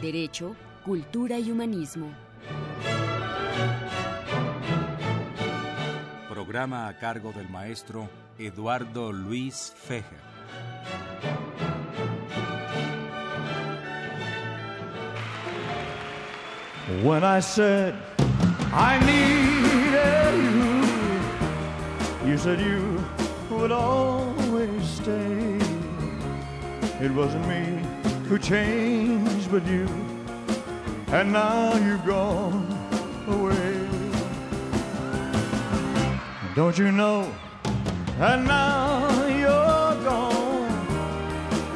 Derecho, 0.00 0.54
cultura 0.84 1.38
y 1.40 1.50
humanismo. 1.50 2.06
Programa 6.28 6.86
a 6.86 6.96
cargo 6.96 7.32
del 7.32 7.48
maestro 7.48 8.08
Eduardo 8.38 9.10
Luis 9.10 9.74
Fejer. 9.76 10.04
When 17.02 17.24
I 17.24 17.40
said 17.40 17.94
I 18.72 18.98
needed 19.04 20.34
you, 22.24 22.30
you 22.30 22.38
said 22.38 22.60
you 22.60 23.04
would 23.50 23.72
always 23.72 24.84
stay. 24.88 25.58
It 27.00 27.10
wasn't 27.12 27.46
me 27.48 27.80
who 28.28 28.38
changed, 28.38 29.17
but 29.50 29.66
you, 29.66 29.88
and 31.08 31.32
now 31.32 31.74
you've 31.76 32.04
gone 32.04 32.66
away. 33.26 33.88
Don't 36.54 36.76
you 36.76 36.92
know? 36.92 37.32
And 38.20 38.46
now 38.46 39.26
you're 39.26 39.94
gone, 40.04 40.70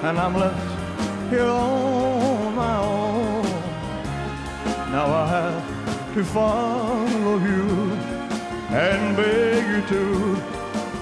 and 0.03 0.19
I'm 0.19 0.35
left 0.35 1.31
here 1.31 1.45
on 1.45 2.55
my 2.55 2.77
own. 2.77 3.45
Now 4.91 5.07
I 5.07 5.27
have 5.29 6.15
to 6.15 6.25
follow 6.25 7.39
you 7.39 7.63
and 8.69 9.17
beg 9.17 9.67
you 9.73 9.81
to 9.95 10.37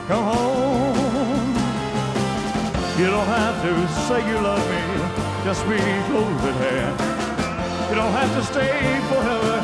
come 0.07 0.25
home. 0.34 1.51
You 2.99 3.07
don't 3.07 3.27
have 3.27 3.62
to 3.62 3.89
say 4.07 4.21
you 4.29 4.39
love 4.41 4.65
me, 4.71 5.00
just 5.45 5.67
be 5.69 5.75
at 5.75 6.55
hand. 6.67 6.97
You 7.89 7.95
don't 7.97 8.13
have 8.13 8.33
to 8.37 8.43
stay 8.45 9.01
forever, 9.09 9.57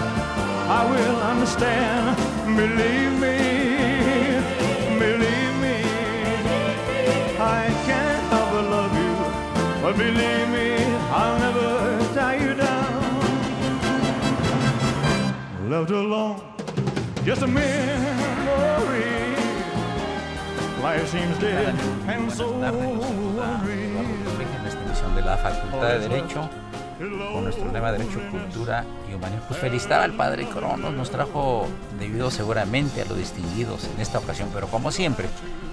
I 0.69 0.83
will 0.91 1.19
understand. 1.33 2.17
Believe 2.57 3.13
me, 3.25 3.37
believe 4.99 5.55
me, 5.65 5.79
I 7.39 7.63
can't 7.87 8.23
help 8.33 8.49
but 8.53 8.65
love 8.77 8.95
you, 9.03 9.15
but 9.83 9.95
believe 9.97 10.49
me, 10.57 10.69
I'll 11.11 11.39
never 11.39 11.69
tie 12.15 12.39
you 12.45 12.55
down. 12.55 12.97
Left 15.71 15.91
alone, 15.91 16.41
just 17.25 17.43
a 17.43 17.47
memory. 17.47 19.05
Life 20.83 21.09
seems 21.09 21.39
dead 21.39 21.75
and 22.09 22.33
so 22.33 22.47
unreal. 22.63 24.26
Esta 24.67 24.83
emisión 24.83 25.14
de 25.14 25.22
la 25.22 25.36
Facultad 25.36 25.89
de 25.89 25.98
Derecho 26.00 26.48
con 26.98 27.45
nuestro 27.45 27.70
lema 27.70 27.92
Derecho, 27.92 28.20
Cultura 28.31 28.84
y 29.11 29.14
Humanismo. 29.14 29.45
Pues 29.48 29.61
felicitar 29.61 30.00
al 30.00 30.12
Padre 30.12 30.47
Cronos, 30.47 30.92
nos 30.92 31.11
trajo, 31.11 31.69
debido 31.98 32.31
seguramente 32.31 33.03
a 33.03 33.05
los 33.05 33.19
distinguidos 33.19 33.84
en 33.95 34.00
esta 34.00 34.19
ocasión, 34.19 34.50
pero 34.53 34.69
como 34.69 34.91
siempre, 34.91 35.28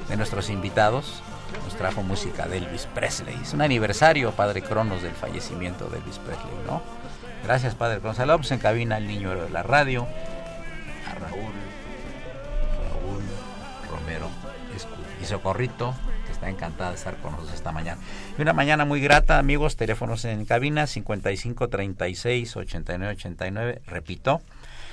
de 0.10 0.18
nuestros 0.18 0.50
invitados, 0.50 1.24
nos 1.64 1.76
trajo 1.76 2.04
música 2.04 2.46
de 2.48 2.58
Elvis 2.58 2.88
Presley. 2.94 3.40
Es 3.42 3.54
un 3.54 3.62
aniversario, 3.62 4.32
Padre 4.32 4.62
Cronos, 4.62 5.02
del 5.02 5.14
fallecimiento 5.14 5.88
de 5.88 6.00
Elvis 6.00 6.20
Presley, 6.20 6.54
¿no? 6.68 6.82
Gracias, 7.46 7.76
Padre 7.76 8.00
Cronos. 8.00 8.18
Saludos 8.18 8.52
en 8.52 8.60
cabina 8.60 8.98
al 8.98 9.08
niño 9.08 9.30
de 9.30 9.50
la 9.50 9.64
radio, 9.64 10.06
a 11.10 11.16
Raúl, 11.16 11.54
Raúl 12.90 13.24
Romero 13.90 14.28
y 15.22 15.26
Socorrito, 15.26 15.94
está 16.44 16.50
encantada 16.50 16.90
de 16.90 16.98
estar 16.98 17.16
con 17.18 17.32
nosotros 17.32 17.56
esta 17.56 17.72
mañana. 17.72 18.02
Y 18.38 18.42
una 18.42 18.54
mañana 18.54 18.84
muy 18.84 19.00
grata, 19.00 19.40
amigos, 19.40 19.78
teléfonos 19.78 20.26
en 20.26 20.44
cabina 20.46 20.88
55 20.88 21.70
36 21.70 22.58
89 22.58 23.14
89, 23.14 23.82
repito, 23.88 24.42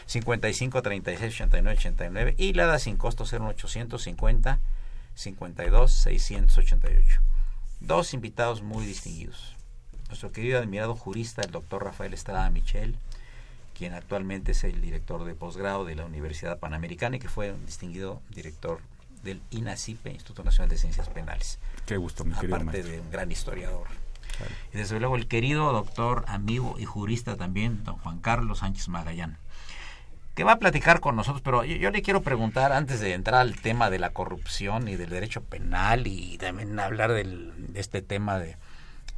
55 0.07 0.83
36 0.83 1.35
89 1.35 1.77
89 1.77 2.35
y 2.39 2.53
la 2.53 2.67
da 2.67 2.79
sin 2.79 2.97
costo 2.97 3.25
01850 3.25 4.61
52 5.15 5.93
688. 5.93 7.21
Dos 7.81 8.15
invitados 8.15 8.63
muy 8.63 8.87
distinguidos. 8.87 9.57
Nuestro 10.09 10.31
querido 10.31 10.59
admirado 10.59 10.95
jurista, 10.95 11.43
el 11.43 11.51
doctor 11.51 11.85
Rafael 11.85 12.15
Estrada 12.15 12.49
Michel, 12.51 12.97
quien 13.77 13.95
actualmente 13.95 14.53
es 14.53 14.63
el 14.65 14.81
director 14.81 15.25
de 15.25 15.35
posgrado 15.35 15.85
de 15.85 15.97
la 15.97 16.05
Universidad 16.05 16.59
Panamericana 16.59 17.17
y 17.17 17.19
que 17.19 17.29
fue 17.29 17.53
un 17.53 17.67
distinguido 17.67 18.21
director 18.31 18.81
del 19.23 19.43
INACIPE, 19.51 20.11
Instituto 20.11 20.45
Nacional 20.45 20.69
de 20.69 20.79
Ciencias 20.79 21.09
Penales. 21.09 21.59
Qué 21.87 21.97
gusto, 21.97 22.25
mi 22.25 22.35
querido 22.35 22.57
Aparte 22.57 22.73
maestro. 22.73 22.93
de 22.93 23.01
un 23.01 23.11
gran 23.11 23.31
historiador. 23.31 23.87
Y 24.73 24.79
desde 24.79 24.99
luego 25.01 25.17
el 25.17 25.27
querido 25.29 25.73
doctor, 25.73 26.25
amigo 26.29 26.77
y 26.79 26.85
jurista 26.85 27.37
también, 27.37 27.85
don 27.85 27.97
Juan 27.99 28.21
Carlos 28.21 28.61
Sánchez 28.61 28.89
Magallán, 28.89 29.37
que 30.35 30.45
va 30.45 30.53
a 30.53 30.59
platicar 30.59 31.01
con 31.01 31.17
nosotros, 31.17 31.43
pero 31.43 31.65
yo, 31.65 31.77
yo 31.77 31.91
le 31.91 32.01
quiero 32.01 32.23
preguntar, 32.23 32.73
antes 32.73 33.01
de 33.01 33.13
entrar 33.13 33.41
al 33.41 33.57
tema 33.61 33.91
de 33.91 33.99
la 33.99 34.11
corrupción 34.11 34.89
y 34.89 34.97
del 34.97 35.11
derecho 35.11 35.43
penal 35.43 36.07
y 36.07 36.39
también 36.39 36.79
hablar 36.81 37.13
del, 37.13 37.53
de 37.73 37.81
este 37.81 38.01
tema 38.01 38.39
de, 38.39 38.57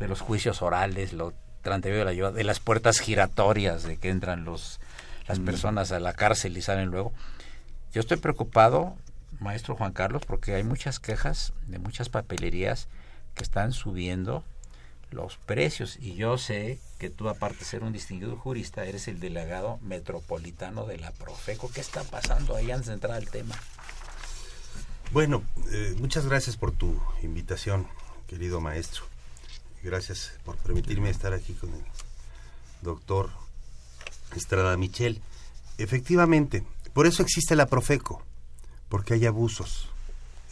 de 0.01 0.09
los 0.09 0.21
juicios 0.21 0.63
orales, 0.63 1.13
lo 1.13 1.35
de 1.63 2.05
la 2.05 2.11
ayuda, 2.11 2.33
de 2.33 2.45
las 2.45 2.59
puertas 2.59 2.99
giratorias, 2.99 3.85
de 3.85 3.97
que 3.97 4.09
entran 4.11 4.45
los 4.45 4.81
las 5.29 5.39
personas 5.39 5.93
a 5.93 6.01
la 6.01 6.15
cárcel 6.15 6.57
y 6.57 6.63
salen 6.63 6.89
luego. 6.89 7.13
Yo 7.93 8.01
estoy 8.01 8.17
preocupado, 8.17 8.97
maestro 9.43 9.77
Juan 9.77 9.93
Carlos, 9.93 10.23
porque 10.27 10.55
hay 10.55 10.65
muchas 10.65 10.99
quejas 10.99 11.53
de 11.67 11.79
muchas 11.79 12.09
papelerías 12.09 12.89
que 13.35 13.43
están 13.43 13.73
subiendo 13.73 14.45
los 15.11 15.37
precios 15.37 15.99
y 16.01 16.15
yo 16.15 16.39
sé 16.39 16.79
que 16.99 17.11
tú 17.11 17.29
aparte 17.29 17.59
de 17.59 17.65
ser 17.65 17.83
un 17.83 17.93
distinguido 17.93 18.37
jurista 18.37 18.85
eres 18.85 19.09
el 19.09 19.21
delegado 19.21 19.79
metropolitano 19.83 20.87
de 20.87 20.99
la 20.99 21.11
Profeco. 21.13 21.71
¿Qué 21.71 21.81
está 21.81 22.03
pasando 22.05 22.57
ahí 22.57 22.71
antes 22.71 22.89
de 22.89 22.95
entrar 22.95 23.15
al 23.15 23.29
tema? 23.29 23.55
Bueno, 25.13 25.43
eh, 25.71 25.95
muchas 25.99 26.27
gracias 26.27 26.57
por 26.57 26.73
tu 26.73 26.99
invitación, 27.23 27.87
querido 28.27 28.61
maestro. 28.61 29.05
Gracias 29.83 30.33
por 30.45 30.57
permitirme 30.57 31.11
estar 31.11 31.33
aquí 31.33 31.53
con 31.55 31.71
el 31.71 31.85
doctor 32.81 33.31
Estrada 34.35 34.77
Michel. 34.77 35.21
Efectivamente, 35.77 36.65
por 36.95 37.07
eso 37.07 37.23
existe 37.23 37.57
la 37.57 37.67
Profeco, 37.67 38.23
porque 38.93 39.15
hay 39.15 39.25
abusos. 39.25 39.89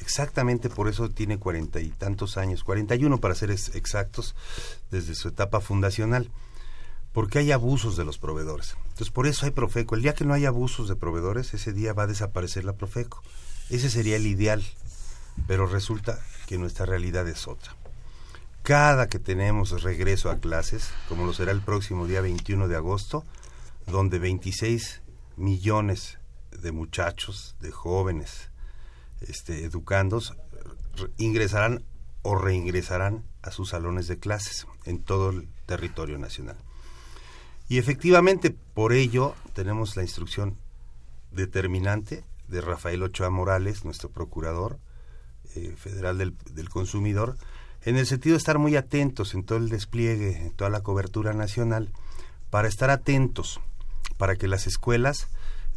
Exactamente 0.01 0.71
por 0.71 0.89
eso 0.89 1.11
tiene 1.11 1.39
cuarenta 1.39 1.79
y 1.81 1.91
tantos 1.91 2.39
años, 2.39 2.65
cuarenta 2.65 2.95
y 2.95 3.05
uno 3.05 3.19
para 3.19 3.35
ser 3.35 3.51
ex- 3.51 3.75
exactos, 3.75 4.35
desde 4.91 5.15
su 5.15 5.29
etapa 5.29 5.61
fundacional, 5.61 6.31
porque 7.13 7.39
hay 7.41 7.53
abusos 7.53 7.99
de 7.99 8.07
los 8.07 8.17
proveedores. 8.17 8.77
Entonces, 8.85 9.11
por 9.11 9.27
eso 9.27 9.45
hay 9.45 9.51
Profeco. 9.53 9.95
El 9.95 10.01
día 10.01 10.15
que 10.15 10.25
no 10.25 10.33
hay 10.33 10.47
abusos 10.47 10.89
de 10.89 10.97
proveedores, 10.97 11.53
ese 11.53 11.75
día 11.75 11.93
va 11.93 12.05
a 12.05 12.07
desaparecer 12.07 12.65
la 12.65 12.73
Profeco. 12.73 13.23
Ese 13.69 13.91
sería 13.91 14.17
el 14.17 14.27
ideal, 14.27 14.65
pero 15.47 15.67
resulta 15.67 16.19
que 16.47 16.57
nuestra 16.57 16.87
realidad 16.87 17.29
es 17.29 17.47
otra. 17.47 17.77
Cada 18.63 19.07
que 19.11 19.19
tenemos 19.19 19.83
regreso 19.83 20.31
a 20.31 20.39
clases, 20.39 20.89
como 21.11 21.27
lo 21.27 21.35
será 21.35 21.53
el 21.53 21.61
próximo 21.61 22.07
día 22.07 22.23
21 22.23 22.69
de 22.69 22.77
agosto, 22.77 23.23
donde 23.87 24.19
26 24.19 25.03
millones 25.37 26.17
de 26.51 26.73
muchachos, 26.73 27.57
de 27.61 27.71
jóvenes, 27.71 28.51
este, 29.21 29.65
educandos, 29.65 30.35
re- 30.97 31.11
ingresarán 31.19 31.85
o 32.23 32.37
reingresarán 32.37 33.25
a 33.43 33.51
sus 33.51 33.71
salones 33.71 34.07
de 34.09 34.19
clases 34.19 34.67
en 34.85 35.03
todo 35.03 35.31
el 35.31 35.49
territorio 35.67 36.19
nacional. 36.19 36.57
Y 37.69 37.79
efectivamente, 37.79 38.51
por 38.51 38.93
ello, 38.93 39.35
tenemos 39.55 39.97
la 39.97 40.03
instrucción 40.03 40.57
determinante 41.31 42.25
de 42.49 42.61
Rafael 42.61 43.03
Ochoa 43.03 43.31
Morales, 43.31 43.85
nuestro 43.85 44.11
procurador 44.11 44.79
eh, 45.55 45.75
federal 45.77 46.19
del, 46.19 46.37
del 46.53 46.69
consumidor, 46.69 47.37
en 47.83 47.97
el 47.97 48.07
sentido 48.07 48.35
de 48.35 48.39
estar 48.39 48.59
muy 48.59 48.77
atentos 48.77 49.35
en 49.35 49.45
todo 49.45 49.57
el 49.59 49.69
despliegue, 49.69 50.37
en 50.37 50.51
toda 50.51 50.69
la 50.69 50.83
cobertura 50.83 51.33
nacional, 51.33 51.91
para 52.51 52.69
estar 52.69 52.91
atentos, 52.91 53.61
para 54.19 54.37
que 54.37 54.49
las 54.49 54.67
escuelas 54.67 55.29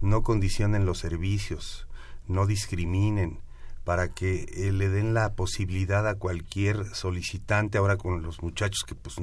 no 0.04 0.22
condicionen 0.22 0.86
los 0.86 1.00
servicios, 1.00 1.88
no 2.28 2.46
discriminen, 2.46 3.40
para 3.84 4.10
que 4.10 4.46
eh, 4.54 4.72
le 4.72 4.90
den 4.90 5.14
la 5.14 5.34
posibilidad 5.34 6.08
a 6.08 6.16
cualquier 6.16 6.86
solicitante, 6.96 7.78
ahora 7.78 7.98
con 7.98 8.22
los 8.22 8.42
muchachos 8.42 8.84
que 8.86 8.96
pues 8.96 9.16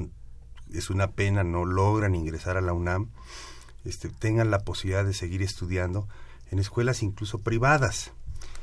es 0.71 0.89
una 0.89 1.11
pena 1.11 1.43
no 1.43 1.65
logran 1.65 2.15
ingresar 2.15 2.57
a 2.57 2.61
la 2.61 2.73
UNAM, 2.73 3.09
este, 3.85 4.09
tengan 4.09 4.51
la 4.51 4.59
posibilidad 4.59 5.05
de 5.05 5.13
seguir 5.13 5.41
estudiando 5.41 6.07
en 6.51 6.59
escuelas 6.59 7.01
incluso 7.01 7.39
privadas. 7.39 8.11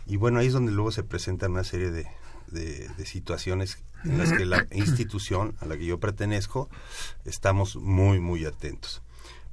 Y 0.06 0.16
bueno, 0.16 0.38
ahí 0.38 0.46
es 0.46 0.52
donde 0.52 0.72
luego 0.72 0.92
se 0.92 1.02
presentan 1.02 1.52
una 1.52 1.64
serie 1.64 1.90
de, 1.90 2.06
de, 2.50 3.06
situaciones 3.06 3.78
en 4.04 4.18
las 4.18 4.32
que 4.32 4.46
la 4.46 4.66
institución 4.72 5.56
a 5.60 5.66
la 5.66 5.76
que 5.76 5.86
yo 5.86 5.98
pertenezco 5.98 6.70
estamos 7.24 7.76
muy, 7.76 8.20
muy 8.20 8.44
atentos. 8.46 9.02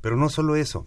Pero 0.02 0.16
no 0.16 0.30
solo 0.30 0.56
eso, 0.56 0.86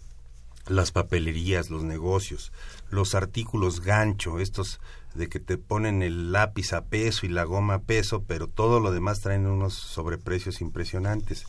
las 0.69 0.91
papelerías, 0.91 1.69
los 1.69 1.83
negocios, 1.83 2.51
los 2.89 3.15
artículos 3.15 3.81
gancho, 3.81 4.39
estos 4.39 4.79
de 5.15 5.27
que 5.27 5.39
te 5.39 5.57
ponen 5.57 6.03
el 6.03 6.31
lápiz 6.31 6.73
a 6.73 6.85
peso 6.85 7.25
y 7.25 7.29
la 7.29 7.43
goma 7.43 7.75
a 7.75 7.81
peso, 7.81 8.23
pero 8.27 8.47
todo 8.47 8.79
lo 8.79 8.91
demás 8.91 9.21
traen 9.21 9.47
unos 9.47 9.73
sobreprecios 9.73 10.61
impresionantes 10.61 11.45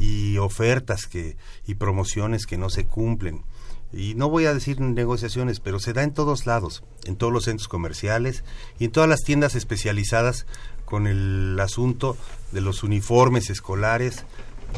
y 0.00 0.38
ofertas 0.38 1.06
que 1.06 1.36
y 1.66 1.74
promociones 1.74 2.46
que 2.46 2.58
no 2.58 2.70
se 2.70 2.86
cumplen. 2.86 3.44
Y 3.92 4.14
no 4.14 4.30
voy 4.30 4.46
a 4.46 4.54
decir 4.54 4.80
negociaciones, 4.80 5.60
pero 5.60 5.78
se 5.78 5.92
da 5.92 6.02
en 6.02 6.14
todos 6.14 6.46
lados, 6.46 6.82
en 7.04 7.16
todos 7.16 7.32
los 7.32 7.44
centros 7.44 7.68
comerciales 7.68 8.42
y 8.78 8.86
en 8.86 8.90
todas 8.90 9.08
las 9.08 9.20
tiendas 9.20 9.54
especializadas 9.54 10.46
con 10.86 11.06
el 11.06 11.58
asunto 11.60 12.16
de 12.52 12.62
los 12.62 12.82
uniformes 12.82 13.50
escolares, 13.50 14.24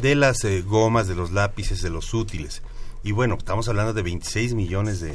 de 0.02 0.16
las 0.16 0.42
eh, 0.44 0.62
gomas, 0.62 1.06
de 1.06 1.14
los 1.14 1.30
lápices, 1.30 1.80
de 1.80 1.90
los 1.90 2.12
útiles. 2.12 2.62
Y 3.04 3.12
bueno, 3.12 3.36
estamos 3.36 3.68
hablando 3.68 3.92
de 3.92 4.02
26 4.02 4.54
millones 4.54 4.98
de, 5.00 5.14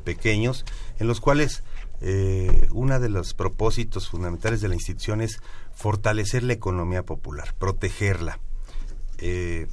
pequeños, 0.00 0.64
en 0.98 1.06
los 1.06 1.20
cuales 1.20 1.62
eh, 2.00 2.66
uno 2.72 2.98
de 2.98 3.08
los 3.08 3.32
propósitos 3.32 4.08
fundamentales 4.08 4.60
de 4.60 4.66
la 4.66 4.74
institución 4.74 5.20
es 5.20 5.40
fortalecer 5.72 6.42
la 6.42 6.54
economía 6.54 7.04
popular, 7.04 7.54
protegerla. 7.56 8.40
Eh, 9.18 9.68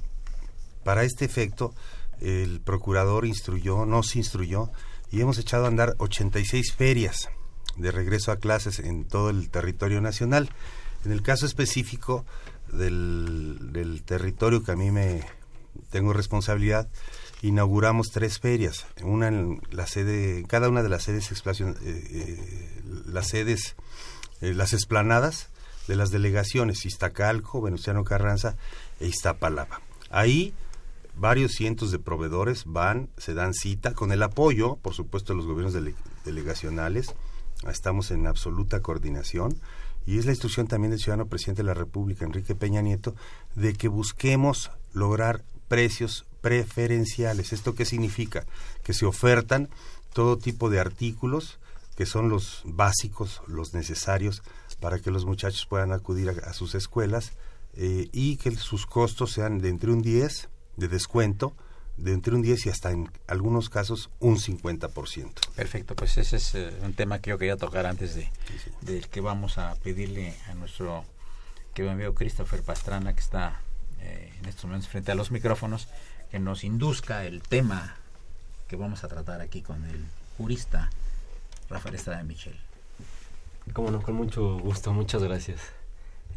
para 0.84 1.04
este 1.04 1.26
efecto, 1.26 1.74
el 2.22 2.62
procurador 2.62 3.26
instruyó, 3.26 3.88
nos 3.88 4.16
instruyó, 4.16 4.70
y 5.12 5.22
hemos 5.22 5.40
echado 5.40 5.66
a 5.66 5.70
andar 5.70 5.96
86 5.98 6.72
ferias 6.74 7.30
de 7.78 7.92
regreso 7.92 8.32
a 8.32 8.38
clases 8.38 8.78
en 8.78 9.06
todo 9.06 9.32
el 9.32 9.50
territorio 9.50 10.02
nacional. 10.02 10.52
En 11.04 11.12
el 11.12 11.24
caso 11.24 11.48
específico 11.48 12.26
del 12.72 14.04
territorio 14.06 14.64
que 14.64 14.72
a 14.72 14.76
mí 14.76 14.92
me 14.92 15.24
tengo 15.90 16.14
responsabilidad, 16.14 16.88
inauguramos 17.46 18.10
tres 18.12 18.40
ferias, 18.40 18.88
una 19.04 19.28
en 19.28 19.62
la 19.70 19.86
sede, 19.86 20.44
cada 20.48 20.68
una 20.68 20.82
de 20.82 20.90
las 20.90 21.04
sedes, 21.04 21.32
eh, 21.32 21.76
eh, 21.84 22.82
las 23.06 23.28
sedes, 23.28 23.76
eh, 24.42 24.56
las 24.56 24.74
esplanadas 24.74 25.50
de 25.88 25.96
las 25.96 26.10
delegaciones 26.10 26.88
Iztacalco, 26.88 27.62
Venustiano 27.62 28.04
Carranza 28.04 28.56
e 29.00 29.08
Iztapalapa. 29.08 29.82
Ahí 30.10 30.56
varios 31.16 31.52
cientos 31.52 31.92
de 31.92 32.00
proveedores 32.00 32.64
van, 32.66 33.10
se 33.18 33.36
dan 33.36 33.54
cita 33.54 33.94
con 33.94 34.12
el 34.12 34.24
apoyo, 34.24 34.78
por 34.78 34.96
supuesto, 34.96 35.34
de 35.34 35.38
los 35.38 35.46
gobiernos 35.46 35.78
delegacionales. 36.26 37.14
Estamos 37.70 38.10
en 38.10 38.26
absoluta 38.26 38.82
coordinación 38.82 39.56
y 40.08 40.18
es 40.18 40.26
la 40.26 40.32
instrucción 40.32 40.68
también 40.68 40.92
del 40.92 41.00
ciudadano 41.00 41.28
presidente 41.28 41.62
de 41.62 41.68
la 41.68 41.74
República, 41.76 42.26
Enrique 42.26 42.56
Peña 42.56 42.82
Nieto, 42.82 43.14
de 43.54 43.74
que 43.74 43.88
busquemos 43.88 44.72
lograr 44.94 45.44
precios 45.68 46.26
preferenciales. 46.46 47.54
¿Esto 47.54 47.74
qué 47.74 47.86
significa? 47.86 48.46
Que 48.84 48.94
se 48.94 49.08
ofertan 49.08 49.68
todo 50.14 50.38
tipo 50.38 50.70
de 50.70 50.80
artículos 50.80 51.58
que 51.96 52.06
son 52.06 52.30
los 52.30 52.62
básicos, 52.66 53.42
los 53.48 53.74
necesarios 53.74 54.44
para 54.80 55.00
que 55.00 55.10
los 55.10 55.26
muchachos 55.26 55.66
puedan 55.66 55.92
acudir 55.92 56.30
a, 56.30 56.54
sus 56.54 56.76
escuelas 56.76 57.32
eh, 57.78 58.10
y 58.12 58.38
que 58.38 58.56
sus 58.58 58.86
costos 58.86 59.32
sean 59.32 59.58
de 59.58 59.70
entre 59.70 59.90
un 59.90 60.04
10 60.04 60.50
de 60.78 60.88
descuento, 60.88 61.56
de 61.98 62.14
entre 62.14 62.36
un 62.36 62.44
10 62.44 62.68
y 62.68 62.70
hasta 62.70 62.92
en 62.92 63.10
algunos 63.26 63.72
casos 63.72 64.12
un 64.20 64.38
50%. 64.38 65.32
Perfecto, 65.56 65.96
pues 65.96 66.16
ese 66.20 66.36
es 66.36 66.54
eh, 66.54 66.72
un 66.84 66.94
tema 66.94 67.22
que 67.22 67.32
yo 67.32 67.40
quería 67.40 67.58
tocar 67.58 67.88
antes 67.88 68.14
de, 68.14 69.02
que 69.10 69.20
vamos 69.20 69.58
a 69.58 69.74
pedirle 69.78 70.36
a 70.48 70.54
nuestro 70.54 71.06
querido 71.74 71.92
amigo 71.92 72.14
Christopher 72.14 72.62
Pastrana, 72.62 73.16
que 73.16 73.22
está 73.22 73.62
eh, 74.02 74.32
en 74.38 74.46
estos 74.46 74.66
momentos 74.66 74.90
frente 74.90 75.12
a 75.12 75.16
los 75.16 75.32
micrófonos, 75.32 75.88
que 76.32 76.40
nos 76.40 76.64
induzca 76.64 77.26
el 77.26 77.42
tema 77.42 77.96
que 78.68 78.76
vamos 78.76 79.04
a 79.04 79.08
tratar 79.08 79.42
aquí 79.42 79.62
con 79.62 79.84
el 79.86 80.04
jurista 80.38 80.90
Rafael 81.70 81.96
Estrada 81.96 82.24
Michel. 82.24 82.56
Como 83.74 83.92
no, 83.92 84.02
con 84.02 84.16
mucho 84.16 84.58
gusto, 84.60 84.94
muchas 84.94 85.24
gracias. 85.24 85.62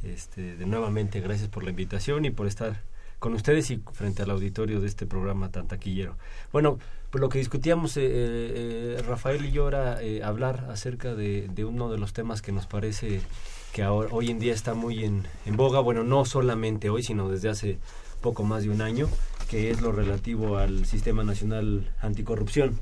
Este, 0.02 0.56
de 0.56 0.67
nuevamente, 0.67 1.20
gracias 1.20 1.49
por 1.49 1.64
la 1.64 1.70
invitación 1.70 2.25
y 2.25 2.31
por 2.31 2.46
estar 2.46 2.81
con 3.19 3.35
ustedes 3.35 3.70
y 3.70 3.82
frente 3.93 4.23
al 4.23 4.31
auditorio 4.31 4.81
de 4.81 4.87
este 4.87 5.06
programa 5.06 5.50
tan 5.50 5.67
taquillero. 5.67 6.17
Bueno, 6.52 6.79
pues 7.11 7.20
lo 7.20 7.29
que 7.29 7.38
discutíamos 7.38 7.96
eh, 7.96 8.02
eh, 8.05 9.02
Rafael 9.06 9.44
y 9.44 9.50
yo 9.50 9.69
era 9.69 10.00
eh, 10.02 10.23
hablar 10.23 10.69
acerca 10.70 11.14
de, 11.14 11.49
de, 11.49 11.64
uno 11.64 11.90
de 11.90 11.99
los 11.99 12.12
temas 12.12 12.43
que 12.43 12.52
nos 12.52 12.67
parece 12.67 13.20
que 13.73 13.82
ahora, 13.82 14.08
hoy 14.12 14.31
en 14.31 14.38
día 14.38 14.55
está 14.55 14.75
muy 14.75 15.05
en, 15.05 15.26
en 15.46 15.56
boga, 15.56 15.81
bueno, 15.81 16.05
no 16.05 16.25
solamente 16.25 16.90
hoy, 16.90 17.02
sino 17.02 17.29
desde 17.29 17.49
hace 17.49 17.79
poco 18.20 18.44
más 18.44 18.62
de 18.62 18.70
un 18.70 18.82
año, 18.82 19.08
que 19.49 19.71
es 19.71 19.81
lo 19.81 19.93
relativo 19.93 20.59
al 20.59 20.85
Sistema 20.85 21.25
Nacional 21.25 21.91
Anticorrupción, 22.00 22.79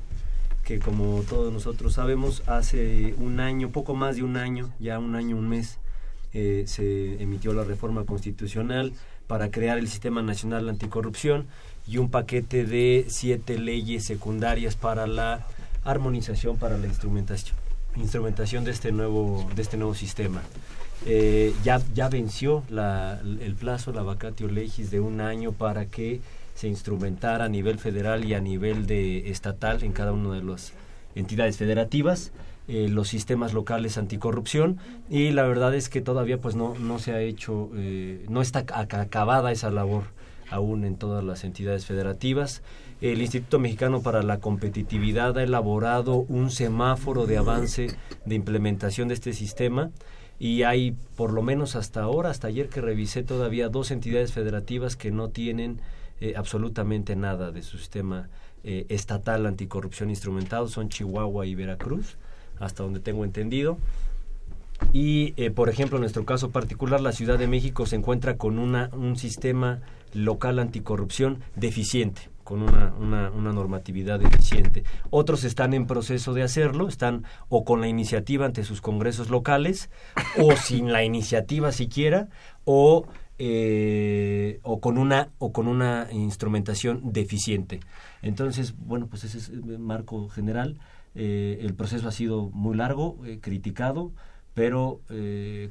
que 0.63 0.79
como 0.79 1.23
todos 1.29 1.51
nosotros 1.53 1.93
sabemos, 1.93 2.43
hace 2.45 3.15
un 3.17 3.39
año, 3.39 3.69
poco 3.69 3.95
más 3.95 4.17
de 4.17 4.23
un 4.23 4.35
año, 4.35 4.69
ya 4.79 4.99
un 4.99 5.15
año, 5.15 5.37
un 5.37 5.47
mes, 5.47 5.79
eh, 6.33 6.65
se 6.67 7.21
emitió 7.23 7.53
la 7.53 7.63
reforma 7.63 8.03
constitucional 8.03 8.91
para 9.27 9.49
crear 9.49 9.77
el 9.77 9.87
Sistema 9.87 10.21
Nacional 10.21 10.67
Anticorrupción 10.67 11.47
y 11.87 11.97
un 11.97 12.09
paquete 12.09 12.65
de 12.65 13.05
siete 13.07 13.57
leyes 13.57 14.03
secundarias 14.03 14.75
para 14.75 15.07
la 15.07 15.47
armonización, 15.85 16.57
para 16.57 16.77
la 16.77 16.87
instrumentación, 16.87 17.55
instrumentación 17.95 18.65
de 18.65 18.71
este 18.71 18.91
nuevo, 18.91 19.49
de 19.55 19.61
este 19.61 19.77
nuevo 19.77 19.95
sistema. 19.95 20.41
Eh, 21.05 21.53
ya, 21.63 21.81
ya 21.93 22.09
venció 22.09 22.63
el 22.69 23.55
plazo, 23.55 23.93
la 23.93 24.01
vacatio 24.01 24.49
legis 24.49 24.91
de 24.91 24.99
un 24.99 25.21
año 25.21 25.53
para 25.53 25.85
que 25.85 26.19
se 26.57 26.67
instrumentara 26.67 27.45
a 27.45 27.49
nivel 27.49 27.77
federal 27.77 28.25
y 28.25 28.33
a 28.33 28.41
nivel 28.41 28.87
de 28.87 29.29
estatal 29.29 29.83
en 29.83 29.91
cada 29.91 30.11
una 30.11 30.33
de 30.33 30.43
las 30.43 30.73
entidades 31.13 31.55
federativas 31.57 32.31
eh, 32.67 32.89
los 32.89 33.07
sistemas 33.07 33.53
locales 33.53 33.97
anticorrupción 33.97 34.79
y 35.07 35.31
la 35.31 35.43
verdad 35.43 35.75
es 35.75 35.87
que 35.87 36.01
todavía 36.01 36.41
pues 36.41 36.55
no 36.55 36.73
no 36.79 36.97
se 36.97 37.13
ha 37.13 37.21
hecho 37.21 37.69
eh, 37.75 38.25
no 38.27 38.41
está 38.41 38.65
acabada 38.73 39.51
esa 39.51 39.69
labor 39.69 40.03
aún 40.49 40.83
en 40.83 40.95
todas 40.97 41.23
las 41.23 41.43
entidades 41.43 41.85
federativas. 41.85 42.63
El 42.99 43.21
Instituto 43.21 43.59
Mexicano 43.59 44.01
para 44.01 44.23
la 44.23 44.39
Competitividad 44.39 45.37
ha 45.37 45.43
elaborado 45.43 46.25
un 46.29 46.51
semáforo 46.51 47.25
de 47.25 47.37
avance 47.37 47.87
de 48.25 48.35
implementación 48.35 49.07
de 49.07 49.13
este 49.13 49.33
sistema 49.33 49.91
y 50.39 50.63
hay 50.63 50.95
por 51.15 51.33
lo 51.33 51.43
menos 51.43 51.75
hasta 51.75 52.01
ahora, 52.01 52.31
hasta 52.31 52.47
ayer 52.47 52.69
que 52.69 52.81
revisé 52.81 53.23
todavía 53.23 53.69
dos 53.69 53.91
entidades 53.91 54.33
federativas 54.33 54.95
que 54.95 55.11
no 55.11 55.29
tienen 55.29 55.79
eh, 56.19 56.33
absolutamente 56.35 57.15
nada 57.15 57.51
de 57.51 57.61
su 57.61 57.77
sistema 57.77 58.29
eh, 58.63 58.85
estatal 58.89 59.45
anticorrupción 59.45 60.09
instrumentado, 60.09 60.67
son 60.67 60.89
Chihuahua 60.89 61.45
y 61.45 61.55
Veracruz, 61.55 62.17
hasta 62.59 62.83
donde 62.83 62.99
tengo 62.99 63.23
entendido. 63.23 63.77
Y, 64.93 65.33
eh, 65.37 65.51
por 65.51 65.69
ejemplo, 65.69 65.97
en 65.97 66.01
nuestro 66.01 66.25
caso 66.25 66.51
particular, 66.51 67.01
la 67.01 67.11
Ciudad 67.11 67.37
de 67.37 67.47
México 67.47 67.85
se 67.85 67.95
encuentra 67.95 68.37
con 68.37 68.59
una, 68.59 68.89
un 68.93 69.15
sistema 69.15 69.81
local 70.13 70.59
anticorrupción 70.59 71.39
deficiente 71.55 72.29
con 72.43 72.61
una, 72.61 72.93
una, 72.97 73.29
una, 73.29 73.51
normatividad 73.51 74.21
deficiente. 74.21 74.85
Otros 75.09 75.43
están 75.43 75.73
en 75.73 75.85
proceso 75.85 76.33
de 76.33 76.43
hacerlo, 76.43 76.87
están 76.87 77.25
o 77.49 77.65
con 77.65 77.81
la 77.81 77.89
iniciativa 77.89 78.45
ante 78.45 78.63
sus 78.63 78.79
congresos 78.79 79.29
locales, 79.29 79.89
o 80.37 80.55
sin 80.55 80.93
la 80.93 81.03
iniciativa 81.03 81.73
siquiera, 81.73 82.29
o, 82.63 83.05
eh, 83.39 84.59
o, 84.63 84.79
con, 84.81 84.97
una, 84.97 85.29
o 85.37 85.51
con 85.51 85.67
una 85.67 86.07
instrumentación 86.11 87.13
deficiente. 87.13 87.79
Entonces, 88.21 88.75
bueno, 88.77 89.07
pues 89.07 89.23
ese 89.23 89.37
es 89.37 89.49
el 89.49 89.79
marco 89.79 90.27
general. 90.29 90.77
Eh, 91.15 91.59
el 91.61 91.73
proceso 91.73 92.07
ha 92.07 92.11
sido 92.11 92.49
muy 92.49 92.75
largo, 92.75 93.17
eh, 93.25 93.39
criticado, 93.41 94.11
pero 94.53 95.01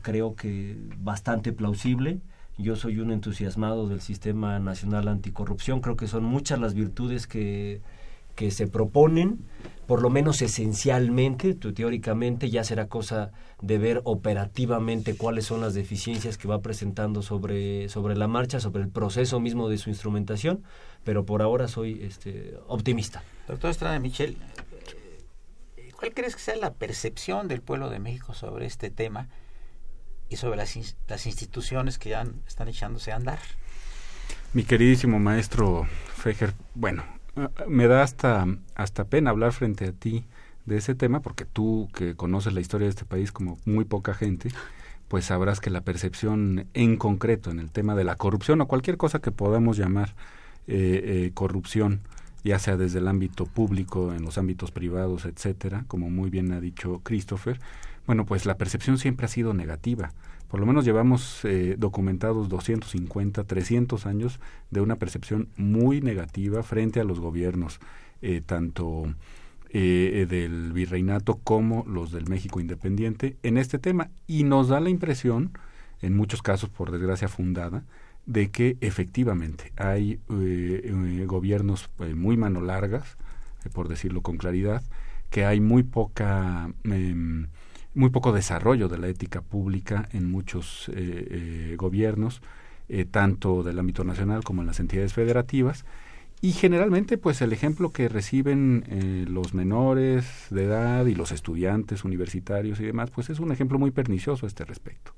creo 0.02 0.36
que 0.36 0.76
bastante 0.98 1.52
plausible. 1.52 2.20
Yo 2.56 2.76
soy 2.76 3.00
un 3.00 3.10
entusiasmado 3.10 3.88
del 3.88 4.00
Sistema 4.00 4.60
Nacional 4.60 5.08
Anticorrupción. 5.08 5.80
Creo 5.80 5.96
que 5.96 6.06
son 6.06 6.22
muchas 6.22 6.60
las 6.60 6.72
virtudes 6.72 7.26
que, 7.26 7.80
que 8.36 8.52
se 8.52 8.68
proponen, 8.68 9.40
por 9.86 10.02
lo 10.02 10.10
menos 10.10 10.42
esencialmente, 10.42 11.54
teóricamente 11.54 12.50
ya 12.50 12.62
será 12.62 12.86
cosa 12.86 13.32
de 13.60 13.78
ver 13.78 14.00
operativamente 14.04 15.16
cuáles 15.16 15.46
son 15.46 15.60
las 15.60 15.74
deficiencias 15.74 16.38
que 16.38 16.46
va 16.46 16.60
presentando 16.60 17.22
sobre, 17.22 17.88
sobre 17.88 18.16
la 18.16 18.28
marcha, 18.28 18.60
sobre 18.60 18.82
el 18.82 18.88
proceso 18.88 19.40
mismo 19.40 19.68
de 19.68 19.78
su 19.78 19.90
instrumentación, 19.90 20.62
pero 21.02 21.24
por 21.24 21.42
ahora 21.42 21.66
soy 21.66 22.02
este, 22.02 22.54
optimista. 22.68 23.24
Doctor 23.48 23.70
Estrada 23.70 23.98
Michel, 23.98 24.36
¿cuál 25.98 26.14
crees 26.14 26.36
que 26.36 26.42
sea 26.42 26.56
la 26.56 26.74
percepción 26.74 27.48
del 27.48 27.62
pueblo 27.62 27.90
de 27.90 27.98
México 27.98 28.34
sobre 28.34 28.66
este 28.66 28.90
tema? 28.90 29.28
y 30.28 30.36
sobre 30.36 30.56
las, 30.56 30.76
las 31.08 31.26
instituciones 31.26 31.98
que 31.98 32.10
ya 32.10 32.26
están 32.46 32.68
echándose 32.68 33.12
a 33.12 33.16
andar. 33.16 33.38
Mi 34.52 34.64
queridísimo 34.64 35.18
maestro 35.18 35.86
Fejer, 36.16 36.54
bueno, 36.74 37.04
me 37.68 37.86
da 37.86 38.02
hasta, 38.02 38.46
hasta 38.74 39.04
pena 39.04 39.30
hablar 39.30 39.52
frente 39.52 39.86
a 39.86 39.92
ti 39.92 40.24
de 40.64 40.76
ese 40.78 40.94
tema, 40.94 41.20
porque 41.20 41.44
tú 41.44 41.88
que 41.94 42.14
conoces 42.14 42.52
la 42.52 42.60
historia 42.60 42.86
de 42.86 42.90
este 42.90 43.04
país 43.04 43.32
como 43.32 43.58
muy 43.64 43.84
poca 43.84 44.14
gente, 44.14 44.50
pues 45.08 45.26
sabrás 45.26 45.60
que 45.60 45.70
la 45.70 45.82
percepción 45.82 46.66
en 46.74 46.96
concreto 46.96 47.50
en 47.50 47.60
el 47.60 47.70
tema 47.70 47.94
de 47.94 48.04
la 48.04 48.16
corrupción 48.16 48.60
o 48.60 48.68
cualquier 48.68 48.96
cosa 48.96 49.20
que 49.20 49.30
podamos 49.30 49.76
llamar 49.76 50.14
eh, 50.66 51.26
eh, 51.26 51.30
corrupción, 51.34 52.00
ya 52.42 52.58
sea 52.58 52.76
desde 52.76 52.98
el 52.98 53.08
ámbito 53.08 53.46
público, 53.46 54.12
en 54.12 54.22
los 54.22 54.38
ámbitos 54.38 54.72
privados, 54.72 55.24
etcétera, 55.24 55.84
como 55.86 56.10
muy 56.10 56.30
bien 56.30 56.52
ha 56.52 56.60
dicho 56.60 57.00
Christopher, 57.04 57.60
bueno, 58.06 58.24
pues 58.24 58.46
la 58.46 58.56
percepción 58.56 58.98
siempre 58.98 59.26
ha 59.26 59.28
sido 59.28 59.52
negativa. 59.52 60.12
Por 60.48 60.60
lo 60.60 60.66
menos 60.66 60.84
llevamos 60.84 61.44
eh, 61.44 61.74
documentados 61.78 62.48
250, 62.48 63.44
300 63.44 64.06
años 64.06 64.40
de 64.70 64.80
una 64.80 64.96
percepción 64.96 65.48
muy 65.56 66.00
negativa 66.00 66.62
frente 66.62 67.00
a 67.00 67.04
los 67.04 67.18
gobiernos, 67.18 67.80
eh, 68.22 68.42
tanto 68.44 69.12
eh, 69.70 70.26
del 70.28 70.72
virreinato 70.72 71.40
como 71.42 71.84
los 71.86 72.12
del 72.12 72.28
México 72.28 72.60
independiente, 72.60 73.36
en 73.42 73.58
este 73.58 73.78
tema. 73.78 74.10
Y 74.26 74.44
nos 74.44 74.68
da 74.68 74.78
la 74.80 74.90
impresión, 74.90 75.52
en 76.00 76.16
muchos 76.16 76.42
casos 76.42 76.70
por 76.70 76.92
desgracia 76.92 77.28
fundada, 77.28 77.84
de 78.24 78.50
que 78.50 78.76
efectivamente 78.80 79.72
hay 79.76 80.20
gobiernos 81.26 81.88
muy 82.14 82.36
mano 82.36 82.60
largas, 82.60 83.16
por 83.72 83.88
decirlo 83.88 84.20
con 84.20 84.36
claridad, 84.36 84.82
que 85.30 85.44
hay 85.44 85.60
muy 85.60 85.82
poca 85.82 86.70
em, 86.84 87.46
muy 87.96 88.10
poco 88.10 88.32
desarrollo 88.32 88.88
de 88.88 88.98
la 88.98 89.08
ética 89.08 89.40
pública 89.40 90.08
en 90.12 90.30
muchos 90.30 90.90
eh, 90.90 90.92
eh, 91.30 91.74
gobiernos, 91.78 92.42
eh, 92.88 93.06
tanto 93.06 93.62
del 93.62 93.78
ámbito 93.78 94.04
nacional 94.04 94.44
como 94.44 94.60
en 94.60 94.66
las 94.66 94.80
entidades 94.80 95.14
federativas. 95.14 95.86
Y 96.42 96.52
generalmente, 96.52 97.16
pues 97.16 97.40
el 97.40 97.54
ejemplo 97.54 97.90
que 97.90 98.10
reciben 98.10 99.26
los 99.30 99.54
menores 99.54 100.26
de 100.50 100.64
edad 100.64 101.06
y 101.06 101.14
los 101.14 101.32
estudiantes 101.32 102.04
universitarios 102.04 102.78
y 102.78 102.84
demás, 102.84 103.10
pues 103.10 103.30
es 103.30 103.40
un 103.40 103.52
ejemplo 103.52 103.78
muy 103.78 103.90
pernicioso 103.90 104.44
a 104.44 104.48
este 104.48 104.66
respecto. 104.66 105.12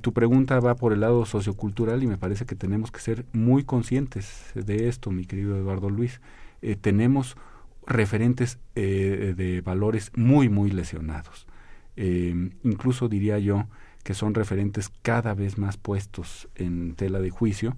tu 0.00 0.12
pregunta 0.12 0.58
va 0.58 0.74
por 0.74 0.92
el 0.92 1.00
lado 1.00 1.24
sociocultural 1.24 2.02
y 2.02 2.08
me 2.08 2.18
parece 2.18 2.46
que 2.46 2.56
tenemos 2.56 2.90
que 2.90 2.98
ser 2.98 3.26
muy 3.32 3.62
conscientes 3.62 4.50
de 4.56 4.88
esto, 4.88 5.12
mi 5.12 5.24
querido 5.24 5.56
Eduardo 5.56 5.88
Luis. 5.88 6.20
tenemos 6.80 7.36
referentes 7.86 8.58
de 8.74 9.62
valores 9.64 10.10
muy, 10.16 10.48
muy 10.48 10.72
lesionados. 10.72 11.47
Eh, 12.00 12.50
incluso 12.62 13.08
diría 13.08 13.40
yo 13.40 13.66
que 14.04 14.14
son 14.14 14.32
referentes 14.32 14.92
cada 15.02 15.34
vez 15.34 15.58
más 15.58 15.76
puestos 15.76 16.48
en 16.54 16.94
tela 16.94 17.18
de 17.18 17.30
juicio 17.30 17.76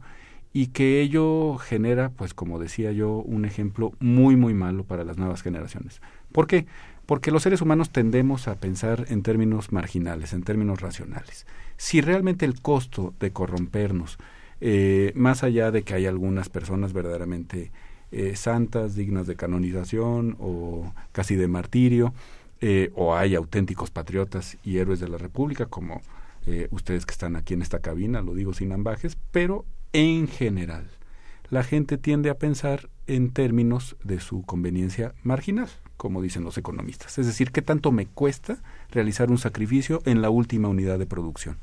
y 0.52 0.66
que 0.68 1.00
ello 1.00 1.56
genera, 1.56 2.10
pues 2.10 2.34
como 2.34 2.58
decía 2.58 2.92
yo, 2.92 3.12
un 3.12 3.46
ejemplo 3.46 3.94
muy, 3.98 4.36
muy 4.36 4.52
malo 4.52 4.84
para 4.84 5.04
las 5.04 5.16
nuevas 5.16 5.40
generaciones. 5.40 6.02
¿Por 6.32 6.46
qué? 6.46 6.66
Porque 7.06 7.30
los 7.30 7.44
seres 7.44 7.62
humanos 7.62 7.90
tendemos 7.90 8.46
a 8.46 8.56
pensar 8.56 9.06
en 9.08 9.22
términos 9.22 9.72
marginales, 9.72 10.34
en 10.34 10.42
términos 10.42 10.82
racionales. 10.82 11.46
Si 11.78 12.02
realmente 12.02 12.44
el 12.44 12.60
costo 12.60 13.14
de 13.20 13.32
corrompernos, 13.32 14.18
eh, 14.60 15.12
más 15.14 15.42
allá 15.44 15.70
de 15.70 15.82
que 15.82 15.94
hay 15.94 16.04
algunas 16.04 16.50
personas 16.50 16.92
verdaderamente 16.92 17.72
eh, 18.12 18.36
santas, 18.36 18.94
dignas 18.94 19.26
de 19.26 19.36
canonización 19.36 20.36
o 20.40 20.92
casi 21.12 21.36
de 21.36 21.48
martirio, 21.48 22.12
eh, 22.60 22.90
o 22.94 23.14
hay 23.14 23.34
auténticos 23.34 23.90
patriotas 23.90 24.58
y 24.62 24.78
héroes 24.78 25.00
de 25.00 25.08
la 25.08 25.18
República, 25.18 25.66
como 25.66 26.02
eh, 26.46 26.68
ustedes 26.70 27.06
que 27.06 27.12
están 27.12 27.36
aquí 27.36 27.54
en 27.54 27.62
esta 27.62 27.80
cabina, 27.80 28.22
lo 28.22 28.34
digo 28.34 28.52
sin 28.52 28.72
ambajes, 28.72 29.16
pero 29.30 29.64
en 29.92 30.28
general 30.28 30.88
la 31.50 31.64
gente 31.64 31.98
tiende 31.98 32.30
a 32.30 32.38
pensar 32.38 32.88
en 33.06 33.32
términos 33.32 33.96
de 34.04 34.20
su 34.20 34.42
conveniencia 34.42 35.14
marginal, 35.24 35.68
como 35.96 36.22
dicen 36.22 36.44
los 36.44 36.56
economistas. 36.56 37.18
Es 37.18 37.26
decir, 37.26 37.50
¿qué 37.50 37.60
tanto 37.60 37.90
me 37.90 38.06
cuesta 38.06 38.62
realizar 38.90 39.30
un 39.30 39.38
sacrificio 39.38 40.00
en 40.04 40.22
la 40.22 40.30
última 40.30 40.68
unidad 40.68 40.98
de 40.98 41.06
producción? 41.06 41.58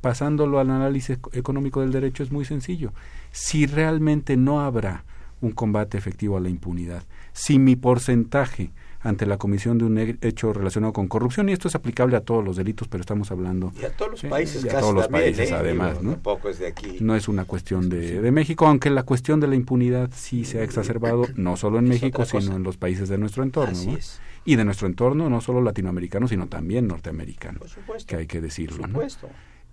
Pasándolo 0.00 0.60
al 0.60 0.70
análisis 0.70 1.18
económico 1.32 1.80
del 1.80 1.90
derecho 1.90 2.22
es 2.22 2.30
muy 2.30 2.44
sencillo. 2.44 2.92
Si 3.32 3.66
realmente 3.66 4.36
no 4.36 4.60
habrá 4.60 5.04
un 5.40 5.50
combate 5.50 5.98
efectivo 5.98 6.36
a 6.36 6.40
la 6.40 6.48
impunidad, 6.48 7.02
si 7.32 7.58
mi 7.58 7.74
porcentaje 7.74 8.70
ante 9.02 9.26
la 9.26 9.36
comisión 9.36 9.78
de 9.78 9.84
un 9.84 9.98
hecho 9.98 10.52
relacionado 10.52 10.92
con 10.92 11.08
corrupción 11.08 11.48
y 11.48 11.52
esto 11.52 11.68
es 11.68 11.74
aplicable 11.74 12.16
a 12.16 12.20
todos 12.20 12.44
los 12.44 12.56
delitos, 12.56 12.88
pero 12.88 13.00
estamos 13.00 13.30
hablando 13.30 13.72
y 13.80 13.84
a 13.84 13.90
todos 13.90 14.12
los 14.12 14.22
países, 14.22 14.64
a 14.72 14.80
todos 14.80 14.94
los 14.94 15.08
países 15.08 15.50
¿eh? 15.50 15.54
además, 15.54 16.02
¿no? 16.02 16.18
es 16.48 16.58
de 16.58 16.68
aquí. 16.68 16.98
No 17.00 17.16
es 17.16 17.28
una 17.28 17.44
cuestión 17.44 17.88
de, 17.88 18.20
de, 18.20 18.30
México, 18.30 18.66
aunque 18.66 18.90
la 18.90 19.02
cuestión 19.02 19.40
de 19.40 19.48
la 19.48 19.56
impunidad 19.56 20.10
sí 20.14 20.44
se 20.44 20.60
ha 20.60 20.62
exacerbado 20.62 21.26
no 21.36 21.56
solo 21.56 21.78
en 21.78 21.86
México, 21.86 22.24
sino 22.24 22.56
en 22.56 22.62
los 22.62 22.76
países 22.76 23.08
de 23.08 23.18
nuestro 23.18 23.42
entorno, 23.42 23.78
¿no? 23.84 23.98
y 24.44 24.56
de 24.56 24.64
nuestro 24.64 24.86
entorno 24.86 25.28
no 25.28 25.40
solo 25.40 25.60
latinoamericano, 25.60 26.28
sino 26.28 26.46
también 26.46 26.86
norteamericano, 26.86 27.60
que 28.06 28.16
hay 28.16 28.26
que 28.26 28.40
decirlo, 28.40 28.86
¿no? 28.86 29.00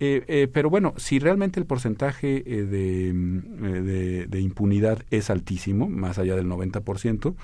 Eh, 0.01 0.23
eh, 0.27 0.47
pero 0.51 0.69
bueno, 0.69 0.93
si 0.95 1.19
realmente 1.19 1.59
el 1.59 1.65
porcentaje 1.65 2.37
eh, 2.45 2.63
de, 2.63 3.11
de, 3.81 4.27
de, 4.27 4.39
impunidad 4.39 5.03
es 5.11 5.29
altísimo, 5.29 5.89
más 5.89 6.17
allá 6.17 6.37
del 6.37 6.47
90%, 6.47 7.35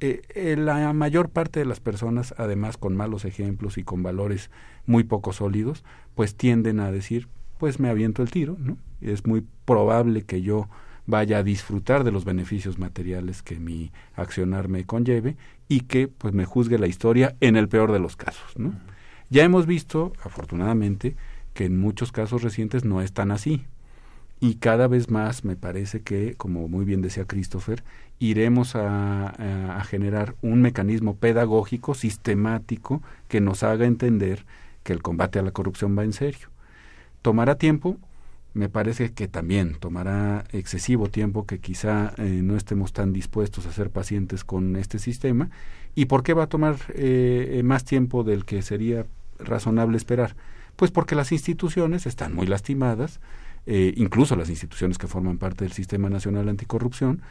eh, 0.00 0.22
eh, 0.34 0.56
la 0.56 0.92
mayor 0.92 1.30
parte 1.30 1.60
de 1.60 1.66
las 1.66 1.80
personas, 1.80 2.34
además 2.36 2.76
con 2.76 2.96
malos 2.96 3.24
ejemplos 3.24 3.78
y 3.78 3.84
con 3.84 4.02
valores 4.02 4.50
muy 4.86 5.04
poco 5.04 5.32
sólidos, 5.32 5.84
pues 6.14 6.36
tienden 6.36 6.80
a 6.80 6.90
decir, 6.90 7.28
pues 7.58 7.80
me 7.80 7.88
aviento 7.88 8.22
el 8.22 8.30
tiro, 8.30 8.56
¿no? 8.58 8.76
Es 9.00 9.26
muy 9.26 9.44
probable 9.64 10.22
que 10.22 10.42
yo 10.42 10.68
vaya 11.06 11.38
a 11.38 11.42
disfrutar 11.42 12.04
de 12.04 12.12
los 12.12 12.24
beneficios 12.24 12.78
materiales 12.78 13.42
que 13.42 13.58
mi 13.58 13.92
accionar 14.14 14.68
me 14.68 14.84
conlleve 14.84 15.36
y 15.68 15.80
que 15.80 16.08
pues 16.08 16.34
me 16.34 16.44
juzgue 16.44 16.78
la 16.78 16.86
historia 16.86 17.36
en 17.40 17.56
el 17.56 17.68
peor 17.68 17.92
de 17.92 17.98
los 17.98 18.16
casos, 18.16 18.58
¿no? 18.58 18.72
Ya 19.30 19.42
hemos 19.44 19.66
visto, 19.66 20.12
afortunadamente, 20.22 21.16
que 21.54 21.64
en 21.64 21.78
muchos 21.78 22.12
casos 22.12 22.42
recientes 22.42 22.84
no 22.84 23.00
es 23.00 23.12
tan 23.12 23.30
así. 23.30 23.64
Y 24.44 24.56
cada 24.56 24.88
vez 24.88 25.08
más 25.08 25.42
me 25.42 25.56
parece 25.56 26.02
que, 26.02 26.34
como 26.34 26.68
muy 26.68 26.84
bien 26.84 27.00
decía 27.00 27.24
Christopher, 27.24 27.82
iremos 28.18 28.76
a, 28.76 29.82
generar 29.88 30.34
un 30.42 30.60
mecanismo 30.60 31.16
pedagógico 31.16 31.94
sistemático 31.94 33.00
que 33.28 33.40
nos 33.40 33.62
haga 33.62 33.86
entender 33.86 34.44
que 34.82 34.92
el 34.92 35.00
combate 35.00 35.38
a 35.38 35.42
la 35.42 35.52
corrupción 35.52 35.96
va 35.96 36.04
en 36.04 36.12
serio. 36.12 36.48
Tomará 37.22 37.54
tiempo, 37.54 37.96
me 38.52 38.68
parece 38.68 39.14
que 39.14 39.28
también 39.28 39.76
tomará 39.80 40.44
excesivo 40.52 41.08
tiempo 41.08 41.46
que 41.46 41.58
quizá 41.58 42.12
eh, 42.18 42.42
no 42.42 42.54
estemos 42.58 42.92
tan 42.92 43.14
dispuestos 43.14 43.64
a 43.64 43.72
ser 43.72 43.88
pacientes 43.88 44.44
con 44.44 44.76
este 44.76 44.98
sistema. 44.98 45.48
¿Y 45.94 46.04
por 46.04 46.22
qué 46.22 46.34
va 46.34 46.42
a 46.42 46.48
tomar 46.48 46.76
eh, 46.90 47.62
más 47.64 47.86
tiempo 47.86 48.24
del 48.24 48.44
que 48.44 48.60
sería 48.60 49.06
razonable 49.38 49.96
esperar? 49.96 50.36
Pues 50.76 50.90
porque 50.90 51.14
las 51.14 51.32
instituciones 51.32 52.04
están 52.04 52.34
muy 52.34 52.46
lastimadas, 52.46 53.20
eh, 53.66 53.94
incluso 53.96 54.36
las 54.36 54.50
instituciones 54.50 54.98
que 54.98 55.06
forman 55.06 55.38
parte 55.38 55.64
del 55.64 55.72
Sistema 55.72 56.10
Nacional 56.10 56.48
Anticorrupción, 56.48 57.22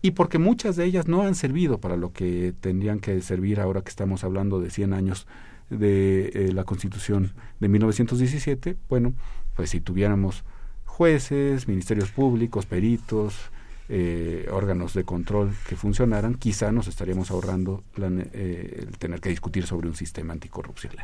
y 0.00 0.12
porque 0.12 0.38
muchas 0.38 0.76
de 0.76 0.84
ellas 0.84 1.06
no 1.06 1.22
han 1.22 1.34
servido 1.34 1.78
para 1.78 1.96
lo 1.96 2.12
que 2.12 2.52
tendrían 2.60 2.98
que 2.98 3.20
servir 3.22 3.60
ahora 3.60 3.82
que 3.82 3.90
estamos 3.90 4.24
hablando 4.24 4.60
de 4.60 4.70
100 4.70 4.92
años 4.92 5.26
de 5.70 6.32
eh, 6.34 6.52
la 6.52 6.64
Constitución 6.64 7.32
de 7.60 7.68
1917, 7.68 8.76
bueno, 8.88 9.14
pues 9.54 9.70
si 9.70 9.80
tuviéramos 9.80 10.44
jueces, 10.84 11.68
ministerios 11.68 12.10
públicos, 12.10 12.66
peritos, 12.66 13.34
eh, 13.88 14.48
órganos 14.50 14.94
de 14.94 15.04
control 15.04 15.54
que 15.68 15.76
funcionaran, 15.76 16.34
quizá 16.34 16.72
nos 16.72 16.88
estaríamos 16.88 17.30
ahorrando 17.30 17.84
eh, 17.96 18.86
el 18.88 18.98
tener 18.98 19.20
que 19.20 19.28
discutir 19.28 19.66
sobre 19.66 19.88
un 19.88 19.94
sistema 19.94 20.32
anticorrupción. 20.32 20.94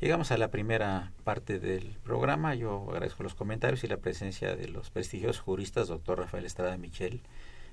Llegamos 0.00 0.30
a 0.30 0.38
la 0.38 0.50
primera 0.50 1.12
parte 1.24 1.58
del 1.58 1.98
programa. 2.02 2.54
Yo 2.54 2.86
agradezco 2.88 3.22
los 3.22 3.34
comentarios 3.34 3.84
y 3.84 3.86
la 3.86 3.98
presencia 3.98 4.56
de 4.56 4.66
los 4.66 4.88
prestigiosos 4.88 5.40
juristas, 5.40 5.88
doctor 5.88 6.20
Rafael 6.20 6.46
Estrada 6.46 6.78
Michel 6.78 7.20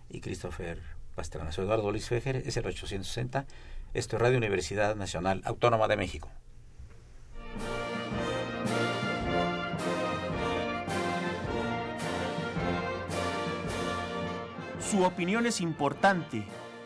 y 0.10 0.20
Christopher 0.20 0.82
Pastrana. 1.16 1.54
Soy 1.54 1.64
Eduardo 1.64 1.90
Luis 1.90 2.10
Fejer, 2.10 2.36
es 2.36 2.58
el 2.58 2.66
860. 2.66 3.46
Esto 3.94 4.18
es 4.18 4.22
Radio 4.22 4.38
Universidad 4.38 4.98
Nacional 4.98 5.42
Autónoma 5.46 5.88
de 5.88 5.96
México. 5.96 6.30
Su 14.82 15.06
opinión 15.06 15.46
es 15.46 15.62
importante. 15.62 16.44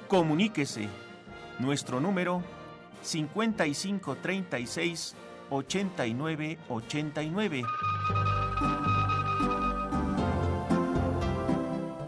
Comuníquese. 0.08 0.88
Nuestro 1.58 2.00
número 2.00 2.44
5536 3.02 5.16
8989 5.52 7.64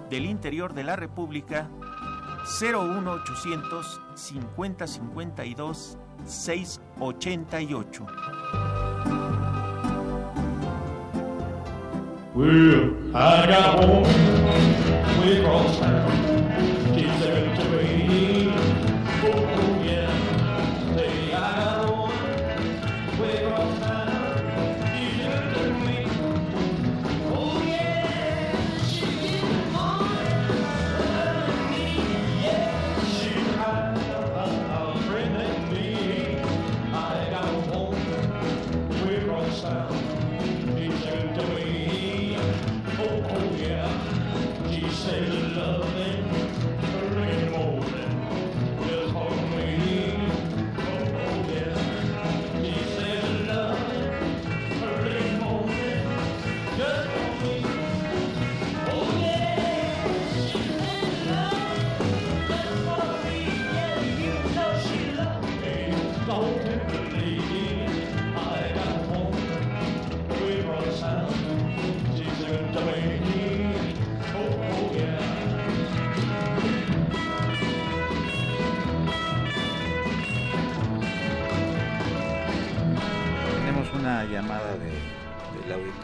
del 0.09 0.25
interior 0.25 0.73
de 0.73 0.83
la 0.83 0.95
República 0.95 1.69
01800 2.59 4.01
5052 4.15 5.97
688. 6.25 8.05
Well, 12.35 13.15
I 13.15 13.45
got 13.45 13.83
home 13.83 14.03
way 15.19 15.37
across 15.39 15.77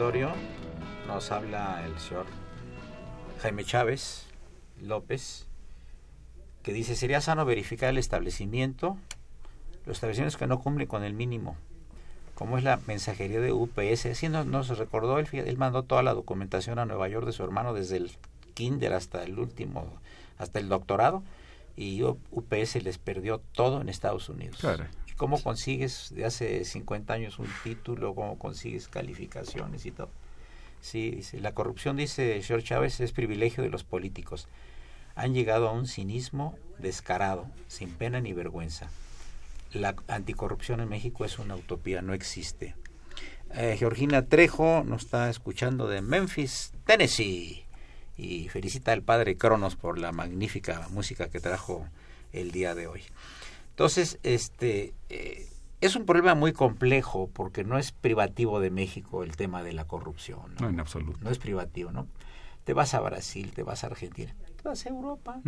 auditorio. 0.00 0.32
Nos 1.06 1.30
habla 1.30 1.84
el 1.84 1.98
señor 1.98 2.24
Jaime 3.42 3.64
Chávez 3.64 4.26
López, 4.80 5.46
que 6.62 6.72
dice, 6.72 6.96
sería 6.96 7.20
sano 7.20 7.44
verificar 7.44 7.90
el 7.90 7.98
establecimiento, 7.98 8.96
los 9.84 9.98
establecimientos 9.98 10.38
que 10.38 10.46
no 10.46 10.60
cumplen 10.60 10.88
con 10.88 11.04
el 11.04 11.12
mínimo, 11.12 11.54
como 12.34 12.56
es 12.56 12.64
la 12.64 12.78
mensajería 12.86 13.40
de 13.40 13.52
UPS. 13.52 14.06
Así 14.06 14.30
nos, 14.30 14.46
nos 14.46 14.78
recordó, 14.78 15.18
él, 15.18 15.28
él 15.32 15.58
mandó 15.58 15.82
toda 15.82 16.02
la 16.02 16.14
documentación 16.14 16.78
a 16.78 16.86
Nueva 16.86 17.06
York 17.08 17.26
de 17.26 17.32
su 17.32 17.44
hermano 17.44 17.74
desde 17.74 17.98
el 17.98 18.10
kinder 18.54 18.94
hasta 18.94 19.22
el 19.22 19.38
último, 19.38 19.84
hasta 20.38 20.60
el 20.60 20.70
doctorado, 20.70 21.22
y 21.76 22.02
UPS 22.02 22.82
les 22.82 22.96
perdió 22.96 23.42
todo 23.52 23.82
en 23.82 23.90
Estados 23.90 24.30
Unidos. 24.30 24.56
Claro. 24.60 24.86
¿Cómo 25.20 25.42
consigues 25.42 26.14
de 26.14 26.24
hace 26.24 26.64
50 26.64 27.12
años 27.12 27.38
un 27.38 27.48
título? 27.62 28.14
¿Cómo 28.14 28.38
consigues 28.38 28.88
calificaciones 28.88 29.84
y 29.84 29.90
todo? 29.90 30.08
Sí, 30.80 31.10
dice, 31.10 31.40
la 31.40 31.52
corrupción, 31.52 31.98
dice 31.98 32.40
George 32.42 32.68
Chávez, 32.68 33.00
es 33.00 33.12
privilegio 33.12 33.62
de 33.62 33.68
los 33.68 33.84
políticos. 33.84 34.48
Han 35.16 35.34
llegado 35.34 35.68
a 35.68 35.72
un 35.72 35.86
cinismo 35.86 36.58
descarado, 36.78 37.50
sin 37.68 37.90
pena 37.90 38.22
ni 38.22 38.32
vergüenza. 38.32 38.88
La 39.74 39.94
anticorrupción 40.08 40.80
en 40.80 40.88
México 40.88 41.26
es 41.26 41.38
una 41.38 41.54
utopía, 41.54 42.00
no 42.00 42.14
existe. 42.14 42.74
Eh, 43.52 43.76
Georgina 43.78 44.24
Trejo 44.24 44.84
nos 44.86 45.02
está 45.02 45.28
escuchando 45.28 45.86
de 45.86 46.00
Memphis, 46.00 46.72
Tennessee. 46.86 47.66
Y 48.16 48.48
felicita 48.48 48.92
al 48.92 49.02
padre 49.02 49.36
Cronos 49.36 49.76
por 49.76 49.98
la 49.98 50.12
magnífica 50.12 50.88
música 50.88 51.28
que 51.28 51.40
trajo 51.40 51.86
el 52.32 52.52
día 52.52 52.74
de 52.74 52.86
hoy. 52.86 53.02
Entonces, 53.70 54.18
este 54.22 54.94
eh, 55.08 55.46
es 55.80 55.96
un 55.96 56.04
problema 56.04 56.34
muy 56.34 56.52
complejo 56.52 57.30
porque 57.32 57.64
no 57.64 57.78
es 57.78 57.92
privativo 57.92 58.60
de 58.60 58.70
México 58.70 59.22
el 59.22 59.36
tema 59.36 59.62
de 59.62 59.72
la 59.72 59.86
corrupción. 59.86 60.54
No, 60.60 60.68
en 60.68 60.78
absoluto. 60.78 61.18
No 61.22 61.30
es 61.30 61.38
privativo, 61.38 61.90
¿no? 61.90 62.06
Te 62.64 62.74
vas 62.74 62.92
a 62.94 63.00
Brasil, 63.00 63.52
te 63.54 63.62
vas 63.62 63.84
a 63.84 63.86
Argentina, 63.86 64.34
te 64.62 64.68
vas 64.68 64.84
a 64.84 64.90
Europa. 64.90 65.40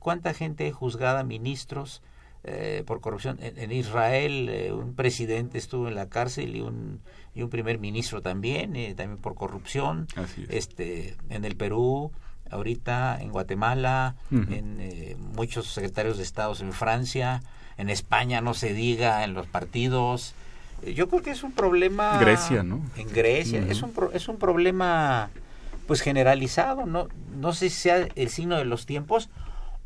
¿Cuánta 0.00 0.34
gente 0.34 0.70
juzgada, 0.72 1.22
ministros, 1.22 2.02
eh, 2.42 2.82
por 2.84 3.00
corrupción? 3.00 3.38
En, 3.40 3.56
en 3.58 3.70
Israel, 3.70 4.48
eh, 4.48 4.72
un 4.72 4.94
presidente 4.94 5.58
estuvo 5.58 5.86
en 5.86 5.94
la 5.94 6.08
cárcel 6.08 6.56
y 6.56 6.60
un, 6.60 7.00
y 7.34 7.42
un 7.42 7.50
primer 7.50 7.78
ministro 7.78 8.20
también, 8.20 8.74
eh, 8.74 8.94
también 8.96 9.20
por 9.22 9.36
corrupción. 9.36 10.08
Así 10.16 10.42
es. 10.42 10.50
Este, 10.50 11.16
en 11.28 11.44
el 11.44 11.56
Perú, 11.56 12.10
ahorita 12.50 13.18
en 13.20 13.30
Guatemala, 13.30 14.16
en 14.30 14.78
eh, 14.80 15.16
muchos 15.18 15.66
secretarios 15.66 16.16
de 16.16 16.22
Estados 16.22 16.60
en 16.60 16.72
Francia, 16.72 17.42
en 17.76 17.90
España 17.90 18.40
no 18.40 18.54
se 18.54 18.72
diga, 18.72 19.24
en 19.24 19.34
los 19.34 19.46
partidos. 19.46 20.34
Eh, 20.82 20.94
Yo 20.94 21.08
creo 21.08 21.22
que 21.22 21.30
es 21.30 21.42
un 21.42 21.52
problema... 21.52 22.18
Grecia, 22.18 22.62
¿no? 22.62 22.80
En 22.96 23.08
Grecia. 23.08 23.64
Es, 23.68 23.82
un 23.82 23.92
es 24.12 24.28
un 24.28 24.38
problema 24.38 25.30
pues 25.86 26.00
generalizado. 26.00 26.86
No, 26.86 27.08
no 27.36 27.52
sé 27.52 27.70
si 27.70 27.76
sea 27.76 28.08
el 28.14 28.28
signo 28.30 28.56
de 28.56 28.64
los 28.64 28.86
tiempos 28.86 29.30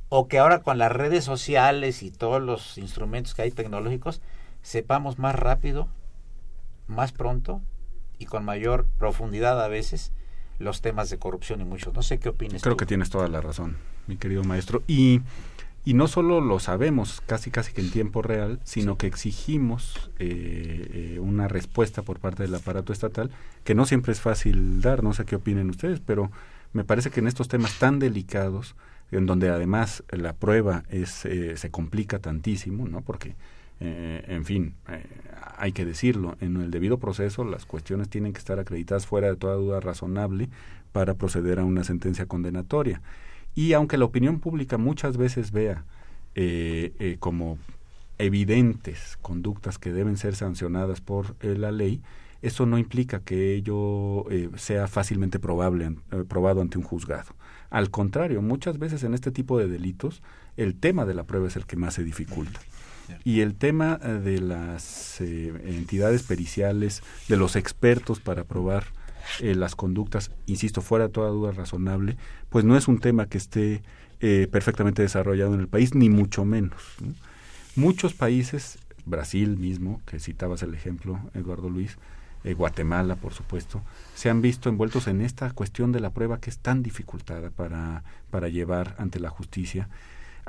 o 0.08 0.28
que 0.28 0.38
ahora 0.38 0.60
con 0.60 0.78
las 0.78 0.92
redes 0.92 1.24
sociales 1.24 2.02
y 2.02 2.10
todos 2.10 2.42
los 2.42 2.78
instrumentos 2.78 3.34
que 3.34 3.42
hay 3.42 3.50
tecnológicos 3.50 4.20
sepamos 4.62 5.18
más 5.18 5.34
rápido, 5.34 5.88
más 6.86 7.12
pronto 7.12 7.60
y 8.18 8.26
con 8.26 8.44
mayor 8.44 8.86
profundidad 8.98 9.62
a 9.62 9.68
veces 9.68 10.12
los 10.60 10.80
temas 10.82 11.10
de 11.10 11.18
corrupción 11.18 11.60
y 11.60 11.64
muchos. 11.64 11.92
No 11.92 12.02
sé 12.02 12.18
qué 12.18 12.28
opinas 12.28 12.62
Creo 12.62 12.74
tú. 12.74 12.78
que 12.78 12.86
tienes 12.86 13.10
toda 13.10 13.26
la 13.28 13.40
razón, 13.40 13.76
mi 14.06 14.16
querido 14.16 14.44
maestro. 14.44 14.82
Y, 14.86 15.22
y 15.84 15.94
no 15.94 16.06
solo 16.06 16.40
lo 16.40 16.60
sabemos 16.60 17.22
casi 17.26 17.50
casi 17.50 17.72
que 17.72 17.80
en 17.80 17.90
tiempo 17.90 18.22
real, 18.22 18.60
sino 18.64 18.96
que 18.96 19.06
exigimos 19.08 20.10
eh, 20.18 21.14
eh, 21.16 21.18
una 21.18 21.48
respuesta 21.48 22.02
por 22.02 22.20
parte 22.20 22.42
del 22.44 22.54
aparato 22.54 22.92
estatal, 22.92 23.30
que 23.64 23.74
no 23.74 23.86
siempre 23.86 24.12
es 24.12 24.20
fácil 24.20 24.80
dar, 24.82 25.02
no 25.02 25.14
sé 25.14 25.24
qué 25.24 25.36
opinen 25.36 25.70
ustedes, 25.70 26.00
pero 26.00 26.30
me 26.72 26.84
parece 26.84 27.10
que 27.10 27.20
en 27.20 27.26
estos 27.26 27.48
temas 27.48 27.78
tan 27.78 27.98
delicados, 27.98 28.76
en 29.10 29.26
donde 29.26 29.48
además 29.48 30.04
la 30.10 30.34
prueba 30.34 30.84
es 30.90 31.24
eh, 31.24 31.56
se 31.56 31.70
complica 31.70 32.20
tantísimo, 32.20 32.86
¿no? 32.86 33.00
Porque 33.00 33.34
eh, 33.80 34.24
en 34.28 34.44
fin, 34.44 34.74
eh, 34.88 35.04
hay 35.56 35.72
que 35.72 35.84
decirlo, 35.84 36.36
en 36.40 36.56
el 36.56 36.70
debido 36.70 36.98
proceso 36.98 37.44
las 37.44 37.66
cuestiones 37.66 38.08
tienen 38.08 38.32
que 38.32 38.38
estar 38.38 38.58
acreditadas 38.58 39.06
fuera 39.06 39.28
de 39.28 39.36
toda 39.36 39.56
duda 39.56 39.80
razonable 39.80 40.48
para 40.92 41.14
proceder 41.14 41.58
a 41.58 41.64
una 41.64 41.84
sentencia 41.84 42.26
condenatoria. 42.26 43.00
Y 43.54 43.72
aunque 43.72 43.98
la 43.98 44.04
opinión 44.04 44.40
pública 44.40 44.78
muchas 44.78 45.16
veces 45.16 45.50
vea 45.52 45.84
eh, 46.34 46.94
eh, 47.00 47.16
como 47.18 47.58
evidentes 48.18 49.18
conductas 49.22 49.78
que 49.78 49.92
deben 49.92 50.16
ser 50.16 50.36
sancionadas 50.36 51.00
por 51.00 51.34
eh, 51.40 51.56
la 51.56 51.72
ley, 51.72 52.00
eso 52.42 52.64
no 52.64 52.78
implica 52.78 53.20
que 53.20 53.54
ello 53.54 54.24
sea 54.56 54.86
fácilmente 54.86 55.38
probable, 55.38 55.96
probado 56.26 56.62
ante 56.62 56.78
un 56.78 56.84
juzgado. 56.84 57.34
Al 57.68 57.90
contrario, 57.90 58.40
muchas 58.40 58.78
veces 58.78 59.04
en 59.04 59.12
este 59.12 59.30
tipo 59.30 59.58
de 59.58 59.68
delitos 59.68 60.22
el 60.56 60.74
tema 60.74 61.04
de 61.04 61.12
la 61.12 61.24
prueba 61.24 61.48
es 61.48 61.56
el 61.56 61.66
que 61.66 61.76
más 61.76 61.94
se 61.94 62.04
dificulta. 62.04 62.60
Y 63.24 63.40
el 63.40 63.54
tema 63.54 63.98
eh, 64.02 64.08
de 64.08 64.40
las 64.40 65.20
eh, 65.20 65.52
entidades 65.64 66.22
periciales, 66.22 67.02
de 67.28 67.36
los 67.36 67.56
expertos 67.56 68.20
para 68.20 68.44
probar 68.44 68.84
eh, 69.40 69.54
las 69.54 69.76
conductas, 69.76 70.30
insisto, 70.46 70.82
fuera 70.82 71.06
de 71.06 71.12
toda 71.12 71.30
duda 71.30 71.52
razonable, 71.52 72.16
pues 72.48 72.64
no 72.64 72.76
es 72.76 72.88
un 72.88 72.98
tema 72.98 73.26
que 73.26 73.38
esté 73.38 73.82
eh, 74.20 74.48
perfectamente 74.50 75.02
desarrollado 75.02 75.54
en 75.54 75.60
el 75.60 75.68
país, 75.68 75.94
ni 75.94 76.10
mucho 76.10 76.44
menos. 76.44 76.82
¿no? 77.00 77.14
Muchos 77.76 78.14
países, 78.14 78.78
Brasil 79.06 79.56
mismo, 79.56 80.02
que 80.06 80.20
citabas 80.20 80.62
el 80.62 80.74
ejemplo, 80.74 81.20
Eduardo 81.34 81.70
Luis, 81.70 81.96
eh, 82.44 82.54
Guatemala, 82.54 83.16
por 83.16 83.32
supuesto, 83.32 83.82
se 84.14 84.30
han 84.30 84.42
visto 84.42 84.68
envueltos 84.68 85.06
en 85.06 85.20
esta 85.20 85.50
cuestión 85.52 85.92
de 85.92 86.00
la 86.00 86.10
prueba 86.10 86.38
que 86.38 86.50
es 86.50 86.58
tan 86.58 86.82
dificultada 86.82 87.50
para, 87.50 88.02
para 88.30 88.48
llevar 88.48 88.94
ante 88.98 89.20
la 89.20 89.30
justicia. 89.30 89.88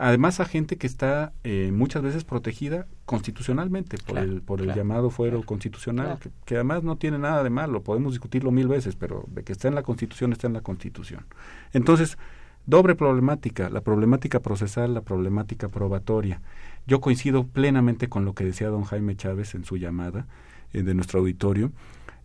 Además, 0.03 0.39
a 0.39 0.45
gente 0.45 0.77
que 0.77 0.87
está 0.87 1.31
eh, 1.43 1.69
muchas 1.71 2.01
veces 2.01 2.23
protegida 2.23 2.87
constitucionalmente 3.05 3.97
por 3.97 4.15
Claro, 4.15 4.31
el, 4.31 4.41
por 4.41 4.59
el 4.59 4.65
claro, 4.65 4.81
llamado 4.81 5.09
fuero 5.11 5.37
claro, 5.37 5.45
constitucional, 5.45 6.17
que 6.43 6.55
además 6.55 6.81
no 6.81 6.95
tiene 6.95 7.19
nada 7.19 7.43
de 7.43 7.51
malo, 7.51 7.83
podemos 7.83 8.13
discutirlo 8.13 8.49
mil 8.49 8.67
veces, 8.67 8.95
pero 8.95 9.25
de 9.27 9.43
que 9.43 9.51
está 9.51 9.67
en 9.67 9.75
la 9.75 9.83
Constitución, 9.83 10.31
está 10.31 10.47
en 10.47 10.53
la 10.53 10.61
Constitución. 10.61 11.27
Entonces, 11.71 12.17
doble 12.65 12.95
problemática, 12.95 13.69
la 13.69 13.81
problemática 13.81 14.39
procesal, 14.39 14.95
la 14.95 15.01
problemática 15.01 15.69
probatoria. 15.69 16.41
Yo 16.87 16.99
coincido 16.99 17.45
plenamente 17.45 18.09
con 18.09 18.25
lo 18.25 18.33
que 18.33 18.43
decía 18.43 18.69
don 18.69 18.85
Jaime 18.85 19.15
Chávez 19.15 19.53
en 19.53 19.65
su 19.65 19.77
llamada 19.77 20.25
eh, 20.73 20.81
de 20.81 20.95
nuestro 20.95 21.19
auditorio, 21.19 21.73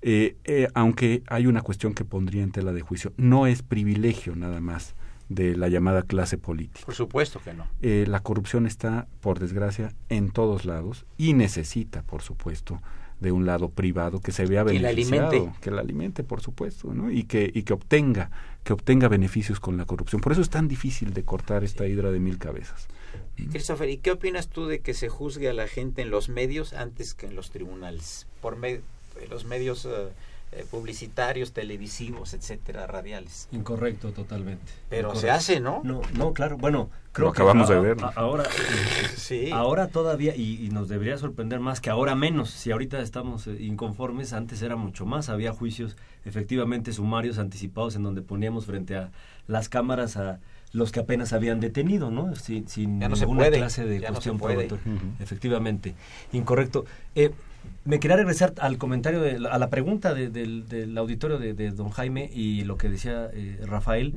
eh, 0.00 0.38
eh, 0.44 0.68
aunque 0.72 1.22
hay 1.26 1.46
una 1.46 1.60
cuestión 1.60 1.92
que 1.92 2.06
pondría 2.06 2.42
en 2.42 2.52
tela 2.52 2.72
de 2.72 2.80
juicio, 2.80 3.12
no 3.18 3.46
es 3.46 3.60
privilegio 3.62 4.34
nada 4.34 4.62
más 4.62 4.94
de 5.28 5.56
la 5.56 5.68
llamada 5.68 6.02
clase 6.02 6.38
política. 6.38 6.84
Por 6.86 6.94
supuesto 6.94 7.40
que 7.42 7.52
no. 7.54 7.66
Eh, 7.82 8.04
la 8.08 8.20
corrupción 8.20 8.66
está, 8.66 9.08
por 9.20 9.38
desgracia, 9.40 9.92
en 10.08 10.30
todos 10.30 10.64
lados 10.64 11.04
y 11.18 11.32
necesita, 11.34 12.02
por 12.02 12.22
supuesto, 12.22 12.80
de 13.20 13.32
un 13.32 13.46
lado 13.46 13.70
privado 13.70 14.20
que 14.20 14.30
se 14.30 14.44
vea 14.44 14.62
Que 14.64 14.78
la 14.78 14.90
beneficiado, 14.90 15.28
alimente. 15.30 15.58
que 15.60 15.70
la 15.70 15.80
alimente, 15.80 16.22
por 16.22 16.42
supuesto, 16.42 16.92
¿no? 16.92 17.10
y 17.10 17.24
que 17.24 17.50
y 17.52 17.62
que 17.62 17.72
obtenga 17.72 18.30
que 18.62 18.72
obtenga 18.74 19.08
beneficios 19.08 19.58
con 19.58 19.76
la 19.76 19.84
corrupción. 19.86 20.20
Por 20.20 20.32
eso 20.32 20.40
es 20.42 20.50
tan 20.50 20.68
difícil 20.68 21.14
de 21.14 21.24
cortar 21.24 21.64
esta 21.64 21.86
hidra 21.86 22.10
de 22.10 22.18
mil 22.20 22.36
cabezas. 22.38 22.88
Christopher, 23.50 23.88
¿y 23.88 23.98
qué 23.98 24.10
opinas 24.10 24.48
tú 24.48 24.66
de 24.66 24.80
que 24.80 24.92
se 24.94 25.08
juzgue 25.08 25.48
a 25.48 25.52
la 25.54 25.66
gente 25.68 26.02
en 26.02 26.10
los 26.10 26.28
medios 26.28 26.72
antes 26.72 27.14
que 27.14 27.26
en 27.26 27.36
los 27.36 27.50
tribunales? 27.50 28.26
Por 28.42 28.56
me- 28.56 28.80
los 29.30 29.44
medios 29.44 29.86
eh, 29.86 30.08
eh, 30.56 30.64
publicitarios, 30.70 31.52
televisivos, 31.52 32.34
etcétera, 32.34 32.86
radiales. 32.86 33.48
Incorrecto, 33.52 34.12
totalmente. 34.12 34.64
Pero 34.88 35.08
Incorrecto. 35.08 35.20
se 35.20 35.30
hace, 35.30 35.60
¿no? 35.60 35.82
No, 35.84 36.00
no, 36.14 36.32
claro. 36.32 36.56
Bueno, 36.56 36.90
creo 37.12 37.28
Lo 37.28 37.32
que 37.32 37.42
acabamos 37.42 37.68
de 37.68 37.78
ver, 37.80 37.96
Ahora, 38.14 38.44
Sí. 39.16 39.50
ahora 39.52 39.88
todavía, 39.88 40.34
y, 40.36 40.64
y 40.66 40.70
nos 40.70 40.88
debería 40.88 41.18
sorprender 41.18 41.60
más 41.60 41.80
que 41.80 41.90
ahora 41.90 42.14
menos. 42.14 42.50
Si 42.50 42.70
ahorita 42.70 43.00
estamos 43.00 43.46
eh, 43.46 43.56
inconformes, 43.60 44.32
antes 44.32 44.62
era 44.62 44.76
mucho 44.76 45.06
más. 45.06 45.28
Había 45.28 45.52
juicios 45.52 45.96
efectivamente 46.24 46.92
sumarios 46.92 47.38
anticipados 47.38 47.96
en 47.96 48.02
donde 48.02 48.22
poníamos 48.22 48.66
frente 48.66 48.96
a 48.96 49.10
las 49.46 49.68
cámaras 49.68 50.16
a 50.16 50.40
los 50.72 50.92
que 50.92 51.00
apenas 51.00 51.32
habían 51.32 51.60
detenido, 51.60 52.10
¿no? 52.10 52.34
Sin, 52.34 52.68
sin 52.68 53.00
Ya 53.00 53.08
no 53.08 53.16
se 53.16 53.24
ninguna 53.24 53.44
puede, 53.46 53.58
clase 53.58 53.84
de 53.86 54.00
ya 54.00 54.08
no 54.08 54.14
cuestión 54.14 54.36
se 54.36 54.40
puede. 54.40 54.66
probatoria. 54.66 55.00
Efectivamente, 55.20 55.94
incorrecto. 56.32 56.84
Eh, 57.14 57.30
me 57.84 58.00
quería 58.00 58.16
regresar 58.16 58.54
al 58.58 58.78
comentario, 58.78 59.20
de, 59.20 59.46
a 59.48 59.58
la 59.58 59.70
pregunta 59.70 60.14
de- 60.14 60.28
del, 60.30 60.68
del 60.68 60.96
auditorio 60.98 61.38
de, 61.38 61.54
don 61.70 61.90
Jaime 61.90 62.30
y 62.32 62.64
lo 62.64 62.76
que 62.76 62.88
decía 62.88 63.30
eh, 63.32 63.60
Rafael. 63.64 64.14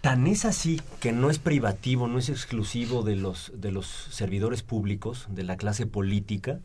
Tan 0.00 0.26
es 0.26 0.44
así 0.46 0.80
que 1.00 1.12
no 1.12 1.28
es 1.28 1.38
privativo, 1.38 2.08
no 2.08 2.18
es 2.18 2.30
exclusivo 2.30 3.02
de 3.02 3.16
los, 3.16 3.52
de 3.54 3.70
los 3.70 3.86
servidores 3.86 4.62
públicos, 4.62 5.26
de 5.30 5.42
la 5.44 5.56
clase 5.56 5.84
política, 5.86 6.60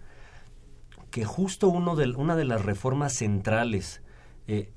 que 1.12 1.26
justo 1.26 1.68
uno 1.68 1.96
de, 1.98 2.10
una 2.12 2.36
de 2.38 2.46
las 2.46 2.64
reformas 2.64 3.14
centrales 3.14 4.02
eh, 4.48 4.70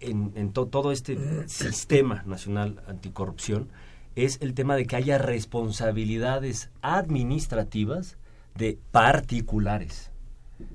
en, 0.00 0.32
en 0.34 0.52
to- 0.52 0.66
todo 0.66 0.92
este 0.92 1.18
sistema 1.48 2.22
nacional 2.26 2.82
anticorrupción 2.86 3.68
es 4.14 4.38
el 4.40 4.54
tema 4.54 4.76
de 4.76 4.86
que 4.86 4.96
haya 4.96 5.18
responsabilidades 5.18 6.70
administrativas 6.80 8.16
de 8.54 8.78
particulares. 8.92 10.10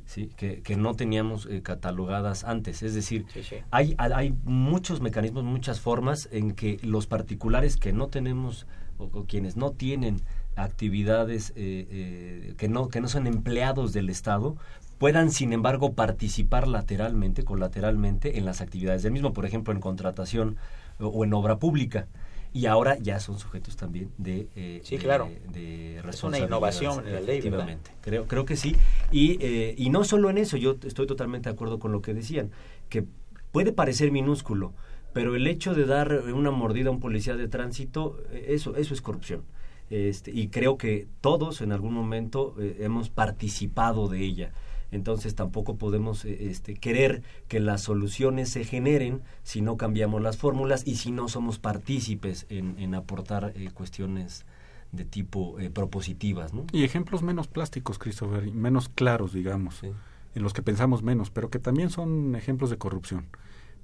¿Sí? 0.06 0.30
que, 0.38 0.62
que 0.62 0.76
no 0.78 0.94
teníamos 0.96 1.46
eh, 1.48 1.62
catalogadas 1.62 2.44
antes. 2.44 2.84
Es 2.84 2.94
decir, 2.94 3.26
Sí, 3.34 3.44
sí. 3.44 3.56
hay, 3.72 3.96
hay- 3.98 4.34
muchos 4.44 5.02
mecanismos, 5.02 5.44
muchas 5.44 5.80
formas 5.80 6.28
en 6.32 6.52
que 6.54 6.80
los 6.84 7.08
particulares 7.08 7.78
que 7.78 7.94
no 7.94 8.08
tenemos 8.08 8.68
o, 8.98 9.06
o 9.06 9.26
quienes 9.26 9.56
no 9.58 9.72
tienen 9.72 10.22
actividades 10.56 11.52
eh, 11.56 11.88
eh, 11.90 12.54
que 12.58 12.68
no 12.68 12.90
que 12.90 13.02
no 13.02 13.08
son 13.08 13.26
empleados 13.28 13.94
del 13.94 14.10
Estado 14.10 14.56
puedan 14.98 15.32
sin 15.32 15.54
embargo 15.54 15.94
participar 15.94 16.68
lateralmente 16.68 17.44
colateralmente 17.44 18.38
en 18.38 18.46
las 18.46 18.62
actividades 18.62 19.02
del 19.04 19.14
mismo 19.14 19.34
por 19.34 19.46
ejemplo 19.46 19.74
en 19.74 19.80
contratación 19.80 20.58
o, 21.00 21.08
o 21.08 21.24
en 21.24 21.34
obra 21.34 21.58
pública 21.58 22.08
y 22.54 22.66
ahora 22.66 22.98
ya 23.00 23.20
son 23.20 23.40
sujetos 23.40 23.76
también 23.78 24.10
de 24.18 24.48
eh, 24.56 24.82
Sí, 24.84 24.98
de- 24.98 25.04
claro. 25.04 25.30
de 25.54 26.00
Es 26.10 26.24
una 26.24 26.40
innovación 26.40 27.08
en 27.08 27.14
la 27.14 27.20
ley, 27.22 27.42
¿verdad? 27.42 27.70
efectivamente. 27.70 27.92
Creo, 28.02 28.28
creo 28.28 28.46
que 28.46 28.56
sí. 28.58 28.76
Y, 29.12 29.38
eh, 29.42 29.76
y 29.78 29.90
no 29.90 30.04
solo 30.04 30.30
en 30.30 30.38
eso, 30.38 30.58
yo 30.58 30.76
estoy 30.84 31.08
totalmente 31.08 31.50
de 31.50 31.54
acuerdo 31.54 31.80
con 31.80 31.92
lo 31.92 32.02
que 32.02 32.14
decían, 32.14 32.52
que 32.90 33.06
puede 33.52 33.72
parecer 33.72 34.12
minúsculo, 34.12 34.74
pero 35.14 35.36
el 35.36 35.48
hecho 35.48 35.74
de 35.74 35.86
dar 35.86 36.12
una 36.34 36.52
mordida 36.52 36.90
a 36.90 36.92
un 36.92 37.00
policía 37.00 37.36
de 37.36 37.48
tránsito, 37.48 38.18
eh, 38.32 38.48
eso, 38.50 38.76
eso 38.76 38.94
es 38.94 39.02
corrupción. 39.02 39.44
Este, 39.90 40.32
y 40.32 40.48
creo 40.48 40.78
que 40.78 41.08
todos 41.20 41.60
en 41.62 41.74
algún 41.74 41.94
momento 41.94 42.56
eh, 42.60 42.78
hemos 42.80 43.10
participado 43.10 44.08
de 44.08 44.20
ella. 44.24 44.52
Entonces 44.92 45.36
tampoco 45.36 45.78
podemos 45.78 46.26
eh, 46.26 46.50
este, 46.50 46.76
querer 46.76 47.24
que 47.48 47.60
las 47.60 47.82
soluciones 47.82 48.50
se 48.50 48.64
generen 48.66 49.22
si 49.44 49.62
no 49.62 49.78
cambiamos 49.78 50.22
las 50.22 50.38
fórmulas 50.38 50.86
y 50.86 50.96
si 50.96 51.12
no 51.12 51.28
somos 51.30 51.60
partícipes 51.60 52.46
en, 52.50 52.78
en 52.78 52.94
aportar 52.96 53.54
eh, 53.56 53.70
cuestiones 53.74 54.46
de 54.92 55.06
tipo 55.06 55.58
eh, 55.60 55.70
propositivas. 55.70 56.54
¿no? 56.54 56.66
Y 56.74 56.84
ejemplos 56.84 57.24
menos 57.24 57.48
plásticos, 57.48 57.98
Christopher, 57.98 58.46
y 58.48 58.52
menos 58.52 58.90
claros, 58.90 59.32
digamos, 59.34 59.76
Sí. 59.76 59.92
en 60.36 60.44
los 60.44 60.54
que 60.54 60.62
pensamos 60.62 61.02
menos, 61.04 61.30
pero 61.30 61.50
que 61.50 61.60
también 61.60 61.90
son 61.90 62.36
ejemplos 62.36 62.70
de 62.70 62.78
corrupción. 62.78 63.26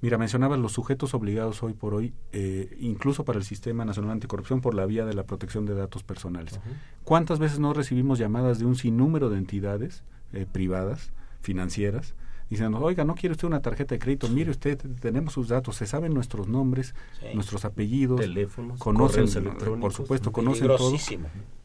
Mira, 0.00 0.16
mencionabas 0.16 0.60
los 0.60 0.72
sujetos 0.72 1.12
obligados 1.14 1.62
hoy 1.64 1.72
por 1.72 1.92
hoy, 1.94 2.12
eh, 2.32 2.76
incluso 2.78 3.24
para 3.24 3.38
el 3.38 3.44
Sistema 3.44 3.84
Nacional 3.84 4.12
Anticorrupción, 4.12 4.60
por 4.60 4.74
la 4.74 4.86
vía 4.86 5.04
de 5.04 5.14
la 5.14 5.24
protección 5.24 5.66
de 5.66 5.74
datos 5.74 6.04
personales. 6.04 6.60
¿Cuántas 7.02 7.40
veces 7.40 7.58
no 7.58 7.72
recibimos 7.74 8.18
llamadas 8.18 8.60
de 8.60 8.66
un 8.66 8.76
sinnúmero 8.76 9.28
de 9.28 9.38
entidades 9.38 10.04
eh, 10.32 10.46
privadas, 10.50 11.12
financieras, 11.40 12.14
diciendo, 12.50 12.78
oiga, 12.80 13.04
¿no 13.04 13.14
quiere 13.14 13.32
usted 13.32 13.46
una 13.46 13.60
tarjeta 13.60 13.94
de 13.94 13.98
crédito? 13.98 14.28
Mire 14.28 14.50
usted, 14.50 14.78
tenemos 15.00 15.34
sus 15.34 15.48
datos, 15.48 15.76
se 15.76 15.86
saben 15.86 16.14
nuestros 16.14 16.48
nombres, 16.48 16.94
Sí. 17.20 17.26
nuestros 17.34 17.64
apellidos, 17.66 18.20
Teléfonos, 18.20 18.78
conocen, 18.78 19.26
por 19.80 19.92
supuesto, 19.92 20.32
conocen 20.32 20.66
todo. 20.68 20.96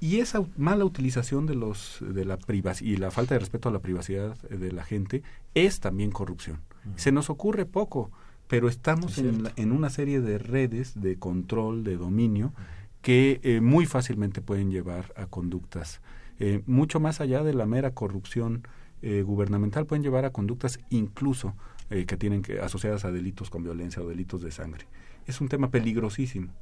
Y 0.02 0.19
esa 0.19 0.43
mala 0.58 0.84
utilización 0.84 1.45
de 1.45 1.56
los 1.56 1.99
de 2.02 2.26
la 2.26 2.38
privacidad 2.38 2.89
y 2.91 2.97
la 2.97 3.12
falta 3.12 3.36
de 3.36 3.39
respeto 3.39 3.69
a 3.69 3.71
la 3.71 3.80
privacidad 3.80 4.36
de 4.49 4.71
la 4.73 4.84
gente 4.84 5.23
es 5.54 5.80
también 5.80 6.12
corrupción. 6.12 6.60
Se 6.97 7.13
nos 7.13 7.30
ocurre 7.30 7.65
poco, 7.65 8.12
pero 8.49 8.67
estamos 8.67 9.13
Es 9.13 9.19
en, 9.19 9.43
la- 9.43 9.54
en 9.56 9.71
una 9.71 9.89
serie 9.89 10.19
de 10.19 10.38
redes 10.38 10.99
de 11.02 11.17
control, 11.17 11.86
de 11.86 11.95
dominio, 11.95 12.54
que 13.02 13.39
eh, 13.43 13.62
muy 13.62 13.86
fácilmente 13.86 14.41
pueden 14.41 14.69
llevar 14.69 15.13
a 15.15 15.26
conductas 15.28 16.02
eh, 16.39 16.62
mucho 16.65 17.00
más 17.00 17.22
allá 17.22 17.43
de 17.43 17.54
la 17.54 17.65
mera 17.65 17.91
corrupción 17.91 18.63
eh, 19.02 19.22
gubernamental, 19.22 19.86
pueden 19.86 20.02
llevar 20.02 20.24
a 20.24 20.32
conductas 20.32 20.80
incluso 20.89 21.56
eh, 21.89 22.06
que 22.06 22.15
tienen 22.15 22.41
que 22.41 22.60
asociadas 22.60 23.04
a 23.04 23.12
delitos 23.12 23.50
con 23.50 23.62
violencia 23.62 24.02
o 24.02 24.08
delitos 24.08 24.41
de 24.41 24.50
sangre. 24.50 24.88
Es 25.28 25.41
un 25.41 25.50
tema 25.50 25.69
peligrosísimo. 25.69 26.54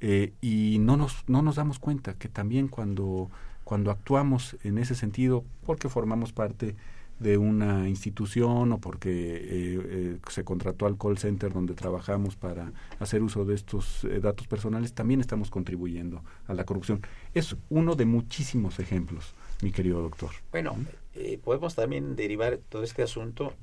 Eh, 0.00 0.32
y 0.40 0.78
no 0.80 0.96
nos, 0.96 1.22
no 1.28 1.40
nos 1.40 1.54
damos 1.54 1.78
cuenta 1.78 2.14
que 2.14 2.28
también 2.28 2.66
cuando, 2.66 3.30
cuando 3.62 3.92
actuamos 3.92 4.56
en 4.64 4.78
ese 4.78 4.96
sentido, 4.96 5.44
porque 5.64 5.88
formamos 5.88 6.32
parte 6.32 6.74
de 7.18 7.38
una 7.38 7.88
institución 7.88 8.72
o 8.72 8.78
porque 8.78 9.10
eh, 9.10 9.80
eh, 9.84 10.18
se 10.28 10.44
contrató 10.44 10.86
al 10.86 10.98
call 10.98 11.18
center 11.18 11.52
donde 11.52 11.74
trabajamos 11.74 12.36
para 12.36 12.72
hacer 12.98 13.22
uso 13.22 13.44
de 13.44 13.54
estos 13.54 14.04
eh, 14.04 14.20
datos 14.20 14.46
personales, 14.46 14.92
también 14.92 15.20
estamos 15.20 15.50
contribuyendo 15.50 16.22
a 16.46 16.54
la 16.54 16.64
corrupción. 16.64 17.00
Es 17.32 17.56
uno 17.70 17.94
de 17.94 18.04
muchísimos 18.04 18.78
ejemplos, 18.78 19.34
mi 19.62 19.70
querido 19.70 20.02
doctor. 20.02 20.30
Bueno, 20.50 20.76
eh, 21.14 21.38
podemos 21.42 21.74
también 21.74 22.16
derivar 22.16 22.58
todo 22.68 22.82
este 22.82 23.02
asunto 23.02 23.54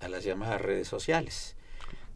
a 0.00 0.08
las 0.08 0.24
llamadas 0.24 0.60
redes 0.60 0.88
sociales, 0.88 1.56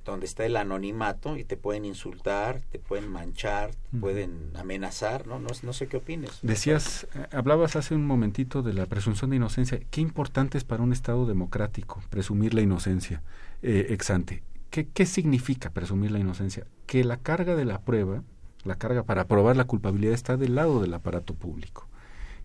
donde 0.04 0.26
está 0.26 0.44
el 0.44 0.56
anonimato 0.56 1.36
y 1.36 1.44
te 1.44 1.56
pueden 1.56 1.84
insultar, 1.84 2.60
te 2.70 2.78
pueden 2.78 3.08
manchar, 3.08 3.70
te 3.90 3.98
pueden 3.98 4.50
amenazar, 4.54 5.26
¿no? 5.26 5.38
No, 5.38 5.48
no 5.62 5.72
sé 5.72 5.86
qué 5.86 5.96
opines. 5.96 6.38
Decías, 6.42 7.06
eh, 7.14 7.26
hablabas 7.32 7.76
hace 7.76 7.94
un 7.94 8.06
momentito 8.06 8.62
de 8.62 8.74
la 8.74 8.86
presunción 8.86 9.30
de 9.30 9.36
inocencia. 9.36 9.80
Qué 9.90 10.00
importante 10.00 10.58
es 10.58 10.64
para 10.64 10.82
un 10.82 10.92
Estado 10.92 11.26
democrático 11.26 12.02
presumir 12.10 12.54
la 12.54 12.60
inocencia 12.60 13.22
eh, 13.62 13.86
ex 13.90 14.10
ante. 14.10 14.42
¿Qué, 14.70 14.88
¿Qué 14.88 15.06
significa 15.06 15.70
presumir 15.70 16.10
la 16.10 16.18
inocencia? 16.18 16.66
Que 16.86 17.04
la 17.04 17.16
carga 17.16 17.54
de 17.54 17.64
la 17.64 17.80
prueba, 17.80 18.22
la 18.64 18.76
carga 18.76 19.04
para 19.04 19.26
probar 19.26 19.56
la 19.56 19.64
culpabilidad 19.64 20.14
está 20.14 20.36
del 20.36 20.54
lado 20.54 20.80
del 20.80 20.94
aparato 20.94 21.34
público. 21.34 21.88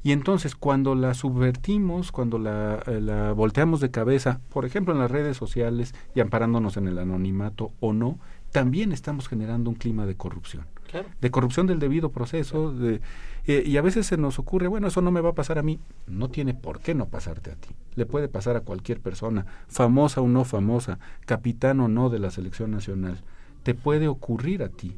Y 0.01 0.13
entonces 0.13 0.55
cuando 0.55 0.95
la 0.95 1.13
subvertimos, 1.13 2.11
cuando 2.11 2.39
la, 2.39 2.79
eh, 2.87 3.01
la 3.01 3.33
volteamos 3.33 3.81
de 3.81 3.91
cabeza, 3.91 4.39
por 4.49 4.65
ejemplo 4.65 4.93
en 4.93 4.99
las 4.99 5.11
redes 5.11 5.35
sociales 5.35 5.93
y 6.15 6.21
amparándonos 6.21 6.77
en 6.77 6.87
el 6.87 6.97
anonimato 6.99 7.71
o 7.79 7.91
no, 7.91 8.17
también 8.51 8.91
estamos 8.91 9.27
generando 9.27 9.69
un 9.69 9.75
clima 9.75 10.05
de 10.05 10.15
corrupción. 10.15 10.65
Claro. 10.89 11.07
de 11.21 11.29
corrupción 11.29 11.67
del 11.67 11.77
debido 11.77 12.09
proceso 12.09 12.71
de, 12.71 12.99
eh, 13.45 13.61
y 13.63 13.77
a 13.77 13.81
veces 13.83 14.07
se 14.07 14.17
nos 14.17 14.39
ocurre 14.39 14.67
bueno 14.67 14.87
eso 14.87 15.03
no 15.03 15.11
me 15.11 15.21
va 15.21 15.29
a 15.29 15.35
pasar 15.35 15.59
a 15.59 15.61
mí 15.61 15.79
no 16.07 16.29
tiene 16.29 16.55
por 16.55 16.79
qué 16.79 16.95
no 16.95 17.05
pasarte 17.05 17.51
a 17.51 17.55
ti. 17.55 17.69
Le 17.93 18.07
puede 18.07 18.27
pasar 18.27 18.55
a 18.55 18.61
cualquier 18.61 18.99
persona 18.99 19.45
famosa 19.67 20.21
o 20.21 20.27
no 20.27 20.45
famosa 20.45 20.97
capitán 21.27 21.79
o 21.79 21.87
no 21.87 22.09
de 22.09 22.17
la 22.17 22.31
selección 22.31 22.71
nacional. 22.71 23.19
Te 23.61 23.75
puede 23.75 24.07
ocurrir 24.07 24.63
a 24.63 24.69
ti 24.69 24.97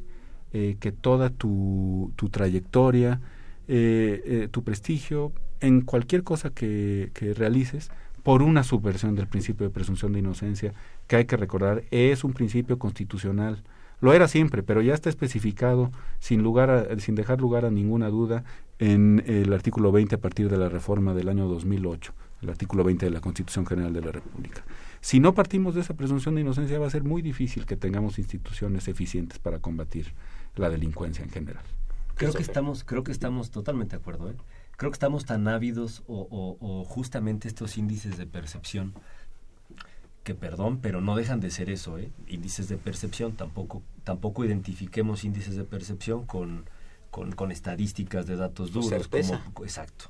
eh, 0.54 0.78
que 0.80 0.92
toda 0.92 1.28
tu, 1.28 2.10
tu 2.16 2.30
trayectoria 2.30 3.20
eh, 3.68 4.22
eh, 4.24 4.48
tu 4.50 4.62
prestigio 4.64 5.32
en 5.60 5.82
cualquier 5.82 6.22
cosa 6.24 6.50
que, 6.50 7.10
que 7.14 7.34
realices 7.34 7.90
por 8.22 8.42
una 8.42 8.62
subversión 8.64 9.14
del 9.16 9.26
principio 9.26 9.66
de 9.66 9.72
presunción 9.72 10.12
de 10.12 10.20
inocencia 10.20 10.72
que 11.06 11.16
hay 11.16 11.24
que 11.24 11.36
recordar 11.36 11.84
es 11.90 12.24
un 12.24 12.32
principio 12.32 12.78
constitucional 12.78 13.62
lo 14.00 14.12
era 14.12 14.26
siempre, 14.26 14.64
pero 14.64 14.82
ya 14.82 14.94
está 14.94 15.08
especificado 15.10 15.92
sin 16.18 16.42
lugar 16.42 16.70
a- 16.70 16.98
sin 16.98 17.14
dejar 17.14 17.40
lugar 17.40 17.64
a 17.64 17.70
ninguna 17.70 18.08
duda 18.08 18.42
en 18.80 19.22
el 19.28 19.52
artículo 19.52 19.92
20 19.92 20.16
a 20.16 20.18
partir 20.20 20.48
de 20.48 20.56
la 20.58 20.68
reforma 20.68 21.14
del 21.14 21.28
año 21.28 21.46
2008, 21.46 22.12
el 22.42 22.50
artículo 22.50 22.82
20 22.82 23.06
de 23.06 23.12
la 23.12 23.20
Constitución 23.20 23.64
General 23.64 23.92
de 23.92 24.00
la 24.00 24.10
República. 24.10 24.64
Si 25.00 25.20
no 25.20 25.34
partimos 25.34 25.76
de 25.76 25.82
esa 25.82 25.94
presunción 25.94 26.34
de 26.34 26.40
inocencia 26.40 26.80
va 26.80 26.88
a 26.88 26.90
ser 26.90 27.04
muy 27.04 27.22
difícil 27.22 27.64
que 27.64 27.76
tengamos 27.76 28.18
instituciones 28.18 28.88
eficientes 28.88 29.38
para 29.38 29.60
combatir 29.60 30.12
la 30.56 30.68
delincuencia 30.68 31.24
en 31.24 31.30
general. 31.30 31.62
Creo 32.16 32.32
que 32.32 32.42
estamos, 32.42 32.84
creo 32.84 33.04
que 33.04 33.12
estamos 33.12 33.50
totalmente 33.50 33.96
de 33.96 34.00
acuerdo. 34.00 34.30
¿eh? 34.30 34.36
creo 34.76 34.90
que 34.90 34.96
estamos 34.96 35.24
tan 35.24 35.46
ávidos 35.46 36.02
o, 36.08 36.84
justamente 36.88 37.46
estos 37.46 37.78
índices 37.78 38.16
de 38.16 38.26
percepción 38.26 38.94
que 40.24 40.34
perdón, 40.34 40.78
pero 40.80 41.00
no 41.00 41.14
dejan 41.14 41.38
de 41.38 41.50
ser 41.50 41.70
eso, 41.70 41.98
¿eh? 41.98 42.10
índices 42.28 42.68
de 42.68 42.76
percepción, 42.78 43.32
tampoco, 43.32 43.82
tampoco 44.02 44.44
identifiquemos 44.44 45.22
índices 45.22 45.56
de 45.56 45.64
percepción 45.64 46.26
con, 46.26 46.64
con, 47.10 47.52
estadísticas 47.52 48.26
de 48.26 48.36
datos 48.36 48.72
duros. 48.72 49.08
Como, 49.08 49.64
exacto. 49.64 50.06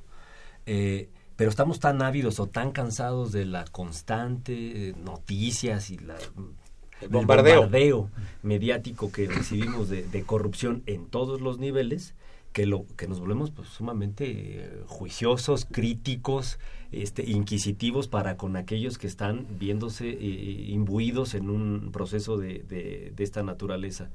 Eh, 0.67 1.09
pero 1.37 1.51
estamos 1.51 1.81
tan 1.81 2.03
ávidos 2.03 2.41
o 2.41 2.47
tan 2.47 2.73
cansados 2.73 3.33
de 3.33 3.47
la 3.47 3.65
constante 3.65 4.89
eh, 4.89 4.95
noticias 5.03 5.91
y 5.91 5.99
la, 5.99 6.17
el 7.03 7.09
bombardeo. 7.09 8.11
mediático 8.43 9.13
que 9.13 9.27
recibimos 9.27 9.89
de, 9.89 10.23
corrupción 10.25 10.83
en 10.87 11.07
todos 11.07 11.41
los 11.41 11.59
niveles 11.59 12.15
que 12.53 12.67
lo 12.67 12.85
que 12.97 13.09
nos 13.09 13.19
volvemos 13.19 13.51
pues, 13.51 13.69
sumamente 13.69 14.25
eh, 14.29 14.83
juiciosos, 14.87 15.65
críticos, 15.65 16.59
este, 16.91 17.31
inquisitivos 17.31 18.09
para 18.09 18.37
con 18.37 18.57
aquellos 18.57 18.99
que 18.99 19.07
están 19.07 19.47
viéndose 19.59 20.11
eh, 20.11 20.67
imbuidos 20.69 21.35
en 21.35 21.49
un 21.49 21.91
proceso 21.93 22.37
de, 22.37 22.59
de, 22.69 23.25
esta 23.25 23.43
naturaleza. 23.43 24.11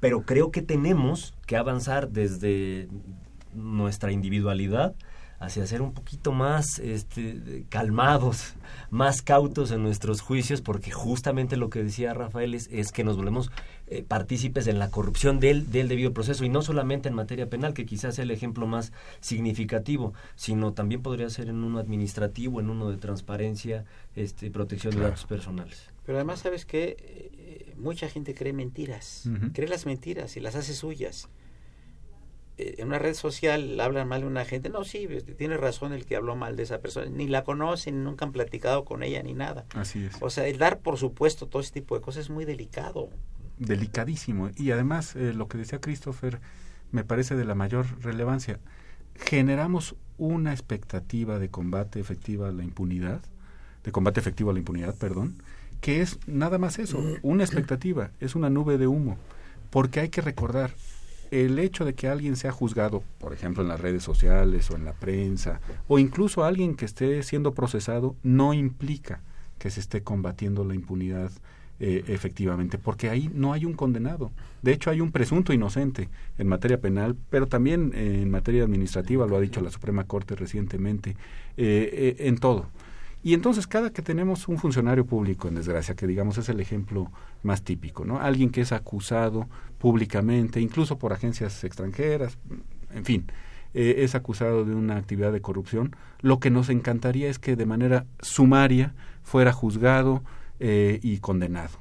pero 0.00 0.22
creo 0.22 0.50
que 0.50 0.62
tenemos 0.62 1.34
que 1.46 1.56
avanzar 1.56 2.08
desde 2.08 2.88
nuestra 3.54 4.12
individualidad 4.12 4.94
hacia 5.42 5.66
ser 5.66 5.82
un 5.82 5.92
poquito 5.92 6.30
más 6.30 6.78
este, 6.78 7.64
calmados, 7.68 8.54
más 8.90 9.22
cautos 9.22 9.72
en 9.72 9.82
nuestros 9.82 10.20
juicios, 10.20 10.60
porque 10.60 10.92
justamente 10.92 11.56
lo 11.56 11.68
que 11.68 11.82
decía 11.82 12.14
Rafael 12.14 12.54
es, 12.54 12.92
que 12.92 13.02
nos 13.02 13.16
volvemos 13.16 13.50
eh, 13.88 14.04
partícipes 14.06 14.68
en 14.68 14.78
la 14.78 14.90
corrupción 14.90 15.40
del, 15.40 15.70
del 15.70 15.88
debido 15.88 16.12
proceso, 16.12 16.44
y 16.44 16.48
no 16.48 16.62
solamente 16.62 17.08
en 17.08 17.16
materia 17.16 17.50
penal, 17.50 17.74
que 17.74 17.84
quizás 17.84 18.14
sea 18.14 18.24
el 18.24 18.30
ejemplo 18.30 18.66
más 18.68 18.92
significativo, 19.20 20.14
sino 20.36 20.74
también 20.74 21.02
podría 21.02 21.28
ser 21.28 21.48
en 21.48 21.64
uno 21.64 21.80
administrativo, 21.80 22.60
en 22.60 22.70
uno 22.70 22.88
de 22.90 22.98
transparencia, 22.98 23.84
este, 24.14 24.50
protección 24.50 24.94
de 24.94 25.02
datos 25.02 25.26
personales. 25.26 25.90
Pero 26.06 26.18
además, 26.18 26.40
¿sabes 26.40 26.64
que 26.66 26.96
eh, 26.98 27.74
mucha 27.76 28.08
gente 28.08 28.34
cree 28.34 28.52
mentiras, 28.52 29.28
cree 29.52 29.68
las 29.68 29.86
mentiras 29.86 30.36
y 30.36 30.40
las 30.40 30.54
hace 30.54 30.72
suyas. 30.72 31.28
En 32.82 32.88
una 32.88 32.98
red 32.98 33.14
social 33.14 33.78
hablan 33.78 34.08
mal 34.08 34.22
de 34.22 34.26
una 34.26 34.44
gente, 34.44 34.68
no, 34.68 34.82
sí, 34.82 35.06
este, 35.08 35.34
tiene 35.34 35.56
razón 35.56 35.92
el 35.92 36.04
que 36.04 36.16
habló 36.16 36.34
mal 36.34 36.56
de 36.56 36.64
esa 36.64 36.80
persona, 36.80 37.06
ni 37.06 37.28
la 37.28 37.44
conocen, 37.44 38.02
nunca 38.02 38.24
han 38.24 38.32
platicado 38.32 38.84
con 38.84 39.04
ella 39.04 39.22
ni 39.22 39.34
nada. 39.34 39.66
Así 39.74 40.04
es. 40.04 40.16
O 40.20 40.30
sea, 40.30 40.48
el 40.48 40.58
dar 40.58 40.80
por 40.80 40.98
supuesto 40.98 41.46
todo 41.46 41.62
ese 41.62 41.72
tipo 41.72 41.94
de 41.94 42.00
cosas 42.00 42.24
es 42.24 42.30
muy 42.30 42.44
delicado. 42.44 43.08
Delicadísimo. 43.58 44.50
Y 44.56 44.72
además, 44.72 45.14
eh, 45.14 45.32
lo 45.32 45.46
que 45.46 45.58
decía 45.58 45.80
Christopher 45.80 46.40
me 46.90 47.04
parece 47.04 47.36
de 47.36 47.44
la 47.44 47.54
mayor 47.54 47.86
relevancia. 48.02 48.58
Generamos 49.14 49.94
una 50.18 50.52
expectativa 50.52 51.38
de 51.38 51.50
combate 51.50 52.00
efectiva 52.00 52.48
a 52.48 52.52
la 52.52 52.64
impunidad, 52.64 53.20
de 53.84 53.92
combate 53.92 54.18
efectivo 54.18 54.50
a 54.50 54.54
la 54.54 54.58
impunidad, 54.58 54.96
perdón, 54.96 55.40
que 55.80 56.00
es 56.00 56.18
nada 56.26 56.58
más 56.58 56.80
eso, 56.80 57.00
una 57.22 57.44
expectativa, 57.44 58.10
es 58.18 58.34
una 58.34 58.50
nube 58.50 58.76
de 58.76 58.88
humo, 58.88 59.18
porque 59.70 60.00
hay 60.00 60.08
que 60.08 60.20
recordar, 60.20 60.74
el 61.32 61.58
hecho 61.58 61.86
de 61.86 61.94
que 61.94 62.08
alguien 62.08 62.36
sea 62.36 62.52
juzgado, 62.52 63.02
por 63.18 63.32
ejemplo, 63.32 63.62
en 63.62 63.68
las 63.70 63.80
redes 63.80 64.02
sociales 64.02 64.70
o 64.70 64.76
en 64.76 64.84
la 64.84 64.92
prensa, 64.92 65.60
o 65.88 65.98
incluso 65.98 66.44
alguien 66.44 66.74
que 66.74 66.84
esté 66.84 67.22
siendo 67.22 67.54
procesado, 67.54 68.14
no 68.22 68.52
implica 68.52 69.22
que 69.58 69.70
se 69.70 69.80
esté 69.80 70.02
combatiendo 70.02 70.62
la 70.62 70.74
impunidad 70.74 71.30
eh, 71.80 72.04
efectivamente, 72.08 72.76
porque 72.76 73.08
ahí 73.08 73.30
no 73.32 73.54
hay 73.54 73.64
un 73.64 73.72
condenado. 73.72 74.30
De 74.60 74.72
hecho, 74.72 74.90
hay 74.90 75.00
un 75.00 75.10
presunto 75.10 75.54
inocente 75.54 76.10
en 76.36 76.48
materia 76.48 76.78
penal, 76.80 77.16
pero 77.30 77.48
también 77.48 77.92
en 77.94 78.30
materia 78.30 78.64
administrativa, 78.64 79.26
lo 79.26 79.36
ha 79.36 79.40
dicho 79.40 79.62
la 79.62 79.70
Suprema 79.70 80.04
Corte 80.04 80.36
recientemente, 80.36 81.16
eh, 81.56 82.14
eh, 82.16 82.16
en 82.28 82.36
todo. 82.36 82.66
Y 83.22 83.34
entonces 83.34 83.66
cada 83.66 83.90
que 83.90 84.02
tenemos 84.02 84.48
un 84.48 84.58
funcionario 84.58 85.06
público, 85.06 85.48
en 85.48 85.54
desgracia, 85.54 85.94
que 85.94 86.06
digamos 86.06 86.38
es 86.38 86.48
el 86.48 86.60
ejemplo 86.60 87.10
más 87.42 87.62
típico, 87.62 88.04
¿no? 88.04 88.20
Alguien 88.20 88.50
que 88.50 88.62
es 88.62 88.72
acusado 88.72 89.48
públicamente, 89.78 90.60
incluso 90.60 90.98
por 90.98 91.12
agencias 91.12 91.62
extranjeras, 91.62 92.36
en 92.90 93.04
fin, 93.04 93.26
eh, 93.74 93.96
es 93.98 94.14
acusado 94.14 94.64
de 94.64 94.74
una 94.74 94.96
actividad 94.96 95.32
de 95.32 95.40
corrupción, 95.40 95.94
lo 96.20 96.40
que 96.40 96.50
nos 96.50 96.68
encantaría 96.68 97.30
es 97.30 97.38
que 97.38 97.56
de 97.56 97.64
manera 97.64 98.06
sumaria 98.20 98.94
fuera 99.22 99.52
juzgado 99.52 100.22
eh, 100.58 100.98
y 101.02 101.18
condenado. 101.18 101.78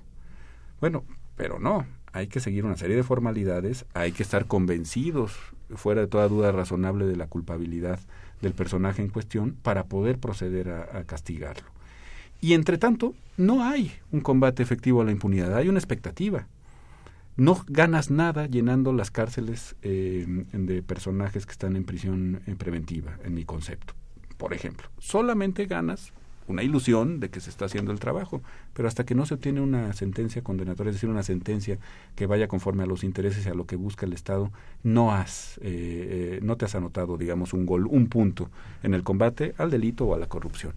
Bueno, 0.80 1.04
pero 1.36 1.60
no, 1.60 1.86
hay 2.14 2.28
que 2.28 2.40
seguir 2.40 2.66
una 2.66 2.78
serie 2.78 2.96
de 2.96 3.04
formalidades, 3.04 3.86
hay 3.94 4.12
que 4.12 4.24
estar 4.24 4.46
convencidos, 4.46 5.38
fuera 5.76 6.02
de 6.02 6.08
toda 6.08 6.28
duda 6.28 6.52
razonable, 6.52 7.06
de 7.06 7.16
la 7.16 7.28
culpabilidad 7.28 8.00
del 8.42 8.54
personaje 8.54 9.02
en 9.02 9.10
cuestión 9.10 9.56
para 9.62 9.86
poder 9.86 10.18
proceder 10.18 10.70
a, 10.70 11.04
castigarlo. 11.06 11.68
Y 12.42 12.54
entre 12.54 12.78
tanto, 12.78 13.14
no 13.38 13.64
hay 13.64 13.92
un 14.12 14.22
combate 14.22 14.64
efectivo 14.64 15.02
a 15.02 15.06
la 15.06 15.12
impunidad, 15.12 15.56
hay 15.56 15.70
una 15.70 15.80
expectativa. 15.80 16.48
No 17.38 17.64
ganas 17.68 18.12
nada 18.12 18.48
llenando 18.48 18.94
las 18.94 19.12
cárceles 19.12 19.76
eh, 19.84 20.26
de 20.52 20.82
personajes 20.82 21.46
que 21.46 21.52
están 21.52 21.76
en 21.76 21.86
prisión 21.86 22.42
eh, 22.46 22.56
preventiva, 22.56 23.18
en 23.24 23.34
mi 23.34 23.46
concepto, 23.46 23.94
por 24.38 24.54
ejemplo. 24.54 24.90
Solamente 25.00 25.66
ganas 25.66 26.14
una 26.48 26.64
ilusión 26.64 27.20
de 27.20 27.30
que 27.30 27.40
se 27.40 27.50
está 27.50 27.66
haciendo 27.66 27.92
el 27.92 28.00
trabajo, 28.00 28.42
pero 28.74 28.88
hasta 28.88 29.06
que 29.06 29.16
no 29.16 29.26
se 29.26 29.36
obtiene 29.36 29.62
una 29.62 29.94
sentencia 29.94 30.44
condenatoria, 30.44 30.90
es 30.90 30.96
decir, 30.96 31.10
una 31.10 31.24
sentencia 31.24 31.78
que 32.16 32.26
vaya 32.26 32.48
conforme 32.48 32.84
a 32.84 32.86
los 32.86 33.04
intereses 33.04 33.46
y 33.46 33.50
a 33.50 33.54
lo 33.54 33.66
que 33.66 33.76
busca 33.76 34.06
el 34.06 34.14
Estado, 34.14 34.52
no 34.84 35.14
has, 35.14 35.58
eh, 35.58 35.62
eh, 35.64 36.40
no 36.42 36.58
te 36.58 36.66
has 36.66 36.76
anotado, 36.76 37.18
digamos, 37.18 37.54
un 37.54 37.66
gol, 37.66 37.88
un 37.88 38.08
punto 38.08 38.50
en 38.84 38.94
el 38.94 39.04
combate 39.04 39.54
al 39.58 39.72
delito 39.72 40.06
o 40.06 40.16
a 40.16 40.20
la 40.20 40.28
corrupción. 40.28 40.74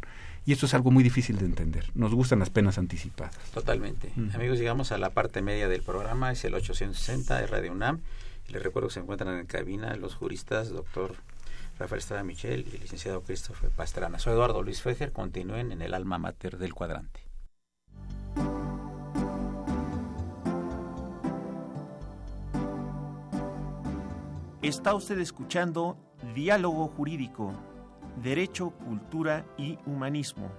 Y 0.47 0.53
esto 0.53 0.67
es 0.67 0.75
algo 0.75 0.91
muy 0.91 1.03
difícil 1.03 1.39
de 1.39 1.47
entender. 1.47 1.87
Nos 1.95 2.15
gustan 2.15 2.39
las 2.39 2.51
penas 2.51 2.77
anticipadas. 2.77 3.35
Totalmente. 3.53 4.13
Amigos, 4.35 4.59
llegamos 4.59 4.93
a 4.93 4.99
la 4.99 5.11
parte 5.11 5.41
media 5.41 5.69
del 5.69 5.83
programa, 5.83 6.33
es 6.33 6.45
el 6.45 6.55
860 6.55 7.41
de 7.41 7.47
Radio 7.47 7.73
UNAM. 7.73 8.01
Les 8.49 8.63
recuerdo 8.63 8.89
que 8.89 8.95
se 8.95 9.01
encuentran 9.01 9.39
en 9.39 9.47
cabina 9.47 9.97
los 9.97 10.15
juristas, 10.15 10.69
doctor 10.69 11.15
Rafael 11.79 11.99
Estrada 11.99 12.23
Michel 12.23 12.67
y 12.71 12.77
el 12.77 12.83
licenciado 12.83 13.23
Christopher 13.23 13.71
Pastrana. 13.71 14.19
Soy 14.19 14.35
Eduardo 14.35 14.63
Luis 14.63 14.81
Fejer, 14.81 15.13
continúen 15.13 15.73
en 15.73 15.83
el 15.83 15.95
alma 15.95 16.19
mater 16.19 16.59
del 16.59 16.75
cuadrante. 16.75 17.21
Está 24.63 24.95
usted 24.95 25.19
escuchando 25.19 25.99
Diálogo 26.35 26.89
Jurídico, 26.89 27.53
Derecho, 28.23 28.71
Cultura 28.71 29.45
y 29.59 29.79
Humanismo. 29.85 30.51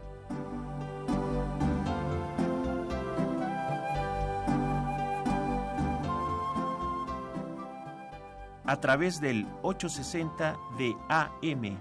A 8.67 8.80
través 8.80 9.21
del 9.21 9.47
860 9.62 10.58
de 10.78 10.95
AM. 11.10 11.78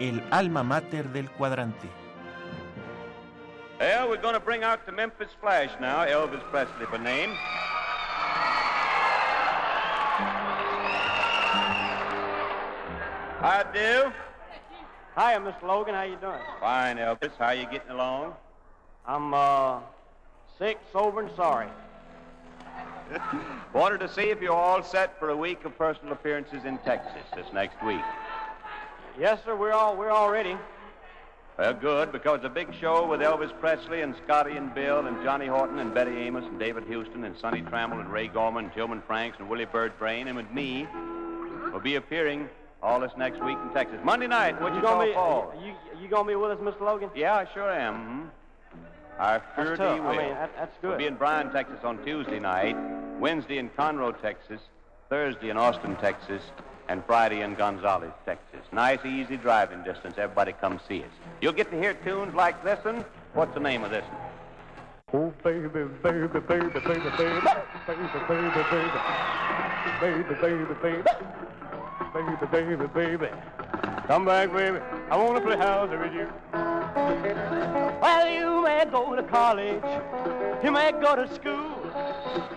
El 0.00 0.22
alma 0.30 0.62
mater 0.62 1.08
del 1.10 1.30
cuadrante. 1.30 1.88
Well, 3.80 4.08
we're 4.08 4.22
going 4.22 4.34
to 4.34 4.40
bring 4.40 4.62
out 4.62 4.86
the 4.86 4.92
Memphis 4.92 5.30
Flash 5.40 5.70
now, 5.80 6.04
Elvis 6.04 6.42
Presley 6.50 6.86
by 6.90 6.98
name. 6.98 7.32
I 13.42 13.64
do. 13.74 14.12
Hi, 15.16 15.34
Mr. 15.36 15.62
Logan. 15.62 15.94
How 15.94 16.02
you 16.02 16.16
doing? 16.16 16.40
Fine, 16.60 16.96
Elvis. 16.96 17.32
How 17.38 17.50
you 17.50 17.66
getting 17.66 17.90
along? 17.90 18.34
I'm 19.06 19.34
uh, 19.34 19.80
sick, 20.58 20.78
sober, 20.92 21.20
and 21.20 21.30
sorry. 21.36 21.68
Wanted 23.72 24.00
to 24.00 24.08
see 24.08 24.30
if 24.30 24.40
you're 24.40 24.52
all 24.52 24.82
set 24.82 25.18
for 25.18 25.30
a 25.30 25.36
week 25.36 25.64
of 25.64 25.76
personal 25.76 26.12
appearances 26.12 26.64
in 26.64 26.78
Texas 26.78 27.22
this 27.34 27.46
next 27.52 27.82
week. 27.84 28.00
Yes, 29.18 29.40
sir. 29.44 29.54
We're 29.54 29.72
all 29.72 29.96
we're 29.96 30.10
all 30.10 30.30
ready. 30.30 30.56
Well, 31.56 31.74
good, 31.74 32.10
because 32.10 32.40
a 32.42 32.48
big 32.48 32.74
show 32.80 33.06
with 33.06 33.20
Elvis 33.20 33.52
Presley 33.60 34.00
and 34.00 34.16
Scotty 34.24 34.56
and 34.56 34.74
Bill 34.74 35.06
and 35.06 35.22
Johnny 35.22 35.46
Horton 35.46 35.78
and 35.78 35.94
Betty 35.94 36.16
Amos 36.16 36.44
and 36.44 36.58
David 36.58 36.82
Houston 36.88 37.22
and 37.22 37.36
Sonny 37.38 37.62
Trammell 37.62 38.00
and 38.00 38.12
Ray 38.12 38.26
Gorman 38.26 38.64
and 38.64 38.74
Tillman 38.74 39.02
Franks 39.06 39.38
and 39.38 39.48
Willie 39.48 39.64
Bird 39.64 39.96
Brain 39.96 40.26
and 40.26 40.36
with 40.36 40.50
me 40.50 40.88
will 41.72 41.78
be 41.78 41.94
appearing 41.94 42.48
all 42.82 43.00
this 43.00 43.12
next 43.16 43.42
week 43.44 43.56
in 43.62 43.70
Texas. 43.72 43.98
Monday 44.04 44.26
night, 44.26 44.60
what 44.60 44.74
you 44.74 44.82
gonna 44.82 45.04
be. 45.04 45.10
You, 45.64 45.74
you 46.00 46.08
going 46.08 46.24
to 46.24 46.28
be 46.28 46.36
with 46.36 46.50
us, 46.50 46.58
Mr. 46.58 46.80
Logan? 46.82 47.10
Yeah, 47.14 47.34
I 47.34 47.46
sure 47.54 47.70
am. 47.70 47.94
Mm-hmm. 47.94 48.24
I 49.18 49.40
sure 49.54 49.76
that's 49.76 50.00
will. 50.00 50.08
I 50.08 50.16
mean, 50.16 50.28
that, 50.30 50.50
that's 50.56 50.76
good. 50.80 50.88
We'll 50.88 50.98
be 50.98 51.06
in 51.06 51.14
Bryan, 51.14 51.50
Texas 51.52 51.78
on 51.84 52.04
Tuesday 52.04 52.38
night, 52.40 52.76
Wednesday 53.20 53.58
in 53.58 53.70
Conroe, 53.70 54.20
Texas, 54.20 54.60
Thursday 55.08 55.50
in 55.50 55.56
Austin, 55.56 55.96
Texas, 55.96 56.42
and 56.88 57.04
Friday 57.06 57.42
in 57.42 57.54
Gonzales, 57.54 58.12
Texas. 58.26 58.60
Nice, 58.72 59.04
easy 59.04 59.36
driving 59.36 59.82
distance. 59.84 60.14
Everybody 60.18 60.52
come 60.60 60.80
see 60.88 61.02
us. 61.02 61.10
You'll 61.40 61.52
get 61.52 61.70
to 61.70 61.78
hear 61.78 61.94
tunes 61.94 62.34
like 62.34 62.62
this 62.64 62.84
one. 62.84 63.04
What's 63.34 63.54
the 63.54 63.60
name 63.60 63.84
of 63.84 63.90
this 63.90 64.04
one? 64.04 64.20
Oh, 65.12 65.32
baby, 65.44 65.68
baby, 65.68 65.90
baby, 66.02 66.26
baby, 66.26 66.40
baby, 66.40 66.68
baby, 66.80 67.10
baby, 67.16 67.40
baby, 67.86 68.08
baby, 68.36 68.48
baby, 68.48 68.64
baby, 70.80 71.02
baby, 72.12 72.76
baby, 72.76 72.86
baby, 72.86 73.16
baby. 73.16 73.28
Come 74.06 74.26
back, 74.26 74.52
baby. 74.52 74.78
I 75.10 75.16
want 75.16 75.36
to 75.36 75.40
play 75.40 75.56
house 75.56 75.88
with 75.88 76.12
you. 76.12 76.28
Well, 78.02 78.28
you 78.28 78.43
may 78.84 78.90
go 78.90 79.14
to 79.16 79.22
college. 79.22 79.82
You 80.62 80.70
may 80.70 80.92
go 80.92 81.16
to 81.16 81.32
school. 81.34 81.70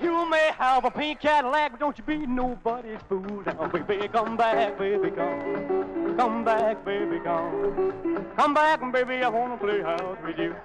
You 0.01 0.29
may 0.29 0.51
have 0.57 0.85
a 0.85 0.91
pink 0.91 1.19
Cadillac, 1.21 1.71
but 1.71 1.79
don't 1.79 1.97
you 1.97 2.03
be 2.03 2.25
nobody's 2.25 2.99
fool. 3.07 3.43
Now, 3.45 3.67
baby, 3.67 4.07
come 4.07 4.37
back, 4.37 4.77
baby, 4.77 5.11
come. 5.11 6.15
Come 6.17 6.43
back, 6.43 6.83
baby, 6.85 7.19
come. 7.23 7.93
Come 8.35 8.53
back, 8.53 8.91
baby, 8.91 9.23
I 9.23 9.29
want 9.29 9.59
to 9.59 9.65
play 9.65 9.81
house 9.81 10.17
with 10.25 10.37
you. 10.37 10.55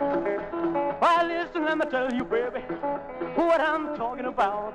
Well, 0.00 1.26
listen, 1.26 1.64
let 1.66 1.76
me 1.76 1.84
tell 1.90 2.10
you, 2.12 2.24
baby, 2.24 2.60
what 3.34 3.60
I'm 3.60 3.94
talking 3.96 4.24
about. 4.24 4.74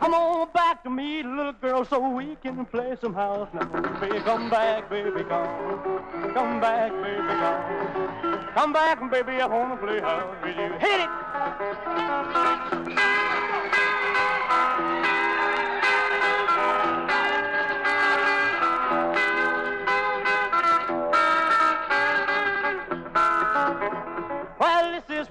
Come 0.00 0.14
on 0.14 0.48
back 0.54 0.82
to 0.84 0.90
me, 0.90 1.22
little 1.22 1.52
girl, 1.52 1.84
so 1.84 2.08
we 2.08 2.36
can 2.42 2.64
play 2.64 2.96
some 2.98 3.12
house 3.12 3.48
now. 3.52 3.66
Baby, 4.00 4.20
come 4.20 4.48
back, 4.48 4.88
baby, 4.88 5.22
come. 5.24 6.02
Come 6.32 6.60
back, 6.60 6.92
baby, 6.92 7.28
come. 7.42 8.48
Come 8.54 8.72
back, 8.72 9.10
baby, 9.10 9.32
I 9.42 9.46
wanna 9.46 9.76
play 9.76 10.00
house 10.00 10.34
with 10.42 10.56
you. 10.56 10.72
Hit 10.78 11.00
it! 11.00 11.08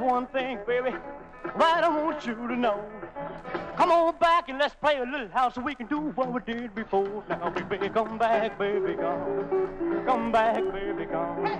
One 0.08 0.26
thing, 0.28 0.58
baby, 0.66 0.96
that 1.58 1.84
I 1.84 1.90
want 1.90 2.26
you 2.26 2.34
to 2.34 2.56
know. 2.56 2.82
Come 3.76 3.92
on 3.92 4.16
back 4.20 4.48
and 4.48 4.58
let's 4.58 4.74
play 4.74 4.98
a 4.98 5.04
little 5.04 5.28
house 5.28 5.56
so 5.56 5.62
we 5.62 5.76
can 5.76 5.88
do 5.88 6.00
what 6.00 6.32
we 6.32 6.54
did 6.54 6.74
before. 6.74 7.26
Now, 7.28 7.50
baby, 7.50 7.90
come 7.90 8.18
back, 8.18 8.58
baby, 8.58 8.96
come. 8.96 10.06
Come 10.06 10.32
back, 10.32 10.64
baby, 10.72 11.06
come. 11.08 11.60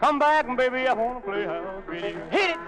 Come 0.00 0.18
back, 0.18 0.46
baby, 0.56 0.88
I 0.88 0.94
wanna 0.94 1.20
play 1.20 1.44
house 1.44 1.84
with 1.86 2.02
you. 2.02 2.18
Hit 2.30 2.56
it! 2.56 2.58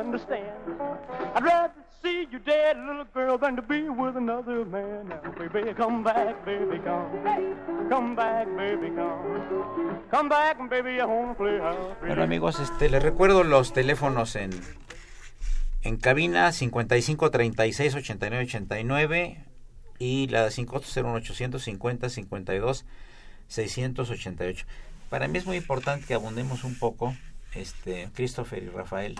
Understand. 0.00 0.52
I'd 1.34 1.44
rather 1.44 1.72
see 2.02 2.26
you 2.30 2.38
dead, 2.38 2.76
little 2.78 3.04
girl, 3.12 3.38
than 3.38 3.56
to 3.56 3.62
be 3.62 3.88
with 3.88 4.16
another 4.16 4.64
man. 4.64 5.08
Now, 5.08 5.20
baby, 5.38 5.72
come 5.74 6.04
back, 6.04 6.44
baby, 6.44 6.78
come. 6.84 7.88
Come 7.88 8.14
back, 8.14 8.46
baby, 8.56 8.88
come. 8.94 10.04
Come 10.10 10.28
back, 10.28 10.58
baby, 10.68 11.00
I 11.00 11.04
wanna 11.06 11.34
play 11.34 11.58
house. 11.58 11.96
Bueno 12.06 12.22
amigos, 12.22 12.60
este, 12.60 12.88
les 12.90 13.02
recuerdo 13.02 13.42
los 13.42 13.72
teléfonos 13.72 14.36
en, 14.36 14.50
en 15.82 15.96
cabina 15.96 16.52
55 16.52 17.30
36 17.30 17.94
89 17.94 18.44
89 18.44 19.44
y 19.98 20.28
la 20.28 20.50
sin 20.50 20.66
costo 20.66 20.88
01850 21.02 22.08
52 22.10 22.84
688. 23.48 24.66
Para 25.10 25.28
mí 25.28 25.38
es 25.38 25.46
muy 25.46 25.56
importante 25.56 26.06
que 26.06 26.14
abundemos 26.14 26.64
un 26.64 26.78
poco, 26.78 27.14
este, 27.54 28.08
Christopher 28.14 28.62
y 28.62 28.68
Rafael, 28.68 29.16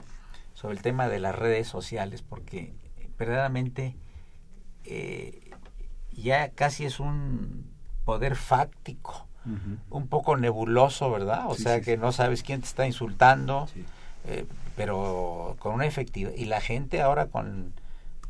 sobre 0.54 0.74
el 0.76 0.82
tema 0.82 1.08
de 1.08 1.18
las 1.20 1.34
redes 1.36 1.68
sociales, 1.68 2.22
porque 2.22 2.72
verdaderamente 3.18 3.96
eh, 4.84 5.50
ya 6.12 6.50
casi 6.50 6.84
es 6.84 7.00
un 7.00 7.70
poder 8.04 8.36
fáctico 8.36 9.26
un 9.90 10.08
poco 10.08 10.38
nebuloso, 10.38 11.10
¿verdad? 11.10 11.44
O 11.50 11.54
Sí, 11.54 11.64
sea 11.64 11.76
sí, 11.76 11.84
que 11.84 11.94
sí. 11.96 12.00
no 12.00 12.12
sabes 12.12 12.42
quién 12.42 12.62
te 12.62 12.66
está 12.66 12.86
insultando, 12.86 13.68
eh, 14.24 14.46
pero 14.74 15.56
con 15.58 15.74
una 15.74 15.84
efectividad. 15.84 16.32
Y 16.34 16.46
la 16.46 16.62
gente 16.62 17.02
ahora 17.02 17.26
con 17.26 17.74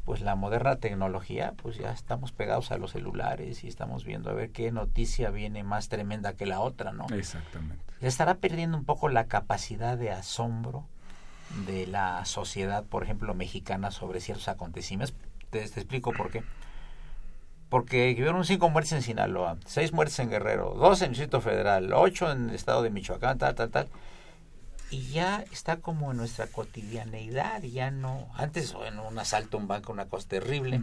pues 0.05 0.21
la 0.23 0.35
moderna 0.35 0.75
tecnología, 0.77 1.55
pues 1.63 1.79
ya 1.79 1.93
estamos 1.93 2.33
pegados 2.33 2.73
a 2.73 2.79
los 2.79 2.91
celulares 2.91 3.63
y 3.63 3.69
estamos 3.69 4.05
viendo 4.05 4.29
a 4.29 4.33
ver 4.35 4.51
qué 4.51 4.73
noticia 4.73 5.31
viene 5.31 5.63
más 5.63 5.89
tremenda 5.89 6.33
que 6.33 6.47
la 6.47 6.59
otra, 6.61 6.91
¿no? 6.93 7.07
Exactamente. 7.15 7.79
Se 8.01 8.09
estará 8.09 8.35
perdiendo 8.35 8.77
un 8.77 8.85
poco 8.85 9.09
la 9.09 9.27
capacidad 9.27 9.97
de 9.97 10.11
asombro 10.11 10.89
de 11.67 11.87
la 11.87 12.25
sociedad, 12.25 12.85
por 12.85 13.05
ejemplo, 13.05 13.35
mexicana 13.35 13.91
sobre 13.91 14.21
ciertos 14.21 14.49
acontecimientos. 14.49 15.17
Te, 15.51 15.61
te 15.69 15.81
explico 15.81 16.13
por 16.13 16.31
qué. 16.31 16.43
Porque 17.69 18.15
hubieron 18.17 18.45
cinco 18.45 18.69
muertes 18.69 18.93
en 18.93 19.03
Sinaloa, 19.03 19.57
seis 19.67 19.93
muertes 19.93 20.19
en 20.21 20.31
Guerrero, 20.31 20.75
dos 20.77 21.01
en 21.01 21.07
el 21.07 21.11
Distrito 21.13 21.41
Federal, 21.41 21.93
ocho 21.93 22.31
en 22.31 22.51
el 22.51 22.55
estado 22.55 22.83
de 22.83 22.91
Michoacán, 22.91 23.39
tal, 23.39 23.55
tal, 23.55 23.71
tal. 23.71 23.89
Y 24.91 25.09
ya 25.09 25.45
está 25.51 25.79
como 25.79 26.13
en 26.13 26.19
nuestra 26.19 26.47
cotidianeidad, 26.47 27.63
ya 27.63 27.91
no... 27.91 28.29
Antes, 28.37 28.75
bueno, 28.75 29.09
un 29.09 29.19
asalto 29.19 29.57
a 29.57 29.61
un 29.61 29.67
banco, 29.67 29.93
una 29.93 30.05
cosa 30.05 30.29
terrible, 30.29 30.81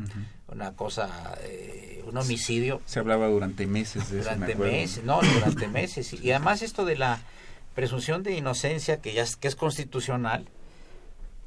una 0.48 0.74
cosa, 0.74 1.38
eh, 1.44 2.04
un 2.06 2.18
homicidio, 2.18 2.82
Se 2.86 3.00
hablaba 3.00 3.28
durante 3.28 3.68
meses 3.68 4.10
de 4.10 4.20
eso, 4.20 4.30
durante 4.30 4.54
acuerdo. 4.54 4.74
meses, 4.74 5.04
no, 5.06 5.22
durante 5.22 5.68
meses. 5.70 6.12
Y 6.14 6.32
además 6.32 6.62
esto 6.62 6.84
de 6.84 6.98
la 6.98 7.22
presunción 7.74 8.22
de 8.22 8.36
inocencia, 8.36 9.00
que 9.00 9.14
ya 9.14 9.22
es, 9.22 9.38
que 9.38 9.48
es 9.48 9.56
constitucional, 9.56 10.50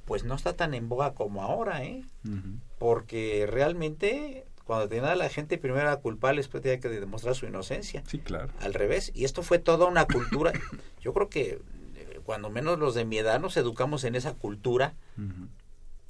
pues 0.04 0.24
no 0.24 0.34
está 0.34 0.54
tan 0.54 0.74
en 0.74 0.88
boga 0.88 1.14
como 1.14 1.42
ahora, 1.42 1.84
¿eh? 1.84 2.04
Porque 2.78 3.46
realmente 3.48 4.46
cuando 4.64 4.88
tenía 4.88 5.12
a 5.12 5.16
la 5.16 5.28
gente 5.28 5.58
primero 5.58 5.82
era 5.82 5.96
culpable, 5.96 6.38
después 6.38 6.62
tenía 6.62 6.80
que 6.80 6.88
demostrar 6.88 7.34
su 7.34 7.46
inocencia. 7.46 8.02
Sí, 8.06 8.18
claro. 8.18 8.50
Al 8.60 8.74
revés. 8.74 9.12
Y 9.14 9.24
esto 9.24 9.42
fue 9.42 9.58
toda 9.58 9.86
una 9.86 10.06
cultura. 10.06 10.52
Yo 11.00 11.12
creo 11.12 11.28
que 11.28 11.60
eh, 11.96 12.20
cuando 12.24 12.50
menos 12.50 12.78
los 12.78 12.94
de 12.94 13.04
mi 13.04 13.18
edad 13.18 13.40
nos 13.40 13.56
educamos 13.56 14.04
en 14.04 14.14
esa 14.14 14.34
cultura 14.34 14.94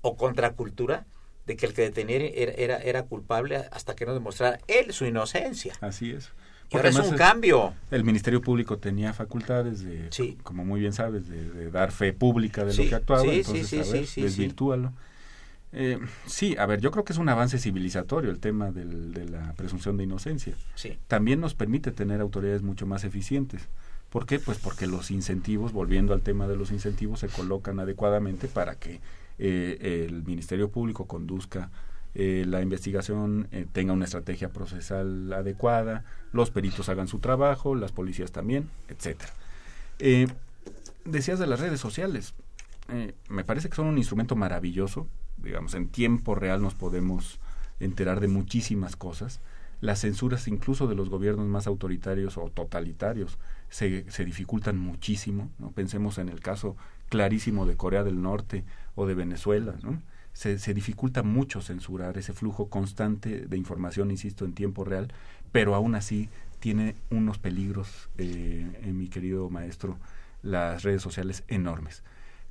o 0.01 0.17
contracultura 0.17 1.07
de 1.47 1.57
que 1.57 1.67
el 1.67 1.75
que 1.75 1.83
detenía 1.83 2.17
era, 2.17 2.53
era, 2.53 2.79
era 2.79 3.03
culpable 3.03 3.57
hasta 3.57 3.95
que 3.95 4.07
no 4.07 4.15
demostrara 4.15 4.61
él 4.69 4.93
su 4.93 5.05
inocencia. 5.05 5.75
Así 5.81 6.13
es. 6.13 6.31
Ahora 6.73 6.89
es 6.89 6.99
un 6.99 7.17
cambio. 7.17 7.73
El 7.91 8.05
Ministerio 8.05 8.41
Público 8.41 8.79
tenía 8.79 9.13
facultades 9.13 9.85
de, 9.85 10.09
Sí. 10.11 10.37
como 10.43 10.65
muy 10.65 10.81
bien 10.81 10.93
sabes, 10.93 11.29
de, 11.29 11.51
de 11.51 11.71
dar 11.71 11.93
fe 11.93 12.13
pública 12.13 12.65
de 12.65 12.73
Sí, 12.73 12.85
lo 12.85 12.89
que 12.89 12.95
actuaba, 12.97 13.23
sí, 13.23 13.31
entonces, 13.31 13.69
sí, 13.69 13.79
a 13.79 13.83
ver, 13.93 14.07
desvirtúalo. 14.31 14.93
Eh, 15.77 15.99
sí, 16.27 16.57
a 16.59 16.67
ver, 16.67 16.81
yo 16.81 16.91
creo 16.93 17.05
que 17.05 17.13
es 17.13 17.19
un 17.19 17.29
avance 17.29 17.59
civilizatorio 17.59 18.31
el 18.31 18.39
tema 18.39 18.71
del- 18.71 19.13
de 19.13 19.29
la 19.29 19.53
presunción 19.55 19.97
de 19.97 20.05
inocencia. 20.05 20.55
Sí. 20.77 20.97
También 21.09 21.41
nos 21.41 21.55
permite 21.55 21.91
tener 21.91 22.21
autoridades 22.21 22.63
mucho 22.63 22.87
más 22.87 23.03
eficientes. 23.05 23.63
¿Por 24.09 24.27
qué? 24.27 24.39
Pues 24.39 24.59
porque 24.59 24.87
los 24.87 25.11
incentivos, 25.11 25.73
volviendo 25.73 26.15
al 26.15 26.21
tema 26.23 26.47
de 26.47 26.55
los 26.57 26.71
incentivos, 26.71 27.19
se 27.21 27.27
colocan 27.29 27.81
adecuadamente 27.81 28.47
para 28.47 28.77
que 28.77 29.01
eh, 29.41 30.07
el 30.09 30.23
Ministerio 30.23 30.71
Público 30.71 31.07
conduzca 31.07 31.71
eh, 32.15 32.45
la 32.47 32.63
investigación, 32.63 33.49
eh, 33.51 33.67
tenga 33.73 33.93
una 33.93 34.05
estrategia 34.05 34.51
procesal 34.51 35.33
adecuada, 35.33 36.05
los 36.33 36.51
peritos 36.51 36.89
hagan 36.89 37.09
su 37.09 37.19
trabajo, 37.19 37.75
las 37.75 37.91
policías 37.91 38.31
también, 38.31 38.71
etcétera. 38.89 39.33
Eh, 39.99 40.29
decías 41.05 41.39
de 41.39 41.47
las 41.47 41.61
redes 41.61 41.81
sociales. 41.81 42.35
Me 43.31 43.45
parece 43.45 43.71
que 43.71 43.77
son 43.77 43.87
un 43.87 43.97
instrumento 43.97 44.37
maravilloso. 44.37 45.09
Digamos, 45.39 45.75
en 45.75 45.89
tiempo 45.89 46.35
real 46.35 46.61
nos 46.61 46.75
podemos 46.75 47.41
enterar 47.81 48.21
de 48.21 48.29
muchísimas 48.29 48.95
cosas. 48.95 49.41
Las 49.81 50.01
censuras 50.01 50.47
incluso 50.49 50.87
de 50.87 50.95
los 50.95 51.09
gobiernos 51.09 51.47
más 51.47 51.67
autoritarios 51.67 52.37
o 52.37 52.51
totalitarios 52.51 53.39
se, 53.71 54.09
se 54.11 54.25
dificultan 54.25 54.79
muchísimo. 54.79 55.51
¿no? 55.59 55.71
Pensemos 55.73 56.19
en 56.19 56.29
el 56.29 56.41
caso 56.41 56.77
clarísimo 57.09 57.65
de 57.65 57.77
Corea 57.77 58.05
del 58.05 58.21
Norte 58.21 58.65
o 58.95 59.07
de 59.07 59.15
Venezuela. 59.15 59.75
¿no? 59.83 60.01
Se, 60.35 60.59
se 60.59 60.75
dificulta 60.75 61.23
mucho 61.23 61.63
censurar 61.63 62.19
ese 62.19 62.35
flujo 62.35 62.69
constante 62.69 63.47
de 63.47 63.57
información, 63.57 64.11
insisto, 64.11 64.45
en 64.45 64.53
tiempo 64.53 64.85
real, 64.85 65.13
pero 65.53 65.75
aún 65.75 65.95
así 65.95 66.29
tiene 66.61 66.95
unos 67.11 67.39
peligros, 67.39 68.11
eh, 68.19 68.67
eh, 68.83 68.93
mi 68.93 69.09
querido 69.09 69.49
maestro, 69.49 69.99
las 70.43 70.83
redes 70.83 71.01
sociales 71.01 71.45
enormes. 71.49 72.03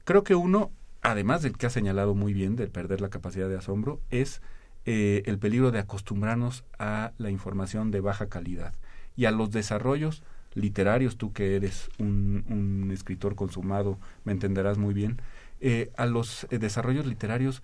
Creo 0.06 0.24
que 0.24 0.34
uno, 0.34 0.72
además 1.02 1.42
del 1.44 1.58
que 1.58 1.68
ha 1.68 1.70
señalado 1.70 2.16
muy 2.16 2.34
bien, 2.34 2.56
de 2.56 2.68
perder 2.68 3.02
la 3.02 3.10
capacidad 3.10 3.48
de 3.48 3.58
asombro, 3.58 4.02
es 4.10 4.42
eh, 4.86 5.24
el 5.26 5.38
peligro 5.38 5.72
de 5.72 5.80
acostumbrarnos 5.80 6.64
a 6.80 7.14
la 7.18 7.30
información 7.30 7.92
de 7.92 8.02
baja 8.02 8.28
calidad 8.28 8.74
y 9.16 9.26
a 9.26 9.32
los 9.32 9.52
desarrollos 9.52 10.24
literarios, 10.56 11.18
tú 11.18 11.34
que 11.34 11.56
eres 11.56 11.90
un, 12.00 12.46
un 12.50 12.92
escritor 12.92 13.36
consumado, 13.36 13.98
me 14.24 14.32
entenderás 14.32 14.78
muy 14.78 14.94
bien, 14.94 15.22
eh, 15.62 15.92
a 15.98 16.06
los 16.06 16.46
eh, 16.52 16.60
desarrollos 16.60 17.06
literarios 17.06 17.64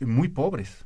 muy 0.00 0.28
pobres. 0.28 0.84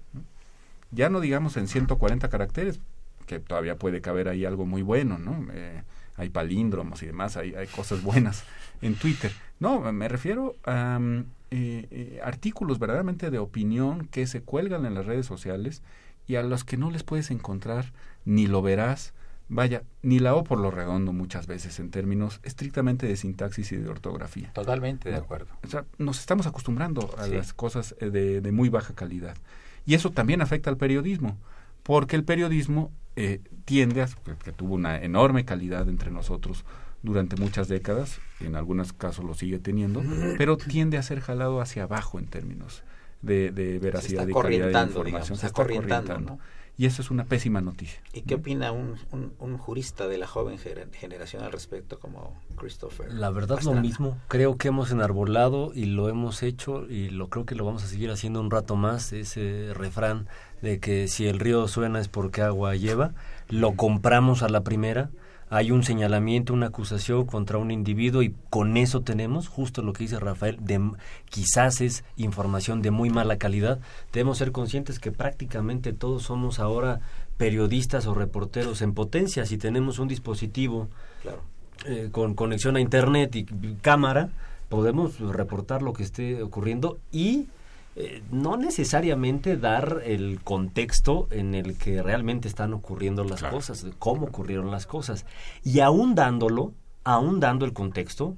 Ya 0.91 1.09
no 1.09 1.21
digamos 1.21 1.57
en 1.57 1.69
140 1.69 2.29
caracteres, 2.29 2.81
que 3.27 3.39
todavía 3.39 3.77
puede 3.77 4.01
caber 4.01 4.29
ahí 4.29 4.45
algo 4.45 4.67
muy 4.67 4.83
bueno, 4.83 5.19
¿no? 5.19 5.47
Eh, 5.53 5.83
hay 6.17 6.29
palíndromos 6.29 7.03
y 7.03 7.07
demás, 7.07 7.37
hay, 7.37 7.55
hay 7.55 7.67
cosas 7.67 8.03
buenas 8.03 8.45
en 8.83 8.95
Twitter. 8.95 9.33
No, 9.61 9.93
me 9.93 10.09
refiero 10.09 10.55
a 10.65 10.99
mm, 10.99 11.25
eh, 11.51 11.87
eh, 11.91 12.21
artículos 12.23 12.79
verdaderamente 12.79 13.31
de 13.31 13.39
opinión 13.39 14.07
que 14.07 14.27
se 14.27 14.43
cuelgan 14.43 14.87
en 14.87 14.95
las 14.95 15.07
redes 15.07 15.27
sociales 15.27 15.83
y 16.27 16.37
a 16.37 16.43
los 16.43 16.65
que 16.65 16.77
no 16.77 16.91
les 16.91 17.03
puedes 17.03 17.31
encontrar 17.31 17.93
ni 18.25 18.47
lo 18.47 18.63
verás, 18.63 19.13
vaya, 19.53 19.83
ni 20.03 20.19
la 20.19 20.35
O 20.35 20.45
por 20.45 20.59
lo 20.59 20.71
redondo 20.71 21.13
muchas 21.13 21.47
veces 21.47 21.79
en 21.79 21.91
términos 21.91 22.41
estrictamente 22.43 23.07
de 23.07 23.17
sintaxis 23.17 23.73
y 23.73 23.77
de 23.77 23.89
ortografía. 23.89 24.51
Totalmente 24.53 25.11
de 25.11 25.17
acuerdo. 25.17 25.49
O 25.63 25.69
sea, 25.69 25.85
nos 25.99 26.19
estamos 26.21 26.47
acostumbrando 26.47 27.15
a 27.19 27.27
las 27.27 27.53
cosas 27.53 27.95
eh, 28.01 28.11
de, 28.11 28.41
de, 28.41 28.53
muy 28.53 28.71
baja 28.71 28.95
calidad. 28.95 29.37
Y 29.85 29.95
eso 29.95 30.11
también 30.11 30.41
afecta 30.41 30.71
al 30.71 30.79
periodismo, 30.79 31.37
porque 31.83 32.17
el 32.17 32.25
periodismo 32.25 32.93
eh, 33.17 33.41
tiende 33.67 34.03
a, 34.03 34.09
que 34.43 34.53
tuvo 34.53 34.75
una 34.75 34.97
enorme 34.97 35.45
calidad 35.45 35.89
entre 35.89 36.11
nosotros 36.11 36.65
durante 37.03 37.37
muchas 37.37 37.69
décadas, 37.69 38.21
en 38.41 38.57
algunos 38.57 38.93
casos 38.93 39.25
lo 39.25 39.35
sigue 39.35 39.59
teniendo, 39.59 40.03
pero 40.39 40.57
tiende 40.57 40.99
a 40.99 41.03
ser 41.03 41.21
jalado 41.21 41.61
hacia 41.61 41.83
abajo 41.83 42.19
en 42.21 42.27
términos 42.27 42.85
de, 43.23 43.51
de 43.51 43.79
veracidad 43.79 44.27
y 44.27 44.33
calidad 44.33 44.87
de 44.87 44.89
información. 44.89 45.39
se, 45.39 45.47
está, 45.47 45.51
corrientando. 45.63 46.39
Y 46.77 46.87
eso 46.87 47.03
es 47.03 47.11
una 47.11 47.25
pésima 47.27 47.61
noticia. 47.61 48.01
¿Y 48.15 48.23
qué 48.23 48.35
opina 48.35 48.73
un, 48.73 48.97
un, 49.11 49.35
un 49.39 49.59
jurista 49.59 50.09
de 50.09 50.17
la 50.17 50.27
joven 50.27 50.59
generación 50.59 51.45
al 51.45 51.53
respecto 51.53 52.01
como 52.01 52.41
Christopher? 52.57 53.13
La 53.13 53.31
verdad 53.31 53.57
Pastrana? 53.57 53.81
lo 53.81 53.87
mismo. 53.87 54.19
Creo 54.29 54.57
que 54.57 54.69
hemos 54.69 54.91
enarbolado 54.91 55.73
y 55.75 55.85
lo 55.85 56.09
hemos 56.09 56.43
hecho 56.43 56.89
y 56.89 57.11
lo 57.11 57.29
creo 57.29 57.45
que 57.45 57.55
lo 57.55 57.67
vamos 57.67 57.85
a 57.85 57.89
seguir 57.89 58.11
haciendo 58.11 58.41
un 58.41 58.51
rato 58.51 58.75
más, 58.75 59.13
ese 59.13 59.73
refrán 59.75 60.29
de 60.63 60.81
que 60.81 61.09
si 61.09 61.27
el 61.27 61.41
río 61.41 61.69
suena 61.69 62.01
es 62.01 62.09
porque 62.09 62.41
agua 62.41 62.75
lleva. 62.75 63.13
Lo 63.49 63.77
compramos 63.77 64.43
a 64.43 64.49
la 64.49 64.63
primera 64.63 65.11
hay 65.53 65.71
un 65.71 65.83
señalamiento, 65.83 66.55
una 66.55 66.69
acusación 66.69 67.27
contra 67.27 67.59
un 67.59 67.71
individuo 67.71 68.23
y 68.23 68.35
con 68.49 68.79
eso 68.79 69.03
tenemos 69.03 69.49
justo 69.49 69.83
lo 69.83 69.93
que 69.93 70.05
dice 70.05 70.19
Rafael, 70.19 70.57
de, 70.59 70.81
quizás 71.29 71.83
es 71.83 72.05
información 72.17 72.81
de 72.81 72.91
muy 72.91 73.11
mala 73.11 73.37
calidad. 73.37 73.79
Debemos 74.15 74.39
ser 74.39 74.51
conscientes 74.51 74.99
que 74.99 75.13
prácticamente 75.13 75.93
todos 75.93 76.23
somos 76.23 76.59
ahora 76.59 77.01
periodistas 77.37 78.07
o 78.07 78.15
reporteros 78.15 78.81
en 78.81 78.95
potencia. 78.95 79.45
Si 79.45 79.59
tenemos 79.59 79.99
un 79.99 80.09
dispositivo 80.09 80.89
claro. 81.21 81.43
eh, 81.85 82.09
con 82.11 82.33
conexión 82.33 82.77
a 82.77 82.81
Internet 82.81 83.37
y 83.37 83.45
cámara, 83.83 84.31
podemos 84.71 85.21
reportar 85.21 85.83
lo 85.83 85.93
que 85.93 86.03
esté 86.03 86.43
ocurriendo 86.43 86.99
y 87.13 87.49
eh, 87.95 88.23
no 88.31 88.57
necesariamente 88.57 89.57
dar 89.57 90.03
el 90.05 90.41
contexto 90.43 91.29
en 91.31 91.55
el 91.55 91.77
que 91.77 92.03
realmente 92.03 92.49
están 92.49 92.73
ocurriendo 92.73 93.25
las 93.25 93.41
claro. 93.41 93.57
cosas, 93.57 93.87
cómo 93.99 94.27
ocurrieron 94.27 94.71
las 94.71 94.87
cosas. 94.87 95.27
Y 95.63 95.81
aún 95.81 96.15
dándolo, 96.15 96.73
aún 97.05 97.41
dando 97.41 97.65
el 97.65 97.73
contexto, 97.73 98.37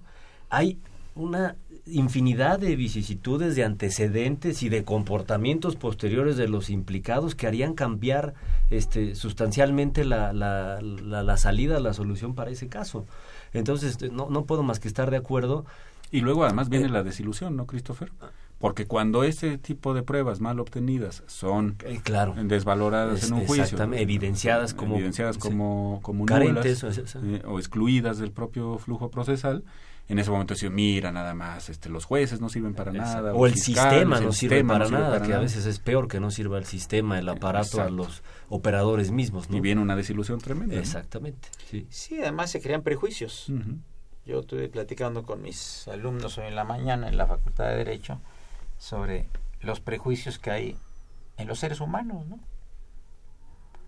hay 0.51 0.79
una 1.15 1.57
infinidad 1.87 2.59
de 2.59 2.77
vicisitudes, 2.77 3.55
de 3.57 3.65
antecedentes 3.65 4.63
y 4.63 4.69
de 4.69 4.85
comportamientos 4.85 5.77
posteriores 5.77 6.37
de 6.37 6.49
los 6.49 6.71
implicados 6.71 7.35
que 7.35 7.47
harían 7.47 7.75
cambiar 7.75 8.35
este, 8.71 9.15
sustancialmente 9.15 10.05
la, 10.05 10.33
la, 10.33 10.81
la, 10.81 11.23
la 11.23 11.37
salida, 11.37 11.79
la 11.81 11.93
solución 11.93 12.35
para 12.35 12.51
ese 12.51 12.69
caso. 12.69 13.07
Entonces, 13.53 14.11
no, 14.11 14.29
no 14.31 14.47
puedo 14.47 14.63
más 14.63 14.81
que 14.81 14.89
estar 14.89 15.11
de 15.11 15.19
acuerdo. 15.19 15.67
Y 16.11 16.21
luego 16.21 16.45
además 16.45 16.69
viene 16.69 16.87
eh, 16.87 16.91
la 16.91 17.03
desilusión, 17.03 17.57
¿no, 17.57 17.67
Christopher? 17.67 18.11
Porque 18.65 18.87
cuando 18.87 19.25
ese 19.25 19.59
tipo 19.59 19.93
de 19.93 20.03
pruebas 20.03 20.41
mal 20.41 20.59
obtenidas 20.59 21.23
son 21.27 21.77
eh, 21.85 22.01
claro. 22.03 22.35
desvaloradas 22.35 23.23
es, 23.23 23.29
en 23.29 23.35
un 23.35 23.47
juicio, 23.47 23.79
evidenciadas 23.93 24.73
como, 24.73 24.95
evidenciadas 24.95 25.37
como, 25.37 26.01
como 26.03 26.25
carentes 26.25 26.83
nulas, 26.83 27.15
o, 27.15 27.19
eh, 27.27 27.43
o, 27.45 27.59
excluidas 27.59 28.17
del 28.17 28.33
propio 28.33 28.79
flujo 28.79 29.11
procesal, 29.11 29.65
en 30.09 30.19
ese 30.19 30.31
momento 30.31 30.55
se 30.55 30.71
mira 30.71 31.13
nada 31.13 31.35
más, 31.35 31.69
este, 31.69 31.91
los 31.91 32.07
jueces 32.07 32.41
no 32.41 32.49
sirven 32.49 32.73
para 32.73 32.91
Exacto. 32.91 33.17
nada. 33.21 33.35
O 33.35 33.45
el 33.45 33.53
fiscales, 33.53 33.83
sistema 33.83 34.21
no 34.21 34.29
el 34.29 34.33
sirve 34.33 34.55
sistema 34.57 34.73
para 34.73 34.85
no 34.87 34.99
nada, 34.99 35.11
para 35.11 35.21
que 35.21 35.29
nada. 35.29 35.41
a 35.41 35.43
veces 35.43 35.67
es 35.67 35.79
peor 35.79 36.09
que 36.09 36.19
no 36.19 36.31
sirva 36.31 36.57
el 36.57 36.65
sistema, 36.65 37.19
el 37.19 37.29
aparato 37.29 37.67
Exacto. 37.67 37.83
a 37.83 37.91
los 37.91 38.23
operadores 38.49 39.11
mismos. 39.11 39.51
¿no? 39.51 39.59
Y 39.59 39.61
viene 39.61 39.83
una 39.83 39.95
desilusión 39.95 40.41
tremenda. 40.41 40.77
Exactamente. 40.77 41.51
¿no? 41.53 41.65
Sí. 41.71 41.87
sí, 41.91 42.19
además 42.19 42.51
se 42.51 42.63
crean 42.63 42.81
prejuicios. 42.81 43.47
Uh 43.51 43.57
-huh. 43.57 43.79
Yo 44.25 44.41
estuve 44.41 44.71
platicando 44.71 45.23
con 45.23 45.43
mis 45.43 45.87
alumnos 45.87 46.39
hoy 46.39 46.47
en 46.47 46.55
la 46.55 46.65
mañana 46.65 47.09
en 47.09 47.19
la 47.19 47.27
Facultad 47.27 47.69
de 47.69 47.77
Derecho 47.77 48.23
sobre 48.85 49.31
los 49.61 49.81
prejuicios 49.81 50.39
que 50.39 50.51
hay 50.51 50.77
en 51.39 51.49
los 51.49 51.59
seres 51.59 51.81
humanos, 51.81 52.27
¿no? 52.27 52.39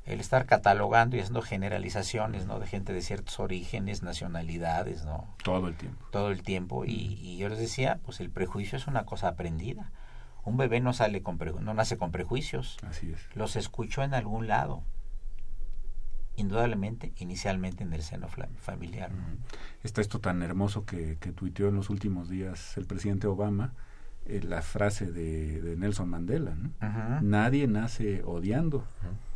El 0.07 0.21
estar 0.21 0.47
catalogando 0.47 1.17
y 1.17 1.21
haciendo 1.21 1.43
generalizaciones, 1.43 2.47
¿no? 2.47 2.59
De 2.61 2.67
gente 2.67 2.95
de 2.95 3.03
ciertos 3.03 3.39
orígenes, 3.39 4.03
nacionalidades, 4.03 5.05
¿no? 5.05 5.35
Todo 5.45 5.69
el 5.69 5.77
tiempo. 5.77 6.07
Todo 6.13 6.31
el 6.31 6.43
tiempo. 6.43 6.85
Y, 6.87 7.19
y 7.21 7.37
yo 7.37 7.51
les 7.51 7.59
decía, 7.59 8.01
pues 8.05 8.21
el 8.21 8.31
prejuicio 8.31 8.79
es 8.79 8.87
una 8.87 9.05
cosa 9.05 9.29
aprendida. 9.29 9.93
Un 10.45 10.57
bebé 10.57 10.81
no 10.81 10.95
sale 10.95 11.23
con 11.23 11.39
no 11.61 11.75
nace 11.75 11.99
con 11.99 12.11
prejuicios. 12.11 12.79
Así 12.83 13.13
es. 13.13 13.21
Los 13.35 13.57
escuchó 13.57 14.03
en 14.03 14.15
algún 14.15 14.47
lado. 14.47 14.83
Indudablemente, 16.37 17.13
inicialmente 17.19 17.83
en 17.83 17.93
el 17.93 18.03
seno 18.03 18.29
familiar. 18.29 19.11
Está 19.83 20.01
esto 20.01 20.21
tan 20.21 20.43
hermoso 20.43 20.87
que, 20.87 21.19
que 21.21 21.33
tuiteó 21.33 21.69
en 21.69 21.75
los 21.75 21.91
últimos 21.91 22.31
días 22.31 22.77
el 22.77 22.87
presidente 22.87 23.27
Obama, 23.27 23.75
eh, 24.29 24.41
la 24.43 24.63
frase 24.63 25.11
de, 25.11 25.61
de, 25.61 25.77
Nelson 25.77 26.09
Mandela. 26.09 26.57
Nadie 27.23 27.67
nace 27.67 28.23
odiando. 28.25 28.85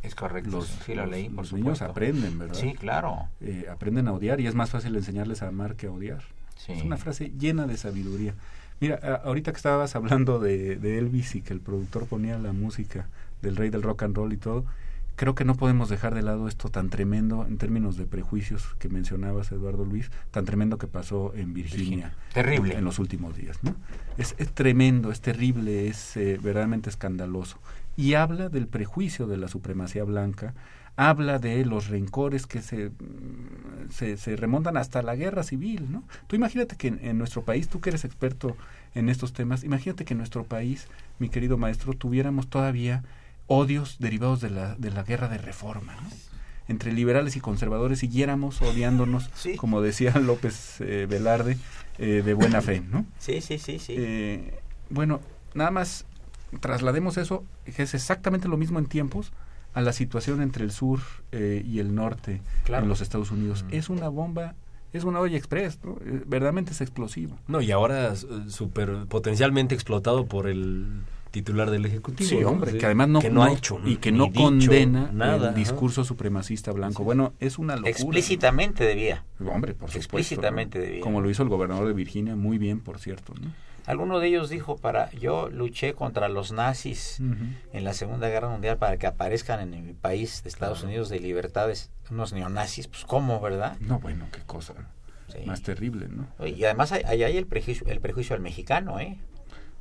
Es 0.03 0.15
correcto, 0.15 0.51
los, 0.51 0.67
sí 0.67 0.95
lo 0.95 1.05
leí, 1.05 1.25
los, 1.25 1.33
por 1.33 1.43
los 1.45 1.53
niños 1.53 1.81
aprenden, 1.81 2.39
¿verdad? 2.39 2.55
Sí, 2.55 2.73
claro. 2.73 3.27
Eh, 3.39 3.67
aprenden 3.69 4.07
a 4.07 4.13
odiar 4.13 4.41
y 4.41 4.47
es 4.47 4.55
más 4.55 4.71
fácil 4.71 4.95
enseñarles 4.95 5.43
a 5.43 5.47
amar 5.47 5.75
que 5.75 5.87
a 5.87 5.91
odiar. 5.91 6.23
Sí. 6.57 6.73
Es 6.73 6.83
una 6.83 6.97
frase 6.97 7.31
llena 7.37 7.67
de 7.67 7.77
sabiduría. 7.77 8.33
Mira, 8.79 8.99
a, 9.01 9.15
ahorita 9.27 9.51
que 9.51 9.57
estabas 9.57 9.95
hablando 9.95 10.39
de, 10.39 10.75
de, 10.75 10.97
Elvis 10.97 11.35
y 11.35 11.41
que 11.41 11.53
el 11.53 11.61
productor 11.61 12.07
ponía 12.07 12.37
la 12.37 12.51
música 12.51 13.07
del 13.41 13.55
rey 13.55 13.69
del 13.69 13.83
rock 13.83 14.03
and 14.03 14.15
roll 14.15 14.33
y 14.33 14.37
todo, 14.37 14.65
creo 15.21 15.35
que 15.35 15.45
no 15.45 15.53
podemos 15.53 15.87
dejar 15.87 16.15
de 16.15 16.23
lado 16.23 16.47
esto 16.47 16.69
tan 16.69 16.89
tremendo 16.89 17.45
en 17.45 17.59
términos 17.59 17.95
de 17.95 18.07
prejuicios 18.07 18.73
que 18.79 18.89
mencionabas, 18.89 19.51
Eduardo 19.51 19.85
Luis, 19.85 20.09
tan 20.31 20.45
tremendo 20.45 20.79
que 20.79 20.87
pasó 20.87 21.31
en 21.35 21.53
Virginia. 21.53 21.85
Virginia. 21.85 22.13
Terrible. 22.33 22.71
En, 22.71 22.79
en, 22.79 22.85
los 22.85 22.97
últimos 22.97 23.37
días, 23.37 23.59
¿no? 23.61 23.75
Es, 24.17 24.33
es 24.39 24.51
tremendo, 24.51 25.11
es 25.11 25.21
terrible, 25.21 25.87
es 25.87 26.17
eh, 26.17 26.39
verdaderamente 26.41 26.89
escandaloso. 26.89 27.59
Y 27.95 28.15
habla 28.15 28.49
del 28.49 28.65
prejuicio 28.65 29.27
de 29.27 29.37
la 29.37 29.47
supremacía 29.47 30.03
blanca, 30.05 30.55
habla 30.95 31.37
de 31.37 31.65
los 31.65 31.89
rencores 31.89 32.47
que 32.47 32.63
se, 32.63 32.89
se, 33.91 34.17
se, 34.17 34.35
remontan 34.35 34.75
hasta 34.75 35.03
la 35.03 35.15
guerra 35.15 35.43
civil, 35.43 35.91
¿no? 35.91 36.03
Tú 36.25 36.35
imagínate 36.35 36.77
que 36.77 36.87
en, 36.87 36.99
en, 37.03 37.19
nuestro 37.19 37.43
país, 37.43 37.67
tú 37.67 37.79
que 37.79 37.91
eres 37.91 38.05
experto 38.05 38.57
en 38.95 39.07
estos 39.07 39.33
temas, 39.33 39.63
imagínate 39.63 40.03
que 40.03 40.15
en 40.15 40.17
nuestro 40.17 40.45
país, 40.45 40.87
mi 41.19 41.29
querido 41.29 41.59
maestro, 41.59 41.93
tuviéramos 41.93 42.47
todavía 42.47 43.03
odios 43.51 43.97
derivados 43.99 44.39
de 44.39 44.49
la, 44.49 44.75
de 44.75 44.91
la 44.91 45.03
guerra 45.03 45.27
de 45.27 45.37
reforma, 45.37 45.93
¿no? 45.95 46.09
Entre 46.67 46.93
liberales 46.93 47.35
y 47.35 47.41
conservadores 47.41 47.99
siguiéramos 47.99 48.61
odiándonos, 48.61 49.29
sí. 49.33 49.57
como 49.57 49.81
decía 49.81 50.13
López 50.19 50.79
eh, 50.79 51.05
Velarde, 51.09 51.57
eh, 51.97 52.21
de 52.23 52.33
buena 52.33 52.61
fe, 52.61 52.79
¿no? 52.79 53.05
Sí, 53.19 53.41
sí, 53.41 53.59
sí, 53.59 53.77
sí. 53.77 53.95
Eh, 53.97 54.53
bueno, 54.89 55.19
nada 55.53 55.69
más 55.69 56.05
traslademos 56.61 57.17
eso, 57.17 57.43
que 57.75 57.83
es 57.83 57.93
exactamente 57.93 58.47
lo 58.47 58.55
mismo 58.55 58.79
en 58.79 58.85
tiempos, 58.85 59.33
a 59.73 59.81
la 59.81 59.91
situación 59.91 60.41
entre 60.41 60.63
el 60.63 60.71
sur 60.71 61.01
eh, 61.33 61.61
y 61.65 61.79
el 61.79 61.93
norte 61.93 62.41
claro. 62.63 62.83
en 62.83 62.89
los 62.89 63.01
Estados 63.01 63.31
Unidos. 63.31 63.63
Mm. 63.63 63.73
Es 63.73 63.89
una 63.89 64.07
bomba 64.07 64.55
es 64.93 65.05
una 65.05 65.21
olla 65.21 65.37
express, 65.37 65.79
¿no? 65.85 65.97
verdaderamente 66.25 66.71
es 66.73 66.81
explosivo. 66.81 67.37
No, 67.47 67.61
y 67.61 67.71
ahora 67.71 68.13
super 68.49 69.05
potencialmente 69.07 69.73
explotado 69.73 70.25
por 70.25 70.47
el 70.47 70.85
titular 71.31 71.71
del 71.71 71.85
ejecutivo. 71.85 72.29
Sí, 72.29 72.43
hombre, 72.43 72.77
que 72.77 72.85
además 72.85 73.07
no, 73.07 73.19
que 73.19 73.29
no, 73.29 73.43
ha 73.43 73.51
hecho 73.51 73.79
y 73.85 73.95
que 73.95 74.11
no 74.11 74.31
condena 74.31 75.09
nada, 75.11 75.49
el 75.49 75.55
discurso 75.55 76.03
supremacista 76.03 76.71
blanco. 76.71 76.99
Sí. 76.99 77.03
Bueno, 77.03 77.33
es 77.39 77.57
una 77.57 77.75
locura. 77.75 77.89
Explícitamente 77.89 78.83
debía. 78.83 79.23
Hombre, 79.39 79.73
por 79.73 79.89
supuesto. 79.89 79.97
Explícitamente 79.97 80.79
debía. 80.79 81.01
Como 81.01 81.21
lo 81.21 81.29
hizo 81.29 81.43
el 81.43 81.49
gobernador 81.49 81.87
de 81.87 81.93
Virginia, 81.93 82.35
muy 82.35 82.57
bien, 82.57 82.81
por 82.81 82.99
cierto, 82.99 83.33
¿no? 83.41 83.51
Alguno 83.87 84.19
de 84.19 84.27
ellos 84.27 84.49
dijo 84.49 84.77
para 84.77 85.09
yo 85.11 85.49
luché 85.49 85.93
contra 85.93 86.29
los 86.29 86.51
nazis 86.51 87.17
uh 87.19 87.23
-huh. 87.23 87.57
en 87.73 87.83
la 87.83 87.93
Segunda 87.93 88.29
Guerra 88.29 88.47
Mundial 88.47 88.77
para 88.77 88.97
que 88.97 89.07
aparezcan 89.07 89.73
en 89.73 89.87
mi 89.87 89.93
país 89.93 90.43
de 90.43 90.49
Estados 90.49 90.79
claro. 90.79 90.89
Unidos 90.89 91.09
de 91.09 91.19
libertades 91.19 91.89
unos 92.11 92.31
neonazis, 92.33 92.87
pues 92.87 93.05
cómo, 93.05 93.39
¿verdad? 93.39 93.77
No, 93.79 93.99
bueno, 93.99 94.27
qué 94.31 94.41
cosa 94.45 94.73
sí. 95.29 95.39
más 95.45 95.63
terrible, 95.63 96.09
¿no? 96.09 96.27
Y 96.45 96.63
además 96.63 96.91
hay, 96.91 97.03
hay 97.03 97.37
el 97.37 97.47
prejuicio 97.47 97.87
el 97.87 98.01
prejuicio 98.01 98.35
al 98.35 98.41
mexicano, 98.41 98.99
¿eh? 98.99 99.17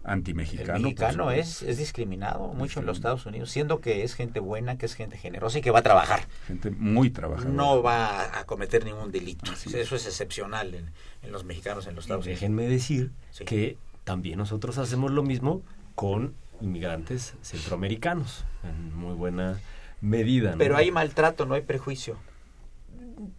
Antimexicano. 0.04 0.76
El 0.76 0.82
mexicano 0.82 1.30
es, 1.30 1.62
es 1.62 1.78
discriminado 1.78 2.48
mucho 2.48 2.74
sí. 2.74 2.80
en 2.80 2.86
los 2.86 2.98
Estados 2.98 3.26
Unidos, 3.26 3.50
siendo 3.50 3.80
que 3.80 4.02
es 4.02 4.14
gente 4.14 4.40
buena, 4.40 4.78
que 4.78 4.86
es 4.86 4.94
gente 4.94 5.16
generosa 5.16 5.58
y 5.58 5.62
que 5.62 5.70
va 5.70 5.80
a 5.80 5.82
trabajar. 5.82 6.22
Gente 6.46 6.70
muy 6.70 7.10
trabajadora. 7.10 7.54
No 7.54 7.82
va 7.82 8.38
a 8.38 8.44
cometer 8.44 8.84
ningún 8.84 9.10
delito. 9.12 9.50
Así 9.52 9.76
Eso 9.76 9.96
es 9.96 10.06
excepcional 10.06 10.74
en, 10.74 10.90
en, 11.22 11.32
los 11.32 11.44
mexicanos 11.44 11.86
en 11.86 11.94
los 11.94 12.04
Estados 12.04 12.26
y 12.26 12.28
Unidos. 12.28 12.40
Déjenme 12.40 12.68
decir 12.68 13.10
sí. 13.30 13.44
que 13.44 13.76
también 14.04 14.38
nosotros 14.38 14.78
hacemos 14.78 15.10
lo 15.10 15.22
mismo 15.22 15.62
con 15.94 16.34
inmigrantes 16.60 17.34
centroamericanos, 17.42 18.44
en 18.62 18.94
muy 18.94 19.14
buena 19.14 19.60
medida. 20.00 20.52
¿no? 20.52 20.58
Pero 20.58 20.76
hay 20.76 20.90
maltrato, 20.90 21.46
no 21.46 21.54
hay 21.54 21.62
prejuicio. 21.62 22.16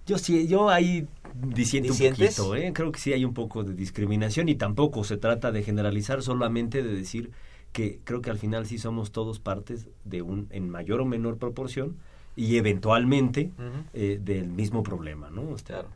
Yo 0.05 0.17
sí, 0.17 0.47
yo 0.47 0.69
ahí 0.69 1.07
disiente 1.33 1.91
un 1.91 1.97
poquito, 1.97 2.55
¿eh? 2.55 2.71
Creo 2.73 2.91
que 2.91 2.99
sí 2.99 3.13
hay 3.13 3.25
un 3.25 3.33
poco 3.33 3.63
de 3.63 3.73
discriminación 3.73 4.49
y 4.49 4.55
tampoco 4.55 5.03
se 5.03 5.17
trata 5.17 5.51
de 5.51 5.63
generalizar, 5.63 6.21
solamente 6.21 6.83
de 6.83 6.93
decir 6.93 7.31
que 7.71 7.99
creo 8.03 8.21
que 8.21 8.29
al 8.29 8.37
final 8.37 8.65
sí 8.65 8.77
somos 8.77 9.11
todos 9.11 9.39
partes 9.39 9.87
de 10.03 10.21
un, 10.21 10.47
en 10.51 10.69
mayor 10.69 11.01
o 11.01 11.05
menor 11.05 11.37
proporción 11.37 11.95
y 12.35 12.57
eventualmente 12.57 13.51
eh, 13.93 14.19
del 14.21 14.47
mismo 14.47 14.83
problema, 14.83 15.29
¿no? 15.29 15.55
Claro. 15.65 15.87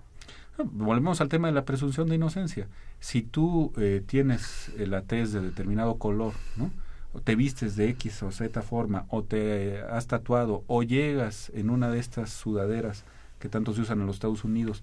Volvemos 0.58 1.20
al 1.20 1.28
tema 1.28 1.48
de 1.48 1.54
la 1.54 1.66
presunción 1.66 2.08
de 2.08 2.16
inocencia. 2.16 2.68
Si 3.00 3.22
tú 3.22 3.74
eh, 3.78 4.02
tienes 4.06 4.72
eh, 4.78 4.88
la 4.88 5.02
tez 5.02 5.34
de 5.34 5.42
determinado 5.42 5.96
color, 5.96 6.34
¿no? 6.56 6.72
O 7.14 7.20
te 7.20 7.36
vistes 7.36 7.76
de 7.76 7.90
X 7.90 8.24
o 8.24 8.32
Z 8.32 8.62
forma, 8.62 9.06
o 9.10 9.24
te 9.24 9.76
eh, 9.76 9.82
has 9.90 10.08
tatuado, 10.08 10.64
o 10.68 10.84
llegas 10.84 11.52
en 11.54 11.70
una 11.70 11.90
de 11.90 12.00
estas 12.00 12.30
sudaderas 12.30 13.04
que 13.40 13.50
tanto 13.50 13.74
se 13.74 13.82
usan 13.82 14.00
en 14.02 14.08
los 14.08 14.16
Estados 14.16 14.44
Unidos 14.44 14.82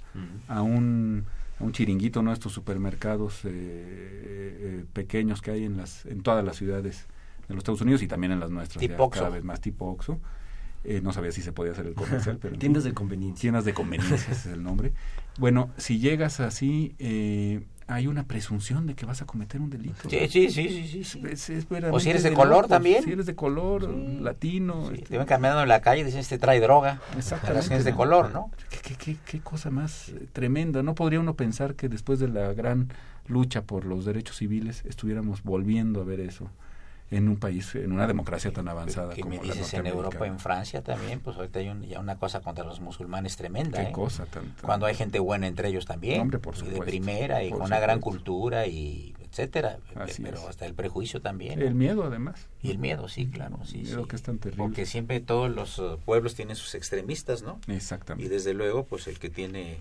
a 0.49 0.63
un, 0.63 1.25
a 1.59 1.65
un 1.65 1.73
chiringuito, 1.73 2.23
¿no? 2.23 2.33
Estos 2.33 2.53
supermercados 2.53 3.45
eh, 3.45 3.51
eh, 3.51 4.85
pequeños 4.93 5.43
que 5.43 5.51
hay 5.53 5.65
en, 5.65 5.77
las, 5.77 6.07
en 6.07 6.23
todas 6.23 6.45
las 6.45 6.57
ciudades 6.57 7.07
de 7.49 7.55
los 7.55 7.63
Estados 7.63 7.81
Unidos 7.81 8.03
y 8.03 8.09
también 8.09 8.33
en 8.33 8.41
las 8.41 8.51
nuestras, 8.51 8.81
ya 8.83 8.89
Tipo 8.89 9.11
cada 9.11 9.25
Oxxo. 9.27 9.35
vez 9.35 9.45
más 9.45 9.61
tipo 9.61 9.87
Oxxo. 9.87 10.21
Eh, 10.85 11.01
no 11.01 11.13
sabía 11.13 11.31
si 11.31 11.43
se 11.43 11.53
podía 11.53 11.73
hacer 11.73 11.87
el 11.87 11.95
comercial, 11.95 12.39
pero 12.41 12.55
en 12.55 12.61
Tiendas 12.61 12.83
de 12.85 12.93
conveniencia. 12.93 13.41
Tiendas 13.41 13.65
de 13.65 13.73
conveniencia 13.73 14.33
es 14.33 14.47
el 14.47 14.63
nombre. 14.63 14.93
Bueno, 15.39 15.71
si 15.77 15.99
llegas 15.99 16.41
así, 16.41 16.95
eh, 16.99 17.63
hay 17.87 18.07
una 18.07 18.25
presunción 18.25 18.87
de 18.87 18.95
que 18.95 19.07
vas 19.07 19.23
a 19.23 19.27
cometer 19.27 19.61
un 19.61 19.71
delito. 19.71 20.09
Sí, 20.09 20.19
sí, 20.29 20.51
sí, 20.51 20.69
sí, 20.69 20.89
sí, 20.89 21.05
sí. 21.05 21.23
Es- 21.29 21.51
es 21.51 21.67
O 21.91 22.01
si 22.01 22.11
eres 22.11 22.23
de 22.23 22.33
color 22.33 22.57
locos. 22.57 22.69
también. 22.69 23.03
Si 23.03 23.13
eres 23.13 23.27
de 23.27 23.35
color, 23.35 23.89
latino. 23.91 24.89
Sí, 24.89 24.95
este, 24.95 25.07
te 25.11 25.19
ven 25.19 25.27
caminando 25.27 25.63
en 25.63 25.69
la 25.69 25.81
calle 25.81 26.03
y 26.03 26.05
dicen, 26.05 26.21
este 26.21 26.39
trae 26.39 26.61
droga. 26.61 27.01
Exactamente. 27.17 27.75
Es 27.77 27.85
de 27.85 27.93
color, 27.95 28.33
¿no? 28.33 28.51
¿Qué, 28.71 28.79
qué, 28.83 28.95
qué, 28.97 29.17
qué 29.25 29.41
cosa 29.41 29.71
más 29.71 30.11
eh, 30.11 30.27
tremenda. 30.33 30.83
No 30.83 30.95
podría 30.95 31.21
uno 31.21 31.35
pensar 31.35 31.75
que 31.75 31.89
después 31.89 32.19
de 32.19 32.29
la 32.29 32.53
gran 32.53 32.89
lucha 33.29 33.63
por 33.63 33.85
los 33.85 34.05
derechos 34.05 34.37
civiles 34.37 34.83
estuviéramos 34.85 35.43
volviendo 35.43 36.01
a 36.01 36.05
ver 36.05 36.21
eso 36.21 36.51
en 37.13 37.29
un 37.29 37.37
país, 37.37 37.75
en 37.75 37.93
una 37.93 38.07
democracia 38.07 38.53
tan 38.53 38.67
avanzada 38.69 39.15
que 39.15 39.21
como 39.21 39.37
me 39.37 39.47
la 39.47 39.55
dices 39.55 39.75
en 39.75 39.87
Europa, 39.87 40.27
en 40.27 40.39
Francia 40.41 40.83
también, 40.83 41.21
pues 41.21 41.37
ahorita 41.37 41.59
hay 41.61 41.69
un- 41.69 41.83
ya 41.83 42.01
una 42.01 42.17
cosa 42.19 42.41
contra 42.41 42.65
los 42.65 42.81
musulmanes 42.81 43.37
tremenda. 43.37 43.83
Qué 43.83 43.91
¿eh? 43.91 43.93
cosa 43.93 44.25
tan- 44.27 44.45
tan- 44.55 44.65
Cuando 44.67 44.87
hay 44.87 44.95
gente 44.95 45.19
buena 45.19 45.47
entre 45.47 45.69
ellos 45.69 45.85
también. 45.87 46.21
Hombre, 46.23 46.39
por 46.39 46.55
y 46.55 46.59
de 46.59 46.63
supuesto, 46.65 46.85
primera 46.87 47.45
y 47.45 47.51
con 47.51 47.63
una 47.63 47.79
gran 47.81 47.99
supuesto. 47.99 48.25
cultura 48.25 48.67
y 48.67 49.15
etcétera. 49.31 49.79
Así 49.95 50.23
pero 50.23 50.39
es. 50.39 50.45
hasta 50.49 50.67
el 50.67 50.75
prejuicio 50.75 51.21
también. 51.23 51.59
¿no? 51.61 51.65
El 51.67 51.75
miedo, 51.75 52.03
además. 52.05 52.49
Y 52.63 52.71
el 52.71 52.79
miedo, 52.79 53.09
sí, 53.09 53.27
claro. 53.29 53.59
Sí, 53.65 53.79
El 53.79 53.83
miedo 53.85 54.03
sí. 54.03 54.09
que 54.09 54.17
es 54.17 54.23
tan 54.23 54.39
terrible. 54.39 54.63
Porque 54.65 54.85
siempre 54.87 55.21
todos 55.21 55.51
los 55.51 55.79
eh, 55.79 55.97
pueblos 56.05 56.35
tienen 56.35 56.57
sus 56.57 56.75
extremistas, 56.75 57.43
¿no? 57.43 57.59
Y 57.67 57.73
Exactamente. 57.73 58.29
desde 58.33 58.53
luego, 58.55 58.85
pues 58.85 59.07
el 59.07 59.19
que 59.19 59.31
tiene 59.31 59.79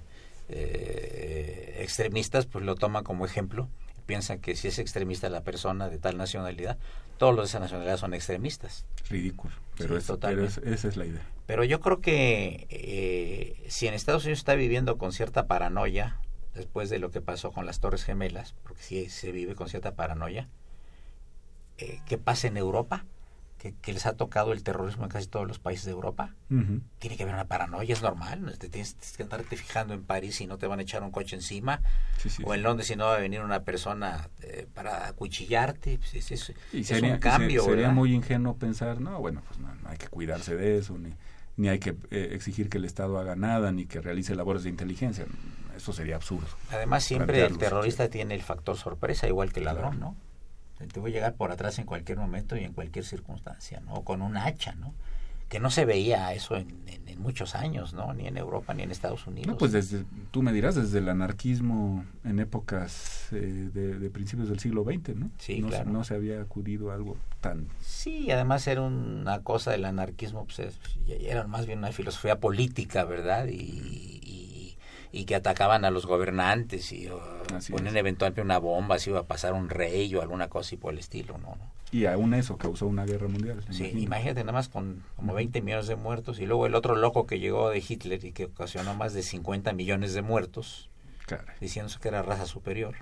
eh, 0.50 1.78
extremistas, 1.82 2.46
pues 2.46 2.64
lo 2.66 2.76
toma 2.76 3.04
como 3.04 3.26
ejemplo. 3.26 3.68
Piensan 4.12 4.40
que 4.42 4.58
si 4.58 4.68
es 4.68 4.78
extremista 4.78 5.30
la 5.30 5.42
persona 5.46 5.88
de 5.90 5.98
tal 5.98 6.18
nacionalidad, 6.18 6.78
todos 7.18 7.34
los 7.34 7.46
de 7.46 7.48
esa 7.48 7.60
nacionalidad 7.62 7.96
son 7.96 8.14
extremistas. 8.14 8.86
Ridículo. 9.10 9.54
Pero, 9.78 10.02
Sí, 10.02 10.12
es, 10.12 10.18
pero 10.20 10.44
es- 10.44 10.58
esa 10.58 10.88
es 10.90 10.98
la 10.98 11.06
idea. 11.06 11.22
Pero 11.46 11.64
yo 11.64 11.80
creo 11.80 12.02
que 12.02 12.68
eh, 12.70 13.64
si 13.70 13.88
en 13.88 13.94
Estados 13.94 14.26
Unidos 14.26 14.40
está 14.40 14.56
viviendo 14.56 14.98
con 14.98 15.14
cierta 15.14 15.48
paranoia, 15.48 16.18
después 16.54 16.90
de 16.90 17.00
lo 17.00 17.10
que 17.10 17.22
pasó 17.22 17.54
con 17.54 17.66
las 17.66 17.80
Torres 17.80 18.04
Gemelas, 18.04 18.54
porque 18.64 18.84
sí 18.84 19.10
se 19.10 19.32
vive 19.32 19.56
con 19.56 19.70
cierta 19.70 19.96
paranoia, 19.96 20.50
eh, 21.78 22.02
¿qué 22.06 22.18
pasa 22.18 22.50
en 22.50 22.58
Europa? 22.58 23.06
Que, 23.62 23.76
que 23.80 23.94
les 23.94 24.08
ha 24.08 24.14
tocado 24.14 24.54
el 24.54 24.64
terrorismo 24.64 25.04
en 25.04 25.10
casi 25.12 25.28
todos 25.28 25.48
los 25.48 25.60
países 25.60 25.86
de 25.86 25.92
Europa. 25.92 26.34
Tiene 26.98 27.16
que 27.16 27.22
haber 27.22 27.36
una 27.36 27.46
paranoia, 27.46 27.94
es 27.94 28.02
normal. 28.02 28.42
¿no? 28.42 28.52
Te 28.54 28.70
tienes, 28.70 28.96
tienes 28.96 29.16
que 29.18 29.22
andarte 29.22 29.56
fijando 29.56 29.94
en 29.94 30.02
París 30.04 30.38
si 30.38 30.48
no 30.48 30.58
te 30.58 30.66
van 30.66 30.80
a 30.80 30.82
echar 30.82 31.04
un 31.04 31.12
coche 31.12 31.36
encima, 31.36 31.80
Sí, 32.18 32.32
sí, 32.32 32.42
o 32.44 32.56
en. 32.56 32.64
Londres 32.64 32.88
si 32.88 32.96
no 32.96 33.06
va 33.06 33.18
a 33.18 33.20
venir 33.20 33.42
una 33.42 33.64
persona 33.64 34.30
eh, 34.42 34.66
para 34.74 35.06
acuchillarte. 35.08 36.00
Pues 36.00 36.16
es, 36.16 36.32
es- 36.32 36.54
Y 36.74 36.80
es 36.82 36.88
sería, 36.88 37.14
un 37.14 37.20
cambio. 37.20 37.62
se- 37.62 37.68
sería 37.70 37.82
¿verdad? 37.84 37.94
muy 37.94 38.14
ingenuo 38.16 38.56
pensar, 38.56 39.00
no, 39.00 39.20
bueno, 39.20 39.44
pues 39.48 39.60
no, 39.60 39.72
no 39.76 39.90
hay 39.90 39.98
que 39.98 40.08
cuidarse 40.08 40.56
de 40.56 40.80
eso, 40.80 40.98
ni, 40.98 41.14
ni 41.58 41.70
hay 41.70 41.78
que 41.78 41.92
eh, 42.10 42.30
exigir 42.32 42.68
que 42.68 42.80
el 42.80 42.86
Estado 42.86 43.20
haga 43.20 43.36
nada, 43.36 43.72
ni 43.72 43.86
que 43.86 44.02
realice 44.02 44.34
labores 44.34 44.64
de 44.64 44.70
inteligencia. 44.72 45.28
Eso 45.78 45.94
sería 45.94 46.16
absurdo. 46.16 46.48
Además, 46.72 47.04
siempre 47.04 47.46
el 47.46 47.60
terrorista 47.60 48.10
tiene 48.10 48.34
el 48.34 48.42
factor 48.42 48.76
sorpresa, 48.76 49.28
igual 49.28 49.54
que 49.54 49.60
el 49.60 49.66
ladrón, 49.68 50.00
¿no? 50.00 50.16
Te 50.88 51.00
voy 51.00 51.12
a 51.12 51.14
llegar 51.16 51.36
por 51.36 51.52
atrás 51.52 51.80
en 51.80 51.86
cualquier 51.86 52.18
momento 52.18 52.56
y 52.58 52.64
en 52.64 52.74
cualquier 52.74 53.06
circunstancia, 53.06 53.80
¿no? 53.82 53.94
O 53.96 54.04
con 54.04 54.22
un 54.22 54.38
hacha, 54.38 54.74
¿no? 54.76 54.94
Que 55.50 55.60
no 55.60 55.70
se 55.70 55.84
veía 55.86 56.34
eso 56.34 56.56
en, 56.56 56.68
en- 56.88 57.08
en 57.10 57.22
muchos 57.22 57.56
años, 57.56 57.94
¿no? 57.94 58.14
Ni 58.14 58.26
en 58.28 58.38
Europa 58.38 58.74
ni 58.74 58.84
en 58.84 58.92
Estados 58.92 59.28
Unidos. 59.28 59.48
No, 59.48 59.58
pues 59.58 59.74
desde, 59.74 60.06
tú 60.32 60.42
me 60.42 60.54
dirás, 60.54 60.76
desde 60.76 61.00
el 61.00 61.10
anarquismo 61.10 62.06
en 62.24 62.40
épocas 62.40 63.28
eh, 63.34 63.70
de, 63.74 64.00
de 64.00 64.10
principios 64.10 64.48
del 64.50 64.60
siglo 64.60 64.84
XX, 64.86 65.16
¿no? 65.16 65.30
Sí, 65.38 65.60
no, 65.60 65.68
claro. 65.68 65.90
no 65.92 66.04
se 66.06 66.16
había 66.16 66.42
acudido 66.42 66.92
a 66.92 66.96
algo 66.96 67.18
tan... 67.42 67.68
Sí, 67.82 68.32
además 68.32 68.66
era 68.68 68.82
una 68.82 69.42
cosa 69.44 69.72
del 69.72 69.84
anarquismo, 69.86 70.46
pues 70.46 70.60
es- 70.60 70.80
era 71.08 71.46
más 71.48 71.66
bien 71.66 71.80
una 71.80 71.92
filosofía 71.92 72.40
política, 72.40 73.04
¿verdad? 73.04 73.48
Y, 73.48 73.56
y, 73.56 74.51
y 75.12 75.26
que 75.26 75.36
atacaban 75.36 75.86
a 75.86 75.92
los 75.92 76.06
gobernantes 76.06 76.92
y 76.92 77.08
o, 77.08 77.22
Así 77.56 77.72
ponían 77.74 77.98
eventualmente 77.98 78.42
una 78.42 78.60
bomba, 78.60 78.98
si 79.00 79.10
iba 79.10 79.20
a 79.20 79.28
pasar 79.28 79.54
un 79.54 79.70
rey 79.70 80.14
o 80.16 80.22
alguna 80.22 80.48
cosa 80.50 80.76
y 80.76 80.78
por 80.78 80.94
el 80.94 81.00
estilo, 81.00 81.38
¿no? 81.38 81.56
¿no? 81.56 81.72
Y 81.92 82.06
aún 82.06 82.34
eso 82.34 82.58
causó 82.58 82.88
una 82.88 83.06
guerra 83.06 83.28
mundial. 83.28 83.62
Sí, 83.70 83.84
imagino. 83.84 84.00
imagínate 84.02 84.40
nada 84.42 84.54
más 84.54 84.70
con 84.70 85.04
como 85.18 85.34
20 85.34 85.62
millones 85.62 85.88
de 85.88 85.98
muertos 85.98 86.40
y 86.40 86.46
luego 86.46 86.66
el 86.66 86.76
otro 86.76 86.96
loco 86.96 87.26
que 87.28 87.40
llegó 87.40 87.70
de 87.70 87.84
Hitler 87.86 88.24
y 88.24 88.32
que 88.32 88.46
ocasionó 88.46 88.94
más 88.96 89.14
de 89.14 89.24
50 89.24 89.74
millones 89.74 90.14
de 90.14 90.22
muertos, 90.22 90.90
Caray. 91.26 91.56
diciéndose 91.60 92.00
que 92.00 92.08
era 92.08 92.22
raza 92.22 92.46
superior. 92.46 92.96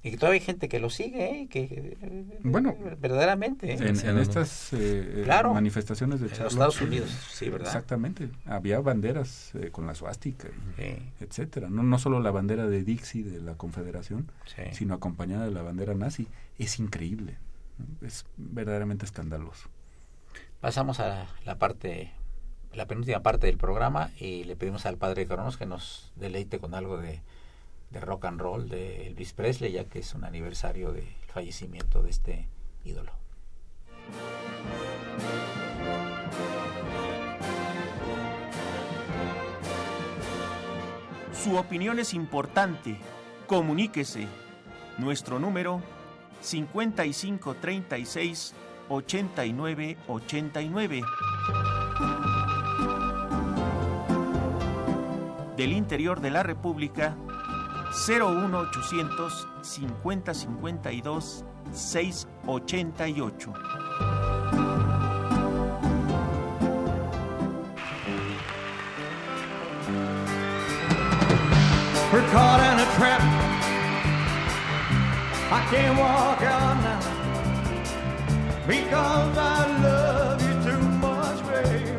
Y 0.00 0.12
que 0.12 0.16
todavía 0.16 0.38
hay 0.40 0.46
gente 0.46 0.68
que 0.68 0.78
lo 0.78 0.90
sigue, 0.90 1.42
¿eh? 1.42 1.48
que 1.48 1.96
eh, 2.00 2.38
Bueno, 2.44 2.76
verdaderamente. 3.00 3.72
¿eh? 3.72 3.78
En, 3.80 3.98
en 3.98 4.18
estas 4.18 4.72
eh, 4.72 4.76
eh, 4.78 5.22
Claro. 5.24 5.52
manifestaciones 5.52 6.20
de 6.20 6.26
En 6.28 6.38
los 6.38 6.52
Estados 6.52 6.80
Unidos, 6.80 7.10
sí, 7.32 7.48
¿verdad? 7.50 7.66
Exactamente. 7.66 8.28
Había 8.46 8.78
banderas 8.78 9.52
eh, 9.56 9.70
con 9.72 9.88
la 9.88 9.96
suástica, 9.96 10.48
y 10.78 10.80
Sí. 10.82 10.96
etcétera. 11.20 11.68
No, 11.68 11.82
no 11.82 11.98
solo 11.98 12.20
la 12.20 12.30
bandera 12.30 12.68
de 12.68 12.84
Dixie 12.84 13.24
de 13.24 13.40
la 13.40 13.56
Confederación, 13.56 14.30
Sí. 14.46 14.62
sino 14.72 14.94
acompañada 14.94 15.46
de 15.46 15.50
la 15.50 15.62
bandera 15.62 15.94
nazi. 15.94 16.28
Es 16.58 16.78
increíble. 16.78 17.36
Es 18.00 18.24
verdaderamente 18.36 19.04
escandaloso. 19.04 19.68
Pasamos 20.60 21.00
a 21.00 21.26
la 21.44 21.58
parte, 21.58 22.12
la 22.72 22.86
penúltima 22.86 23.20
parte 23.20 23.46
del 23.48 23.58
programa 23.58 24.10
y 24.18 24.44
le 24.44 24.54
pedimos 24.54 24.86
al 24.86 24.96
padre 24.96 25.26
Cronos 25.26 25.56
que 25.56 25.66
nos 25.66 26.12
deleite 26.16 26.60
con 26.60 26.74
algo 26.74 26.98
de, 26.98 27.20
de 27.90 28.00
rock 28.00 28.24
and 28.26 28.40
roll 28.40 28.68
de 28.68 29.06
Elvis 29.06 29.32
Presley, 29.32 29.72
ya 29.72 29.84
que 29.84 30.00
es 30.00 30.14
un 30.14 30.24
aniversario 30.24 30.92
del 30.92 31.06
fallecimiento 31.26 32.02
de 32.02 32.10
este 32.10 32.48
ídolo. 32.84 33.12
Su 41.32 41.56
opinión 41.56 41.98
es 41.98 42.12
importante. 42.14 42.98
Comuníquese. 43.46 44.26
Nuestro 44.98 45.38
número 45.38 45.80
5536 46.40 48.54
8989. 48.88 51.02
Del 55.56 55.72
interior 55.72 56.20
de 56.20 56.30
la 56.30 56.42
República 56.42 57.16
01800 57.92 59.30
5052 59.62 61.20
688. 61.72 63.46
We're 72.10 72.26
caught 72.30 72.60
in 72.60 72.78
a 72.80 72.86
trap. 72.96 73.22
I 75.50 75.60
can't 75.70 75.98
walk 75.98 76.42
out 76.42 76.76
now 76.82 77.00
because 78.66 79.38
I 79.38 79.66
love 79.82 80.42
you 80.42 80.54
too 80.70 80.82
much, 80.98 81.38
babe. 81.46 81.98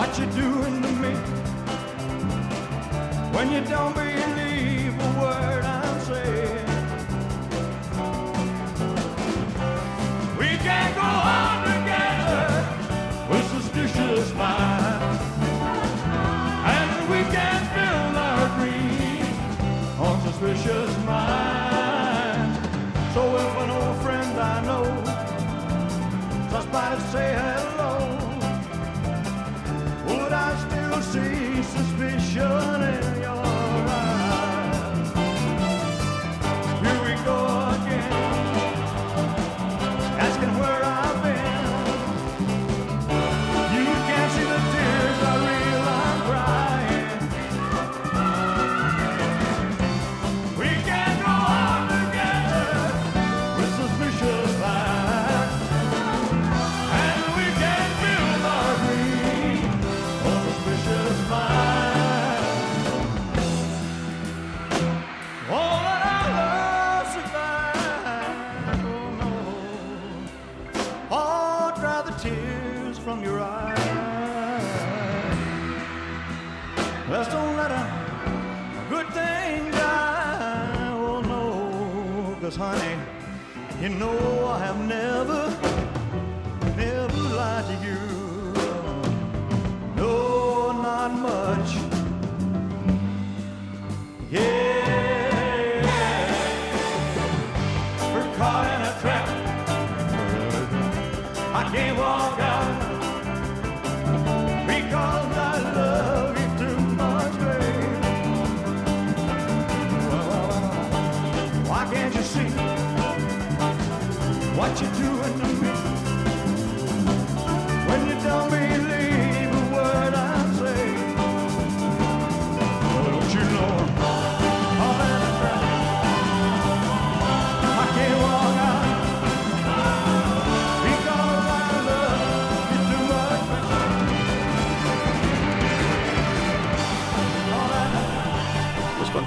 What 0.00 0.18
you're 0.18 0.30
doing 0.30 0.80
to 0.80 0.88
me 1.02 1.14
when 3.34 3.52
you 3.52 3.60
don't 3.66 3.94
believe 3.94 4.94
a 4.98 5.10
word 5.20 5.62
I'm 5.62 6.00
saying? 6.08 6.66
We 10.38 10.48
can't 10.66 10.94
go 11.02 11.10
on 11.36 11.56
together 11.72 12.46
with 13.30 13.44
suspicious 13.56 14.32
minds. 14.32 15.22
And 16.76 17.10
we 17.12 17.20
can't 17.36 17.66
build 17.76 18.14
our 18.28 18.46
dreams 18.56 20.00
on 20.00 20.14
suspicious 20.22 20.99
sure 32.40 32.79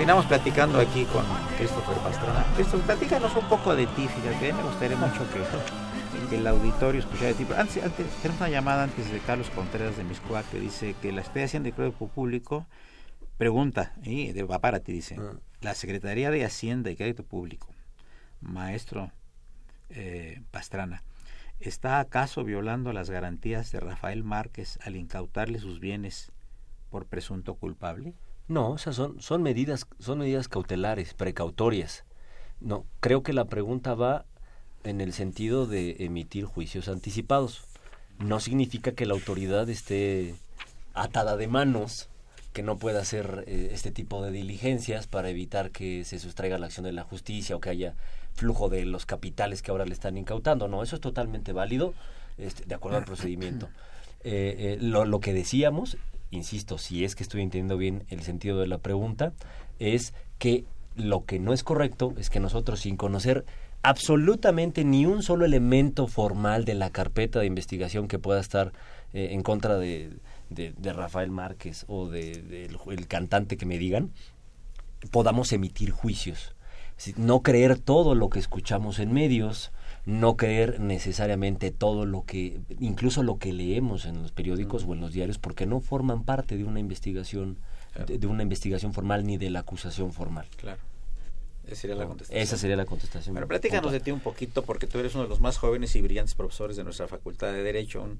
Continuamos 0.03 0.25
platicando 0.25 0.79
aquí 0.81 1.05
con 1.05 1.23
Christopher 1.57 1.95
Pastrana. 1.99 2.45
Christopher, 2.55 2.85
platícanos 2.87 3.33
un 3.37 3.47
poco 3.47 3.73
de 3.73 3.87
ti, 3.87 4.09
fíjate, 4.09 4.51
me 4.51 4.63
gustaría 4.63 4.97
mucho 4.97 5.25
que, 5.31 6.29
que 6.29 6.35
el 6.39 6.45
auditorio 6.45 6.99
escuchara 6.99 7.27
de 7.27 7.35
ti. 7.35 7.45
Pero 7.47 7.61
antes, 7.61 7.81
antes, 7.81 8.07
tenemos 8.21 8.41
una 8.41 8.49
llamada 8.49 8.83
antes 8.83 9.09
de 9.09 9.19
Carlos 9.19 9.49
Contreras 9.51 9.95
de 9.95 10.03
Miscuac 10.03 10.45
que 10.49 10.59
dice 10.59 10.93
que 11.01 11.13
la 11.13 11.21
expedición 11.21 11.63
de 11.63 11.71
crédito 11.71 12.05
público 12.07 12.65
pregunta, 13.37 13.93
y 14.03 14.33
de, 14.33 14.43
va 14.43 14.59
para 14.59 14.81
ti, 14.81 14.91
dice, 14.91 15.17
la 15.61 15.73
Secretaría 15.73 16.31
de 16.31 16.43
Hacienda 16.43 16.91
y 16.91 16.97
Crédito 16.97 17.23
Público, 17.23 17.69
maestro 18.41 19.09
eh, 19.89 20.41
Pastrana, 20.51 21.01
¿está 21.61 22.01
acaso 22.01 22.43
violando 22.43 22.91
las 22.91 23.09
garantías 23.09 23.71
de 23.71 23.79
Rafael 23.79 24.25
Márquez 24.25 24.79
al 24.83 24.97
incautarle 24.97 25.59
sus 25.59 25.79
bienes 25.79 26.33
por 26.89 27.05
presunto 27.05 27.55
culpable? 27.55 28.13
No, 28.47 28.71
o 28.71 28.77
sea, 28.77 28.93
son, 28.93 29.21
son 29.21 29.41
medidas, 29.41 29.87
son 29.99 30.19
medidas 30.19 30.47
cautelares, 30.47 31.13
precautorias. 31.13 32.03
No, 32.59 32.85
creo 32.99 33.23
que 33.23 33.33
la 33.33 33.45
pregunta 33.45 33.93
va 33.93 34.25
en 34.83 35.01
el 35.01 35.13
sentido 35.13 35.65
de 35.65 35.97
emitir 35.99 36.45
juicios 36.45 36.87
anticipados. 36.87 37.63
No 38.19 38.39
significa 38.39 38.91
que 38.91 39.05
la 39.05 39.13
autoridad 39.13 39.69
esté 39.69 40.35
atada 40.93 41.37
de 41.37 41.47
manos, 41.47 42.09
que 42.53 42.63
no 42.63 42.77
pueda 42.77 43.01
hacer 43.01 43.45
eh, 43.47 43.69
este 43.71 43.91
tipo 43.91 44.23
de 44.23 44.31
diligencias 44.31 45.07
para 45.07 45.29
evitar 45.29 45.71
que 45.71 46.05
se 46.05 46.19
sustraiga 46.19 46.59
la 46.59 46.67
acción 46.67 46.85
de 46.85 46.91
la 46.91 47.03
justicia 47.03 47.55
o 47.55 47.59
que 47.59 47.69
haya 47.69 47.95
flujo 48.33 48.69
de 48.69 48.85
los 48.85 49.05
capitales 49.05 49.61
que 49.61 49.71
ahora 49.71 49.85
le 49.85 49.93
están 49.93 50.17
incautando. 50.17 50.67
No, 50.67 50.83
eso 50.83 50.95
es 50.95 51.01
totalmente 51.01 51.53
válido, 51.53 51.93
este, 52.37 52.65
de 52.65 52.75
acuerdo 52.75 52.97
al 52.97 53.05
procedimiento. 53.05 53.69
Eh, 54.25 54.55
eh, 54.57 54.77
lo, 54.79 55.03
lo 55.03 55.19
que 55.19 55.33
decíamos 55.33 55.97
insisto, 56.35 56.77
si 56.77 57.03
es 57.05 57.15
que 57.15 57.23
estoy 57.23 57.41
entendiendo 57.41 57.77
bien 57.77 58.03
el 58.09 58.21
sentido 58.21 58.59
de 58.59 58.67
la 58.67 58.77
pregunta, 58.77 59.33
es 59.79 60.13
que 60.39 60.65
lo 60.95 61.25
que 61.25 61.39
no 61.39 61.53
es 61.53 61.63
correcto 61.63 62.13
es 62.17 62.29
que 62.29 62.39
nosotros 62.39 62.81
sin 62.81 62.97
conocer 62.97 63.45
absolutamente 63.81 64.85
ni 64.85 65.05
un 65.05 65.23
solo 65.23 65.45
elemento 65.45 66.07
formal 66.07 66.65
de 66.65 66.73
la 66.73 66.89
carpeta 66.89 67.39
de 67.39 67.45
investigación 67.45 68.07
que 68.07 68.19
pueda 68.19 68.39
estar 68.39 68.71
eh, 69.13 69.29
en 69.31 69.43
contra 69.43 69.77
de, 69.77 70.11
Rafael 70.81 71.31
Márquez 71.31 71.85
o 71.87 72.07
de, 72.07 72.41
de 72.41 72.69
el, 72.91 73.07
cantante 73.07 73.57
que 73.57 73.65
me 73.65 73.77
digan, 73.77 74.11
podamos 75.11 75.51
emitir 75.51 75.91
juicios. 75.91 76.55
No 77.17 77.41
creer 77.41 77.77
todo 77.77 78.15
lo 78.15 78.29
que 78.29 78.39
escuchamos 78.39 78.99
en 78.99 79.11
medios, 79.11 79.71
no 80.05 80.35
creer 80.35 80.79
necesariamente 80.79 81.71
todo 81.71 82.05
lo 82.05 82.25
que, 82.25 82.59
incluso 82.79 83.23
lo 83.23 83.37
que 83.37 83.53
leemos 83.53 84.05
en 84.05 84.21
los 84.21 84.31
periódicos 84.31 84.83
o 84.85 84.93
en 84.93 85.01
los 85.01 85.13
diarios, 85.13 85.37
porque 85.37 85.65
no 85.65 85.79
forman 85.79 86.23
parte 86.23 86.57
de 86.57 86.65
una 86.65 86.79
investigación, 86.79 87.57
claro. 87.93 88.07
de, 88.07 88.17
de, 88.17 88.27
una 88.27 88.43
investigación 88.43 88.93
formal 88.93 89.25
ni 89.25 89.37
de 89.37 89.49
la 89.49 89.59
acusación 89.59 90.11
formal. 90.11 90.45
Claro. 90.57 90.79
Esa 91.65 91.75
sería 91.75 91.95
la 91.95 92.05
contestación. 92.05 92.43
Esa 92.43 92.57
sería 92.57 92.75
la 92.75 92.85
contestación. 92.85 93.33
Bueno, 93.33 93.47
platícanos 93.47 93.91
de 93.91 94.01
ti 94.01 94.11
un 94.11 94.19
poquito, 94.19 94.63
porque 94.63 94.85
tú 94.85 94.99
eres 94.99 95.15
uno 95.15 95.23
de 95.23 95.29
los 95.29 95.39
más 95.39 95.57
jóvenes 95.57 95.95
y 95.95 96.01
brillantes 96.01 96.35
profesores 96.35 96.75
de 96.75 96.83
nuestra 96.83 97.07
Facultad 97.07 97.53
de 97.53 97.63
Derecho, 97.63 98.03
un 98.03 98.19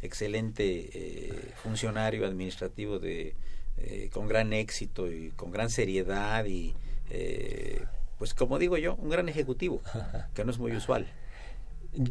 excelente 0.00 0.90
eh, 0.92 1.52
funcionario 1.56 2.26
administrativo 2.26 2.98
de 2.98 3.34
eh, 3.78 4.10
con 4.12 4.28
gran 4.28 4.52
éxito 4.52 5.10
y 5.10 5.30
con 5.30 5.50
gran 5.50 5.70
seriedad 5.70 6.44
y 6.44 6.74
eh, 7.10 7.82
pues 8.18 8.32
como 8.34 8.58
digo 8.58 8.76
yo, 8.78 8.94
un 8.96 9.08
gran 9.08 9.28
ejecutivo, 9.28 9.82
que 10.34 10.44
no 10.44 10.52
es 10.52 10.58
muy 10.58 10.72
usual. 10.72 11.06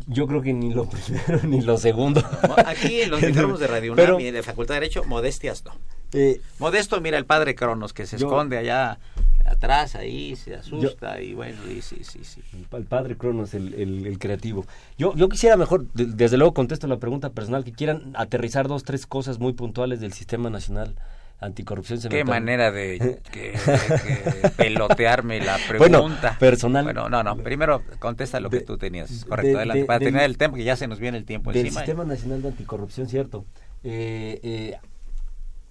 Yo 0.08 0.28
creo 0.28 0.42
que 0.42 0.54
ni 0.54 0.74
lo 0.74 0.90
primero 0.90 1.44
ni 1.44 1.62
lo 1.62 1.78
segundo. 1.78 2.24
Aquí 2.66 3.02
en 3.02 3.12
los 3.12 3.22
micrófonos 3.22 3.60
de 3.60 3.68
Radio 3.68 3.94
UNAM 3.94 4.20
y 4.20 4.32
de 4.32 4.44
Facultad 4.44 4.76
de 4.76 4.82
Derecho, 4.82 5.04
modestias 5.04 5.64
no. 5.66 5.72
Eh, 6.14 6.42
Modesto, 6.60 7.02
mira 7.02 7.18
el 7.18 7.26
padre 7.26 7.56
Cronos 7.56 7.92
que 7.92 8.06
se 8.06 8.18
yo, 8.18 8.28
esconde 8.28 8.58
allá 8.58 9.00
atrás, 9.46 9.96
ahí 9.96 10.36
se 10.36 10.56
asusta 10.56 11.18
yo, 11.18 11.24
y 11.24 11.34
bueno, 11.34 11.58
y 11.70 11.82
sí, 11.82 12.04
sí, 12.04 12.24
sí. 12.24 12.42
El 12.72 12.86
padre 12.86 13.18
Cronos, 13.18 13.54
el, 13.56 13.74
el, 13.74 14.06
el 14.06 14.20
creativo. 14.20 14.66
Yo, 14.98 15.16
yo 15.16 15.28
quisiera 15.28 15.58
mejor, 15.58 15.88
de, 15.94 16.06
desde 16.06 16.38
luego 16.38 16.54
contesto 16.54 16.88
la 16.88 16.98
pregunta 16.98 17.32
personal, 17.32 17.64
que 17.64 17.72
quieran 17.72 18.14
aterrizar 18.16 18.68
dos, 18.68 18.84
tres 18.84 19.08
cosas 19.08 19.40
muy 19.40 19.54
puntuales 19.54 20.00
del 20.02 20.14
Sistema 20.14 20.50
Nacional 20.50 20.96
anticorrupción 21.40 22.00
se 22.00 22.10
qué 22.10 22.24
manera 22.24 22.72
de 22.72 23.20
que, 23.32 23.52
de, 23.52 24.50
pelotearme 24.56 25.40
la 25.40 25.58
pregunta. 25.68 25.90
Bueno, 25.90 26.40
personal 26.40 26.84
bueno 26.86 27.10
no 27.10 27.24
no 27.24 27.38
primero 27.38 27.84
contesta 28.00 28.40
lo 28.40 28.50
que 28.50 28.60
de, 28.60 28.64
tú 28.64 28.78
tenías. 28.78 29.26
correcto 29.26 29.50
de, 29.50 29.58
adelante. 29.58 29.86
Para 29.86 30.00
tener 30.00 30.24
el 30.24 30.38
tiempo 30.38 30.58
que 30.58 30.64
ya 30.64 30.76
se 30.76 30.88
nos 30.88 31.00
viene 31.00 31.18
el 31.18 31.26
tiempo 31.26 31.52
del 31.52 31.66
encima 31.66 31.82
sistema 31.82 32.06
nacional 32.06 32.42
de 32.42 32.48
anticorrupción 32.50 33.08
cierto. 33.08 33.46
Eh, 33.84 34.40
eh, 34.44 34.78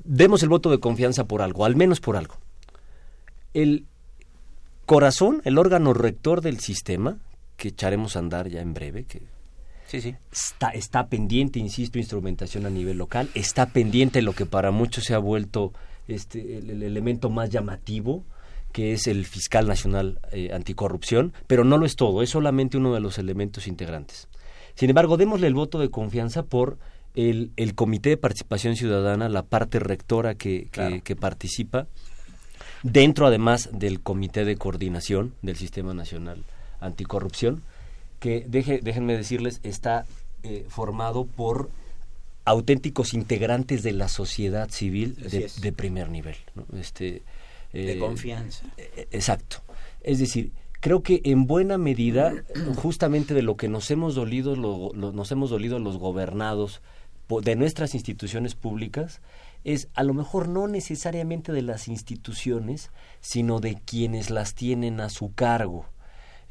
demos 0.05 0.43
el 0.43 0.49
voto 0.49 0.71
de 0.71 0.79
confianza 0.79 1.25
por 1.25 1.43
algo 1.43 1.65
al 1.65 1.77
menos 1.77 2.01
por 2.01 2.17
algo. 2.17 2.37
El 3.55 3.87
corazón 4.87 5.41
el 5.45 5.59
órgano 5.59 5.95
rector 5.95 6.41
del 6.43 6.61
sistema 6.61 7.19
que 7.57 7.69
echaremos 7.69 8.17
a 8.17 8.19
andar 8.19 8.49
ya 8.49 8.61
en 8.61 8.75
breve 8.75 9.05
que 9.05 9.23
Sí, 9.93 10.01
sí. 10.01 10.15
Está, 10.33 10.71
está 10.71 11.09
pendiente, 11.09 11.59
insisto, 11.59 11.99
instrumentación 11.99 12.65
a 12.65 12.71
nivel 12.71 12.97
local, 12.97 13.29
está 13.35 13.67
pendiente 13.67 14.23
lo 14.23 14.33
que 14.33 14.47
para 14.47 14.71
muchos 14.71 15.05
se 15.05 15.13
ha 15.13 15.19
vuelto 15.19 15.75
este, 16.09 16.57
el, 16.57 16.71
el 16.71 16.83
elemento 16.83 17.29
más 17.29 17.51
llamativo, 17.51 18.25
que 18.73 18.95
es 18.95 19.07
el 19.07 19.27
fiscal 19.27 19.69
nacional 19.69 20.19
eh, 20.33 20.51
anticorrupción, 20.55 21.35
pero 21.47 21.65
no 21.65 21.77
lo 21.77 21.85
es 21.85 21.97
todo, 21.97 22.23
es 22.23 22.31
solamente 22.31 22.79
uno 22.79 22.95
de 22.95 23.01
los 23.01 23.19
elementos 23.19 23.67
integrantes. 23.67 24.29
Sin 24.77 24.89
embargo, 24.89 25.19
démosle 25.19 25.47
el 25.47 25.53
voto 25.53 25.79
de 25.79 25.91
confianza 25.91 26.43
por 26.43 26.79
el, 27.15 27.51
el 27.57 27.75
Comité 27.75 28.09
de 28.09 28.17
Participación 28.17 28.77
Ciudadana, 28.77 29.29
la 29.29 29.43
parte 29.43 29.79
rectora 29.79 30.37
que, 30.37 30.63
que, 30.63 30.71
claro. 30.71 31.05
que 31.05 31.17
participa, 31.17 31.87
dentro 32.83 33.27
además 33.27 33.69
del 33.75 34.01
Comité 34.01 34.47
de 34.47 34.57
Coordinación 34.57 35.35
del 35.43 35.57
Sistema 35.57 35.93
Nacional 35.93 36.45
Anticorrupción, 36.81 37.63
que 38.23 38.45
deje, 38.49 38.79
déjenme 38.83 39.17
decirles, 39.17 39.59
está 39.65 40.07
eh, 40.45 40.65
formado 40.69 41.25
por 41.27 41.69
auténticos 42.45 43.15
integrantes 43.15 43.83
de 43.83 43.93
la 43.93 44.09
sociedad 44.09 44.71
civil 44.71 45.17
de, 45.17 45.51
de 45.61 45.73
primer 45.73 46.09
nivel. 46.09 46.37
¿no? 46.55 46.65
Este, 46.79 47.23
De 47.73 47.93
eh, 47.95 47.99
confianza. 47.99 48.65
eh, 48.77 49.09
Exacto. 49.11 49.59
Es 50.03 50.19
decir, 50.21 50.53
creo 50.81 51.03
que 51.03 51.21
en 51.25 51.47
buena 51.47 51.79
medida, 51.79 52.33
justamente 52.77 53.35
de 53.35 53.43
lo 53.43 53.57
que 53.57 53.69
nos 53.69 53.91
hemos 53.91 54.15
dolido, 54.15 54.55
lo- 54.57 54.93
lo- 54.95 55.13
nos 55.13 55.31
hemos 55.33 55.51
dolido 55.51 55.79
los 55.81 55.99
gobernados 55.99 56.81
de 57.43 57.57
nuestras 57.57 57.95
instituciones 57.95 58.55
públicas, 58.55 59.21
es 59.65 59.89
a 59.95 60.03
lo 60.05 60.13
mejor 60.15 60.49
no 60.49 60.69
necesariamente 60.69 61.51
de 61.53 61.63
las 61.63 61.89
instituciones, 61.89 62.91
sino 63.21 63.59
de 63.61 63.77
quienes 63.85 64.31
las 64.31 64.55
tienen 64.55 65.01
a 65.01 65.09
su 65.09 65.33
cargo. 65.33 65.87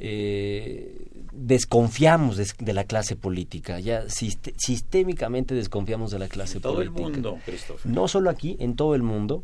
Eh, 0.03 1.05
desconfiamos 1.31 2.35
de, 2.35 2.47
de 2.57 2.73
la 2.73 2.85
clase 2.85 3.15
política, 3.15 3.79
ya 3.79 4.05
sistémicamente 4.09 5.53
desconfiamos 5.53 6.09
de 6.09 6.17
la 6.17 6.27
clase 6.27 6.59
Todo 6.59 6.81
el 6.81 6.91
política. 6.91 7.29
mundo, 7.29 7.39
Christopher. 7.45 7.91
No 7.91 8.07
solo 8.07 8.31
aquí, 8.31 8.57
en 8.59 8.75
todo 8.75 8.95
el 8.95 9.03
mundo. 9.03 9.43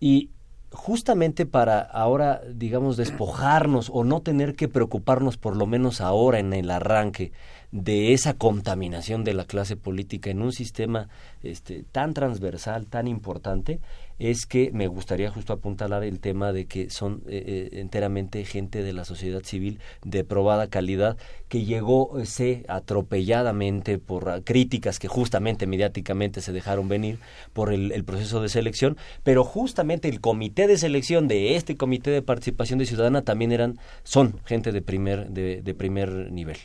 Y 0.00 0.30
justamente 0.72 1.44
para 1.44 1.80
ahora, 1.80 2.40
digamos, 2.50 2.96
despojarnos 2.96 3.90
o 3.92 4.02
no 4.02 4.22
tener 4.22 4.54
que 4.54 4.68
preocuparnos, 4.68 5.36
por 5.36 5.54
lo 5.54 5.66
menos 5.66 6.00
ahora 6.00 6.38
en 6.38 6.54
el 6.54 6.70
arranque, 6.70 7.32
de 7.70 8.14
esa 8.14 8.34
contaminación 8.34 9.22
de 9.22 9.34
la 9.34 9.44
clase 9.44 9.76
política 9.76 10.30
en 10.30 10.40
un 10.40 10.52
sistema 10.52 11.08
este, 11.42 11.84
tan 11.92 12.14
transversal, 12.14 12.86
tan 12.86 13.06
importante, 13.06 13.80
es 14.20 14.44
que 14.44 14.70
me 14.72 14.86
gustaría 14.86 15.30
justo 15.30 15.54
apuntalar 15.54 16.04
el 16.04 16.20
tema 16.20 16.52
de 16.52 16.66
que 16.66 16.90
son 16.90 17.22
eh, 17.26 17.42
eh, 17.72 17.80
enteramente 17.80 18.44
gente 18.44 18.82
de 18.82 18.92
la 18.92 19.06
sociedad 19.06 19.42
civil 19.42 19.80
de 20.04 20.24
probada 20.24 20.68
calidad 20.68 21.16
que 21.48 21.64
llegó, 21.64 22.20
eh, 22.20 22.26
sé, 22.26 22.64
atropelladamente 22.68 23.98
por 23.98 24.28
ah, 24.28 24.42
críticas 24.44 24.98
que 24.98 25.08
justamente 25.08 25.66
mediáticamente 25.66 26.42
se 26.42 26.52
dejaron 26.52 26.86
venir 26.86 27.18
por 27.54 27.72
el, 27.72 28.04
proceso 28.04 28.42
de 28.42 28.50
selección, 28.50 28.98
pero 29.24 29.42
justamente 29.42 30.08
el 30.08 30.20
comité 30.20 30.66
de 30.66 30.76
selección 30.76 31.26
de 31.26 31.56
este 31.56 31.76
comité 31.76 32.10
de 32.10 32.20
participación 32.20 32.78
de 32.78 32.86
ciudadana 32.86 33.22
también 33.22 33.52
eran, 33.52 33.78
son 34.04 34.38
gente 34.44 34.70
de 34.70 34.82
primer, 34.82 35.30
de, 35.30 35.62
de 35.62 35.74
primer 35.74 36.30
nivel. 36.30 36.58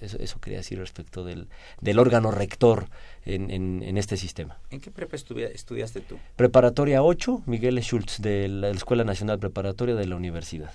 Eso, 0.00 0.18
eso 0.18 0.38
quería 0.38 0.58
decir 0.58 0.78
respecto 0.78 1.24
del, 1.24 1.48
del 1.80 1.98
órgano 1.98 2.30
rector 2.30 2.88
en, 3.26 3.50
en, 3.50 3.82
en 3.82 3.96
este 3.98 4.16
sistema. 4.16 4.58
¿En 4.70 4.80
qué 4.80 4.90
prepa 4.90 5.16
estudia- 5.16 5.48
estudiaste 5.48 6.00
tú? 6.00 6.18
Preparatoria 6.36 7.02
8, 7.02 7.42
Miguel 7.46 7.78
Schultz, 7.80 8.20
de 8.20 8.48
la 8.48 8.70
Escuela 8.70 9.04
Nacional 9.04 9.38
Preparatoria 9.38 9.94
de 9.94 10.06
la 10.06 10.16
Universidad. 10.16 10.72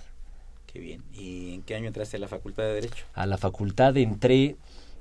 Qué 0.71 0.79
bien. 0.79 1.03
¿Y 1.13 1.55
en 1.55 1.61
qué 1.63 1.75
año 1.75 1.87
entraste 1.87 2.17
a 2.17 2.19
la 2.19 2.27
Facultad 2.27 2.63
de 2.63 2.73
Derecho? 2.73 3.05
A 3.13 3.25
la 3.25 3.37
facultad 3.37 3.97
entré 3.97 4.55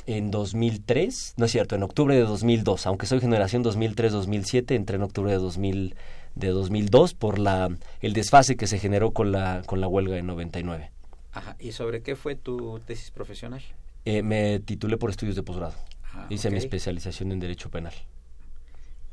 en 0.06 0.30
2003, 0.30 1.34
no 1.36 1.44
es 1.44 1.52
cierto, 1.52 1.74
en 1.76 1.82
octubre 1.82 2.14
de 2.14 2.22
2002, 2.22 2.86
aunque 2.86 3.04
soy 3.06 3.20
generación 3.20 3.62
2003-2007, 3.62 4.74
entré 4.74 4.96
en 4.96 5.02
octubre 5.02 5.30
de 5.30 5.38
2000 5.38 5.94
de 6.34 6.48
2002 6.50 7.14
por 7.14 7.38
la 7.38 7.68
el 8.00 8.12
desfase 8.12 8.56
que 8.56 8.66
se 8.68 8.78
generó 8.78 9.10
con 9.10 9.32
la 9.32 9.62
con 9.66 9.80
la 9.80 9.88
huelga 9.88 10.14
de 10.14 10.22
99. 10.22 10.90
Ajá. 11.32 11.56
¿Y 11.58 11.72
sobre 11.72 12.00
qué 12.02 12.16
fue 12.16 12.36
tu 12.36 12.78
tesis 12.86 13.10
profesional? 13.10 13.60
Eh, 14.04 14.22
me 14.22 14.60
titulé 14.60 14.96
por 14.96 15.10
estudios 15.10 15.34
de 15.36 15.42
posgrado. 15.42 15.74
Ah, 16.18 16.26
Hice 16.30 16.50
mi 16.50 16.58
especialización 16.58 17.32
en 17.32 17.40
derecho 17.40 17.70
penal. 17.70 17.92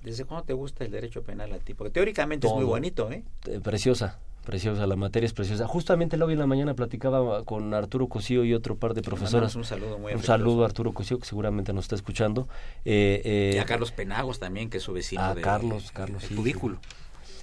¿Desde 0.03 0.23
cuándo 0.25 0.45
te 0.45 0.53
gusta 0.53 0.83
el 0.85 0.91
derecho 0.91 1.23
penal 1.23 1.51
a 1.53 1.57
ti? 1.59 1.73
Porque 1.73 1.91
teóricamente 1.91 2.45
es 2.47 2.53
muy 2.53 2.63
bonito, 2.65 3.11
¿eh? 3.11 3.23
Eh, 3.47 3.59
preciosa, 3.59 4.19
preciosa, 4.45 4.85
la 4.85 4.95
materia 4.95 5.25
es 5.25 5.33
preciosa. 5.33 5.67
Justamente 5.67 6.21
hoy 6.21 6.33
en 6.33 6.39
la 6.39 6.45
mañana 6.45 6.75
platicaba 6.75 7.43
con 7.43 7.73
Arturo 7.73 8.07
Cosío 8.07 8.43
y 8.45 8.53
otro 8.53 8.75
par 8.75 8.93
de 8.93 9.01
profesoras. 9.01 9.55
un 9.55 9.63
saludo 9.63 9.97
muy 9.97 10.11
Un 10.13 10.19
afectuoso. 10.19 10.25
saludo 10.27 10.61
a 10.63 10.65
Arturo 10.67 10.91
Cosío, 10.93 11.17
que 11.17 11.25
seguramente 11.25 11.73
nos 11.73 11.85
está 11.85 11.95
escuchando. 11.95 12.47
Eh, 12.85 13.21
eh, 13.25 13.51
Y 13.55 13.57
a 13.57 13.65
Carlos 13.65 13.91
Penagos 13.91 14.37
también, 14.39 14.69
que 14.69 14.77
es 14.77 14.83
su 14.83 14.93
vecino 14.93 15.23
a 15.23 15.33
de 15.33 15.41
Carlos, 15.41 15.91
Carlos, 15.91 16.21
de 16.21 16.27
sí, 16.27 16.35
cubículo. 16.35 16.77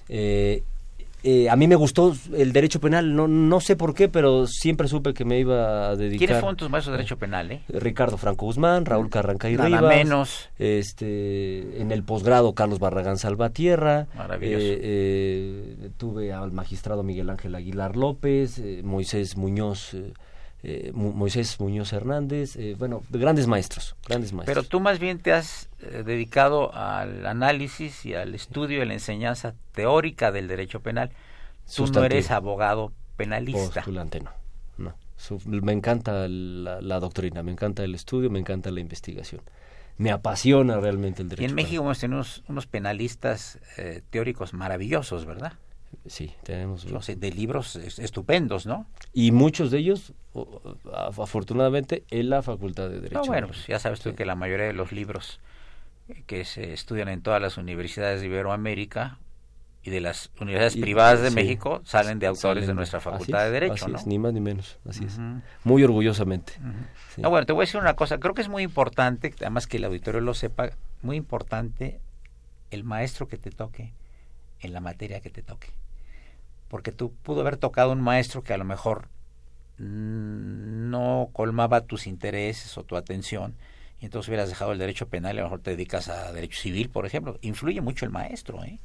Eh, 0.07 0.63
eh, 1.23 1.49
a 1.49 1.55
mí 1.55 1.67
me 1.67 1.75
gustó 1.75 2.13
el 2.35 2.51
derecho 2.51 2.79
penal, 2.79 3.15
no, 3.15 3.27
no 3.27 3.59
sé 3.61 3.75
por 3.75 3.93
qué, 3.93 4.09
pero 4.09 4.45
siempre 4.45 4.87
supe 4.87 5.13
que 5.13 5.23
me 5.23 5.39
iba 5.39 5.89
a 5.89 5.95
dedicar. 5.95 6.17
¿Quiénes 6.17 6.39
fueron 6.39 6.57
tus 6.57 6.69
maestros 6.69 6.93
de 6.93 6.97
derecho 6.97 7.17
penal, 7.17 7.51
eh? 7.51 7.61
Ricardo 7.69 8.17
Franco 8.17 8.45
Guzmán, 8.45 8.85
Raúl 8.85 9.09
Carranca 9.09 9.49
y 9.49 9.55
Nada 9.55 9.67
Rivas. 9.67 9.95
menos. 9.95 10.49
Este, 10.59 11.81
en 11.81 11.91
el 11.91 12.03
posgrado 12.03 12.53
Carlos 12.53 12.79
Barragán 12.79 13.17
Salvatierra. 13.17 14.07
Maravilloso. 14.15 14.63
Eh, 14.65 14.79
eh, 14.81 15.89
tuve 15.97 16.33
al 16.33 16.51
magistrado 16.51 17.03
Miguel 17.03 17.29
Ángel 17.29 17.55
Aguilar 17.55 17.95
López, 17.95 18.59
eh, 18.59 18.81
Moisés 18.83 19.37
Muñoz, 19.37 19.95
eh, 20.63 20.91
Moisés 20.93 21.59
Muñoz 21.59 21.91
Hernández, 21.93 22.55
eh, 22.55 22.75
bueno, 22.79 23.03
grandes 23.09 23.47
maestros, 23.47 23.95
grandes 24.07 24.31
maestros. 24.33 24.55
Pero 24.55 24.67
tú 24.67 24.79
más 24.79 24.97
bien 24.99 25.19
te 25.19 25.33
has 25.33 25.69
eh, 25.81 26.03
dedicado 26.05 26.73
al 26.73 27.25
análisis 27.25 28.05
y 28.05 28.13
al 28.15 28.33
estudio 28.33 28.81
y 28.81 28.85
la 28.85 28.93
enseñanza 28.93 29.53
teórica 29.73 30.31
del 30.31 30.47
derecho 30.47 30.79
penal. 30.79 31.11
Tú 31.75 31.87
no 31.87 32.03
eres 32.03 32.31
abogado 32.31 32.91
penalista. 33.17 33.81
Postulante, 33.81 34.19
no. 34.21 34.31
no. 34.77 34.95
Su- 35.17 35.41
me 35.45 35.71
encanta 35.73 36.27
la, 36.27 36.81
la 36.81 36.99
doctrina, 36.99 37.43
me 37.43 37.51
encanta 37.51 37.83
el 37.83 37.93
estudio, 37.95 38.29
me 38.29 38.39
encanta 38.39 38.71
la 38.71 38.79
investigación. 38.79 39.41
Me 39.97 40.11
apasiona 40.11 40.79
realmente 40.79 41.21
el 41.21 41.27
Y 41.27 41.29
derecho. 41.29 41.49
en 41.49 41.55
México 41.55 41.83
hemos 41.83 41.99
tenido 41.99 42.17
unos, 42.17 42.43
unos 42.47 42.65
penalistas 42.67 43.59
eh, 43.77 44.01
teóricos 44.09 44.53
maravillosos, 44.53 45.25
¿verdad? 45.25 45.53
Sí, 46.05 46.31
tenemos. 46.43 46.85
No 46.85 47.01
sé, 47.01 47.15
de 47.15 47.31
libros 47.31 47.75
es- 47.75 47.99
estupendos, 47.99 48.65
¿no? 48.65 48.85
Y 49.13 49.31
muchos 49.31 49.71
de 49.71 49.79
ellos, 49.79 50.13
afortunadamente, 50.93 52.03
en 52.09 52.29
la 52.29 52.41
Facultad 52.41 52.89
de 52.89 52.95
Derecho. 53.01 53.21
No, 53.21 53.25
bueno, 53.25 53.47
pues 53.47 53.65
ya 53.67 53.79
sabes 53.79 53.99
tú 53.99 54.15
que 54.15 54.25
la 54.25 54.35
mayoría 54.35 54.65
de 54.65 54.73
los 54.73 54.91
libros 54.91 55.39
que 56.27 56.45
se 56.45 56.73
estudian 56.73 57.07
en 57.09 57.21
todas 57.21 57.41
las 57.41 57.57
universidades 57.57 58.21
de 58.21 58.27
Iberoamérica 58.27 59.19
y 59.83 59.89
de 59.89 60.01
las 60.01 60.31
universidades 60.39 60.75
Y- 60.75 60.81
privadas 60.81 61.21
de 61.21 61.29
sí, 61.29 61.35
México 61.35 61.81
salen 61.85 62.19
de 62.19 62.27
autores 62.27 62.63
salen 62.63 62.67
de 62.67 62.73
nuestra 62.73 62.99
así 62.99 63.09
Facultad 63.09 63.39
es, 63.41 63.45
de 63.47 63.51
Derecho, 63.59 63.73
así 63.85 63.91
¿no? 63.91 63.97
es, 63.97 64.07
ni 64.07 64.19
más 64.19 64.33
ni 64.33 64.39
menos, 64.41 64.77
así 64.87 65.05
es. 65.05 65.17
Muy 65.63 65.83
orgullosamente. 65.83 66.53
Sí. 67.15 67.21
No, 67.21 67.29
bueno, 67.29 67.45
te 67.45 67.53
voy 67.53 67.63
a 67.63 67.65
decir 67.65 67.79
una 67.79 67.95
cosa, 67.95 68.17
creo 68.19 68.33
que 68.33 68.41
es 68.41 68.49
muy 68.49 68.63
importante, 68.63 69.33
además 69.39 69.67
que 69.67 69.77
el 69.77 69.85
auditorio 69.85 70.21
lo 70.21 70.33
sepa, 70.33 70.71
muy 71.01 71.17
importante 71.17 71.99
el 72.71 72.83
maestro 72.83 73.27
que 73.27 73.37
te 73.37 73.51
toque 73.51 73.93
en 74.61 74.73
la 74.73 74.79
materia 74.79 75.19
que 75.21 75.29
te 75.29 75.41
toque. 75.41 75.67
Porque 76.73 76.91
tú 76.91 77.13
pudo 77.21 77.41
haber 77.41 77.57
tocado 77.57 77.91
un 77.91 78.01
maestro 78.01 78.43
que 78.43 78.51
a 78.51 78.57
lo 78.57 78.63
mejor 78.65 79.07
no 79.77 81.29
colmaba 81.33 81.81
tus 81.81 82.07
intereses 82.07 82.75
o 82.79 82.83
tu 82.83 82.95
atención 82.97 83.53
y 84.01 84.05
entonces 84.05 84.27
hubieras 84.27 84.49
dejado 84.49 84.71
el 84.71 84.79
derecho 84.79 85.07
penal 85.07 85.35
y 85.35 85.37
a 85.37 85.43
lo 85.43 85.49
mejor 85.49 85.59
te 85.61 85.69
dedicas 85.69 86.07
a 86.09 86.31
derecho 86.33 86.59
civil, 86.59 86.89
por 86.89 87.05
ejemplo. 87.05 87.37
Influye 87.43 87.79
mucho 87.79 88.05
el 88.05 88.11
maestro, 88.11 88.63
¿eh? 88.63 88.79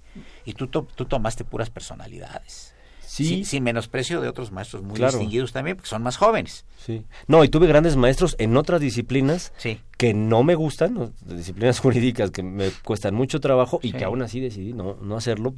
Y 0.44 0.52
tú, 0.52 0.66
to- 0.66 0.86
tú 0.94 1.06
tomaste 1.06 1.44
puras 1.44 1.70
personalidades. 1.70 2.74
Sí. 3.00 3.24
Sin, 3.24 3.44
sin 3.46 3.62
menosprecio 3.64 4.20
de 4.20 4.28
otros 4.28 4.52
maestros 4.52 4.82
muy 4.82 4.96
Claro. 4.96 5.12
distinguidos 5.12 5.52
también, 5.54 5.78
porque 5.78 5.88
son 5.88 6.02
más 6.02 6.18
jóvenes. 6.18 6.66
Sí. 6.76 7.04
No, 7.26 7.42
y 7.42 7.48
tuve 7.48 7.66
grandes 7.66 7.96
maestros 7.96 8.36
en 8.38 8.54
otras 8.58 8.82
disciplinas 8.82 9.54
Sí. 9.56 9.80
que 9.96 10.12
no 10.12 10.42
me 10.42 10.54
gustan, 10.56 11.14
disciplinas 11.24 11.80
jurídicas 11.80 12.30
que 12.30 12.42
me 12.42 12.70
cuestan 12.84 13.14
mucho 13.14 13.40
trabajo 13.40 13.80
y 13.82 13.92
Sí. 13.92 13.96
que 13.96 14.04
aún 14.04 14.20
así 14.20 14.40
decidí 14.40 14.74
no, 14.74 14.98
no 15.00 15.16
hacerlo. 15.16 15.54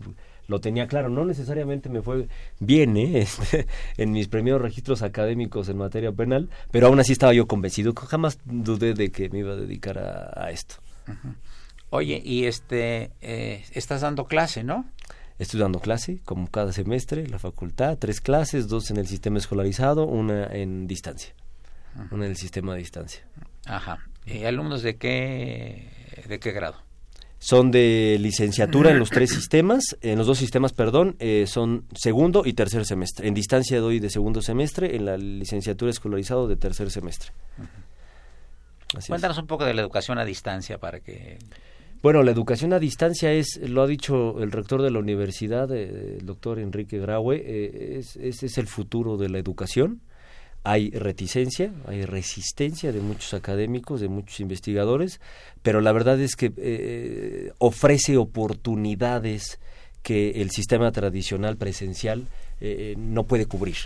Lo 0.48 0.60
tenía 0.60 0.86
claro, 0.86 1.08
no 1.08 1.24
necesariamente 1.24 1.88
me 1.88 2.02
fue 2.02 2.28
bien 2.58 2.96
¿eh? 2.96 3.20
Este, 3.20 3.66
en 3.96 4.12
mis 4.12 4.28
primeros 4.28 4.60
registros 4.60 5.02
académicos 5.02 5.68
en 5.68 5.78
materia 5.78 6.12
penal, 6.12 6.48
pero 6.70 6.88
aún 6.88 7.00
así 7.00 7.12
estaba 7.12 7.32
yo 7.32 7.46
convencido, 7.46 7.94
jamás 7.94 8.38
dudé 8.44 8.94
de 8.94 9.10
que 9.10 9.28
me 9.28 9.40
iba 9.40 9.52
a 9.52 9.56
dedicar 9.56 9.98
a, 9.98 10.44
a 10.44 10.50
esto. 10.50 10.76
Oye, 11.90 12.22
y 12.24 12.44
este, 12.44 13.10
eh, 13.20 13.64
estás 13.72 14.02
dando 14.02 14.26
clase, 14.26 14.62
¿no? 14.62 14.86
Estoy 15.38 15.58
dando 15.58 15.80
clase, 15.80 16.20
como 16.24 16.48
cada 16.48 16.72
semestre, 16.72 17.26
la 17.26 17.38
facultad, 17.38 17.96
tres 17.98 18.20
clases, 18.20 18.68
dos 18.68 18.90
en 18.90 18.98
el 18.98 19.06
sistema 19.06 19.38
escolarizado, 19.38 20.04
una 20.04 20.44
en 20.46 20.86
distancia, 20.86 21.34
una 22.10 22.26
en 22.26 22.32
el 22.32 22.36
sistema 22.36 22.74
de 22.74 22.80
distancia. 22.80 23.26
Ajá. 23.66 23.98
¿Y 24.26 24.44
alumnos 24.44 24.82
de 24.82 24.96
qué, 24.96 25.90
de 26.28 26.38
qué 26.38 26.52
grado? 26.52 26.76
Son 27.42 27.70
de 27.70 28.18
licenciatura 28.20 28.90
en 28.90 28.98
los 28.98 29.08
tres 29.08 29.30
sistemas, 29.30 29.96
en 30.02 30.18
los 30.18 30.26
dos 30.26 30.36
sistemas, 30.36 30.74
perdón, 30.74 31.16
eh, 31.20 31.46
son 31.46 31.86
segundo 31.94 32.42
y 32.44 32.52
tercer 32.52 32.84
semestre. 32.84 33.26
En 33.26 33.32
distancia 33.32 33.80
doy 33.80 33.98
de 33.98 34.10
segundo 34.10 34.42
semestre, 34.42 34.94
en 34.94 35.06
la 35.06 35.16
licenciatura 35.16 35.90
escolarizado 35.90 36.46
de 36.46 36.56
tercer 36.56 36.90
semestre. 36.90 37.30
Así 38.88 38.98
es. 38.98 39.06
Cuéntanos 39.08 39.38
un 39.38 39.46
poco 39.46 39.64
de 39.64 39.72
la 39.72 39.80
educación 39.80 40.18
a 40.18 40.24
distancia 40.26 40.76
para 40.76 41.00
que... 41.00 41.38
Bueno, 42.02 42.22
la 42.22 42.30
educación 42.30 42.74
a 42.74 42.78
distancia 42.78 43.32
es, 43.32 43.58
lo 43.66 43.82
ha 43.82 43.86
dicho 43.86 44.42
el 44.42 44.52
rector 44.52 44.82
de 44.82 44.90
la 44.90 44.98
universidad, 44.98 45.72
eh, 45.72 46.18
el 46.20 46.26
doctor 46.26 46.58
Enrique 46.58 46.98
Graue, 46.98 47.36
eh, 47.36 47.98
es, 48.00 48.16
ese 48.16 48.46
es 48.46 48.58
el 48.58 48.66
futuro 48.66 49.16
de 49.16 49.30
la 49.30 49.38
educación. 49.38 50.02
Hay 50.62 50.90
reticencia, 50.90 51.72
hay 51.86 52.04
resistencia 52.04 52.92
de 52.92 53.00
muchos 53.00 53.32
académicos, 53.32 54.00
de 54.00 54.08
muchos 54.08 54.40
investigadores, 54.40 55.20
pero 55.62 55.80
la 55.80 55.92
verdad 55.92 56.20
es 56.20 56.36
que 56.36 56.52
eh, 56.56 57.52
ofrece 57.58 58.18
oportunidades 58.18 59.58
que 60.02 60.42
el 60.42 60.50
sistema 60.50 60.92
tradicional 60.92 61.56
presencial 61.56 62.26
eh, 62.60 62.94
no 62.98 63.24
puede 63.24 63.46
cubrir. 63.46 63.76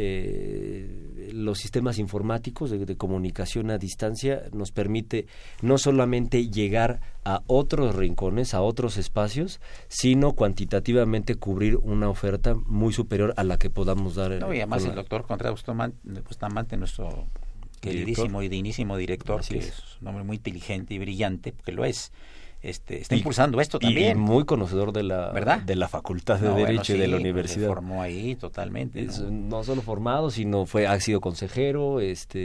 Eh, 0.00 1.30
los 1.32 1.58
sistemas 1.58 1.98
informáticos 1.98 2.70
de, 2.70 2.86
de, 2.86 2.96
comunicación 2.96 3.70
a 3.72 3.78
distancia 3.78 4.44
nos 4.52 4.70
permite 4.70 5.26
no 5.60 5.76
solamente 5.76 6.50
llegar 6.50 7.00
a 7.24 7.42
otros 7.48 7.96
rincones, 7.96 8.54
a 8.54 8.62
otros 8.62 8.96
espacios, 8.96 9.60
sino 9.88 10.34
cuantitativamente 10.34 11.34
cubrir 11.34 11.76
una 11.76 12.08
oferta 12.08 12.54
muy 12.54 12.92
superior 12.92 13.34
a 13.36 13.42
la 13.42 13.58
que 13.58 13.70
podamos 13.70 14.14
dar. 14.14 14.38
No, 14.38 14.54
y 14.54 14.58
además 14.58 14.84
el 14.84 14.94
doctor 14.94 15.26
Contreras 15.26 15.52
Bustamante, 15.52 16.76
nuestro 16.76 17.26
queridísimo 17.80 18.40
y 18.42 18.48
dignísimo 18.48 18.96
director, 18.96 19.44
que 19.44 19.58
es. 19.58 19.66
es 19.66 19.98
un 20.00 20.08
hombre 20.08 20.22
muy 20.22 20.36
inteligente 20.36 20.94
y 20.94 20.98
brillante, 21.00 21.52
porque 21.52 21.72
lo 21.72 21.84
es 21.84 22.12
este, 22.60 23.00
está 23.00 23.14
impulsando 23.16 23.60
esto 23.60 23.78
también. 23.78 24.16
Y 24.16 24.20
muy 24.20 24.44
conocedor 24.44 24.92
de 24.92 25.02
la, 25.04 25.30
¿verdad? 25.30 25.60
de 25.60 25.76
la 25.76 25.88
Facultad 25.88 26.38
de 26.40 26.48
no, 26.48 26.54
Derecho 26.56 26.66
bueno, 26.66 26.84
sí, 26.84 26.92
y 26.94 26.98
de 26.98 27.06
la 27.06 27.12
pues, 27.12 27.20
Universidad. 27.22 27.60
Se 27.68 27.68
formó 27.68 28.02
ahí 28.02 28.34
totalmente. 28.34 29.00
Es, 29.02 29.20
¿no? 29.20 29.30
no 29.30 29.64
solo 29.64 29.82
formado, 29.82 30.30
sino 30.30 30.66
fue 30.66 30.86
ha 30.86 30.98
sido 31.00 31.20
consejero, 31.20 32.00
este 32.00 32.40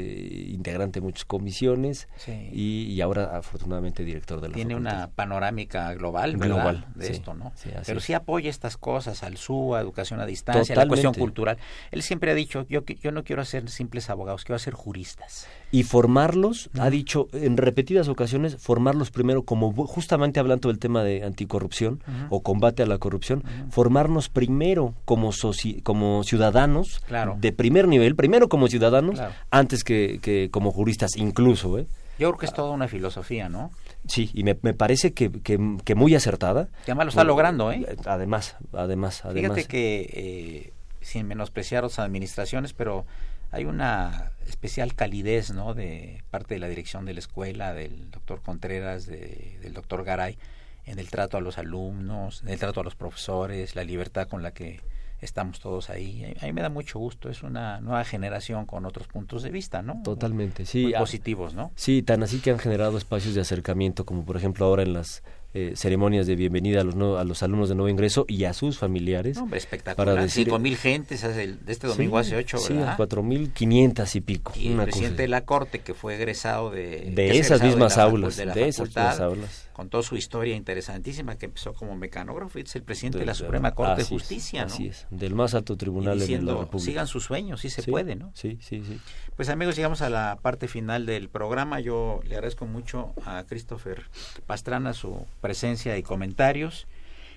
integrante 0.50 1.00
de 1.00 1.06
muchas 1.06 1.26
comisiones 1.26 2.08
Sí. 2.18 2.50
y, 2.52 2.84
y 2.92 3.02
ahora 3.02 3.36
afortunadamente 3.38 4.04
director 4.04 4.40
de 4.42 4.50
la 4.50 4.54
Tiene 4.54 4.76
facultad. 4.76 4.96
una 4.98 5.08
panorámica 5.12 5.94
global, 5.96 6.38
¿verdad? 6.38 6.56
Global, 6.56 6.86
de 6.96 7.06
sí, 7.08 7.14
esto, 7.14 7.34
¿no? 7.34 7.52
Pero 7.86 8.00
sí 8.00 8.14
apoya 8.14 8.50
estas 8.50 8.78
cosas, 8.78 9.24
al 9.24 9.38
SUA, 9.38 9.82
educación 9.82 10.20
a 10.20 10.26
distancia, 10.26 10.76
la 10.76 10.88
cuestión 10.88 11.14
Totalmente. 11.14 11.20
cultural. 11.20 11.58
Él 11.92 12.02
siempre 12.04 12.32
ha 12.32 12.36
dicho, 12.36 12.66
yo, 12.70 12.84
yo 12.86 13.12
no 13.12 13.24
quiero 13.24 13.42
hacer 13.42 13.70
simples 13.70 14.10
abogados, 14.10 14.44
quiero 14.44 14.58
hacer 14.58 14.74
juristas. 14.74 15.48
Y 15.74 15.82
formarlos, 15.82 16.70
ha 16.80 16.92
dicho 16.92 17.28
en 17.34 17.58
repetidas 17.58 18.08
ocasiones, 18.08 18.58
formarlos 18.58 19.10
primero 19.10 19.42
como 19.42 19.74
justamente 19.74 20.40
hablando 20.40 20.70
del 20.70 20.78
tema 20.78 21.04
de 21.04 21.24
anticorrupción 21.24 22.00
o 22.30 22.44
combate 22.44 22.84
a 22.84 22.86
la 22.86 23.00
corrupción, 23.00 23.44
formarnos 23.72 24.30
primero 24.30 24.94
como 25.06 25.32
soci- 25.32 25.82
como 25.82 26.24
ciudadanos 26.24 27.00
Claro. 27.08 27.38
de 27.42 27.52
primer 27.54 27.88
nivel, 27.88 28.16
primero 28.16 28.50
como 28.50 28.68
ciudadanos, 28.68 29.16
Claro. 29.16 29.34
antes 29.50 29.84
que, 29.84 30.20
que 30.22 30.50
como 30.52 30.72
juristas 30.72 31.18
incluso, 31.18 31.80
¿eh? 31.80 31.88
Yo 32.20 32.30
creo 32.30 32.38
que 32.38 32.46
es 32.46 32.54
toda 32.54 32.70
una 32.70 32.88
filosofía, 32.88 33.50
¿no? 33.50 33.72
Sí, 34.08 34.30
y 34.36 34.44
me, 34.44 34.56
me 34.62 34.76
parece 34.76 35.14
que, 35.14 35.32
que, 35.32 35.58
que 35.84 35.96
muy 35.96 36.14
acertada. 36.14 36.68
Que 36.86 36.92
además 36.92 37.06
lo 37.06 37.10
está 37.10 37.24
logrando, 37.24 37.72
¿eh? 37.72 37.98
Además, 38.06 38.58
además, 38.74 39.26
además. 39.26 39.34
Fíjate 39.56 39.66
que, 39.66 40.10
eh, 40.14 40.74
sin 41.02 41.26
menospreciar 41.28 41.84
otras 41.84 41.98
administraciones, 41.98 42.74
pero 42.74 43.06
hay 43.54 43.66
una 43.66 44.32
especial 44.48 44.94
calidez, 44.96 45.52
¿no? 45.52 45.74
De 45.74 46.24
parte 46.32 46.56
de 46.56 46.60
la 46.60 46.68
dirección 46.68 47.06
de 47.06 47.14
la 47.14 47.20
escuela, 47.20 47.74
del 47.74 48.12
doctor 48.12 48.42
Contreras, 48.42 49.06
de- 49.06 49.58
del 49.62 49.74
doctor 49.74 50.04
Garay, 50.04 50.38
en 50.86 51.00
el 51.00 51.10
trato 51.10 51.38
a 51.38 51.42
los 51.42 51.58
alumnos, 51.58 52.42
en 52.44 52.50
el 52.50 52.60
trato 52.60 52.82
a 52.82 52.84
los 52.84 52.96
profesores, 52.96 53.76
la 53.76 53.84
libertad 53.84 54.28
con 54.28 54.44
la 54.44 54.52
que 54.52 54.82
estamos 55.22 55.62
todos 55.62 55.90
ahí. 55.90 56.36
A 56.42 56.46
mí 56.46 56.52
me 56.52 56.62
da 56.62 56.68
mucho 56.68 57.00
gusto, 57.00 57.30
es 57.30 57.44
una 57.44 57.80
nueva 57.80 58.04
generación 58.04 58.66
con 58.66 58.86
otros 58.86 59.08
puntos 59.08 59.42
de 59.44 59.52
vista, 59.52 59.82
¿no? 59.82 60.02
Totalmente, 60.04 60.66
sí. 60.66 60.84
Muy 60.84 60.94
positivos, 60.96 61.54
¿no? 61.54 61.72
Sí, 61.76 62.04
tan 62.04 62.24
así 62.24 62.40
que 62.40 62.52
han 62.52 62.60
generado 62.60 62.98
espacios 62.98 63.34
de 63.34 63.40
acercamiento, 63.42 64.06
como 64.06 64.26
por 64.26 64.36
ejemplo 64.36 64.66
ahora 64.66 64.84
en 64.84 64.92
las 64.92 65.24
eh, 65.56 65.74
ceremonias 65.76 66.26
de 66.26 66.36
bienvenida 66.36 66.82
a 66.82 66.84
los, 66.84 66.96
nuevos- 66.96 67.20
a 67.22 67.24
los 67.24 67.44
alumnos 67.44 67.70
de 67.70 67.76
nuevo 67.76 67.90
ingreso 67.90 68.26
y 68.28 68.46
a 68.46 68.54
sus 68.54 68.78
familiares. 68.80 69.38
No, 69.38 69.44
hombre, 69.44 69.60
espectacular. 69.60 70.08
Para 70.16 70.24
decir- 70.24 70.46
Cinco 70.46 70.58
mil 70.60 70.76
gentes 70.78 71.24
hace 71.24 71.44
el- 71.44 71.64
de 71.66 71.72
este 71.74 71.88
domingo 71.88 72.22
Sí, 72.24 72.28
hace 72.28 72.38
ocho, 72.38 72.58
Sí, 72.58 72.74
¿verdad? 72.74 72.94
cuatro 72.98 73.22
mil 73.24 73.52
quinientas 73.52 74.16
y 74.16 74.22
pico. 74.22 74.52
Y 74.56 74.70
el 74.70 74.78
presidente 74.78 75.16
cosa. 75.16 75.22
de 75.24 75.28
la 75.28 75.42
corte 75.46 75.80
que 75.80 75.94
fue 75.94 76.16
egresado 76.16 76.72
de, 76.72 77.12
De 77.14 77.38
esas 77.38 77.62
mismas 77.62 77.98
la 77.98 78.04
facu- 78.06 78.10
aulas, 78.10 78.36
de, 78.38 78.46
la 78.48 78.54
de 78.56 78.68
esas 78.68 78.88
mismas 78.88 79.20
aulas. 79.20 79.70
con 79.74 79.90
toda 79.90 80.04
su 80.04 80.16
historia 80.16 80.56
interesantísima 80.56 81.36
que 81.38 81.46
empezó 81.46 81.74
como 81.74 81.96
mecanógrafo 81.96 82.58
y 82.60 82.64
es 82.64 82.76
el 82.76 82.84
presidente 82.84 83.20
de, 83.20 83.26
la 83.26 83.34
De- 83.34 83.38
Suprema 83.40 83.72
Corte 83.76 83.96
de 83.98 84.02
así 84.04 84.16
es, 84.16 84.22
Justicia, 84.22 84.66
¿no? 84.66 84.74
Así 84.74 84.88
es, 84.88 85.06
del 85.12 85.36
más 85.36 85.54
alto 85.56 85.78
tribunal 85.78 86.14
de 86.16 86.20
la 86.20 86.26
diciendo, 86.26 86.60
República. 86.62 86.86
sigan 86.92 87.08
sus 87.08 87.24
sueños, 87.26 87.62
sí 87.62 87.70
se 87.70 87.82
Sí, 87.84 87.92
puede, 87.92 88.16
¿no? 88.16 88.32
Sí, 88.34 88.58
sí, 88.62 88.82
sí. 88.88 89.00
Pues 89.36 89.50
amigos, 89.50 89.76
llegamos 89.76 90.04
a 90.04 90.12
la 90.12 90.38
parte 90.40 90.68
final 90.68 91.08
del 91.08 91.28
programa. 91.28 91.80
Yo 91.80 92.20
le 92.24 92.36
agradezco 92.36 92.68
mucho 92.68 93.14
a 93.26 93.44
Christopher 93.46 94.04
Pastrana 94.46 94.94
su 94.94 95.26
presencia 95.42 95.98
y 95.98 96.04
comentarios. 96.04 96.86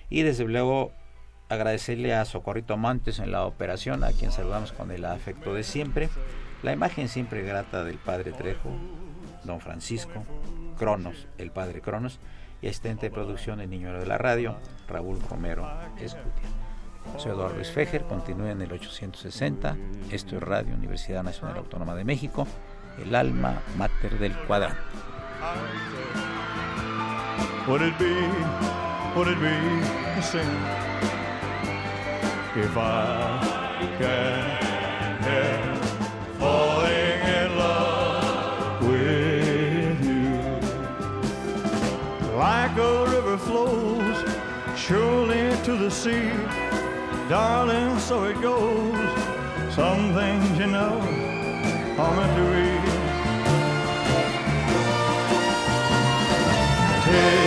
Y 0.07 0.21
desde 0.21 0.43
luego 0.45 0.91
agradecerle 1.49 2.13
a 2.13 2.23
Socorrito 2.25 2.77
Montes 2.77 3.17
en 3.17 3.31
la 3.31 3.45
operación, 3.45 4.03
a 4.03 4.11
quien 4.11 4.31
saludamos 4.31 4.73
con 4.73 4.91
el 4.91 5.05
afecto 5.05 5.55
de 5.55 5.63
siempre. 5.63 6.09
La 6.61 6.71
imagen 6.71 7.09
siempre 7.09 7.41
grata 7.41 7.83
del 7.83 7.97
padre 7.97 8.31
Trejo, 8.31 8.69
don 9.43 9.59
Francisco, 9.59 10.23
Cronos, 10.77 11.27
el 11.39 11.49
padre 11.49 11.81
Cronos, 11.81 12.19
y 12.61 12.67
asistente 12.67 13.07
de 13.07 13.11
producción, 13.11 13.59
el 13.59 13.71
niño 13.71 13.91
de 13.97 14.05
la 14.05 14.19
radio, 14.19 14.55
Raúl 14.87 15.19
Romero 15.21 15.67
Escutia. 15.99 16.66
Soy 17.15 17.31
Eduardo 17.31 17.55
Luis 17.55 17.69
Fejer, 17.71 18.03
continúe 18.03 18.47
en 18.47 18.61
el 18.61 18.71
860. 18.71 19.77
Esto 20.11 20.35
es 20.35 20.43
Radio 20.43 20.75
Universidad 20.75 21.23
Nacional 21.23 21.57
Autónoma 21.57 21.95
de 21.95 22.03
México, 22.03 22.47
el 23.01 23.15
alma 23.15 23.61
mater 23.77 24.19
del 24.19 24.33
cuadrante. 24.45 24.77
Like 42.37 42.77
a 42.77 43.05
river 43.05 43.37
flows 43.39 44.47
surely 44.77 45.49
to 45.63 45.75
the 45.75 45.89
sea, 45.89 46.31
darling, 47.29 47.99
so 47.99 48.23
it 48.25 48.41
goes. 48.41 48.95
Some 49.73 50.13
things, 50.13 50.57
you 50.57 50.67
know, 50.67 50.99
are 51.97 52.15
meant 52.15 52.35
to 52.37 52.43
be. 52.53 52.67
Take 57.05 57.46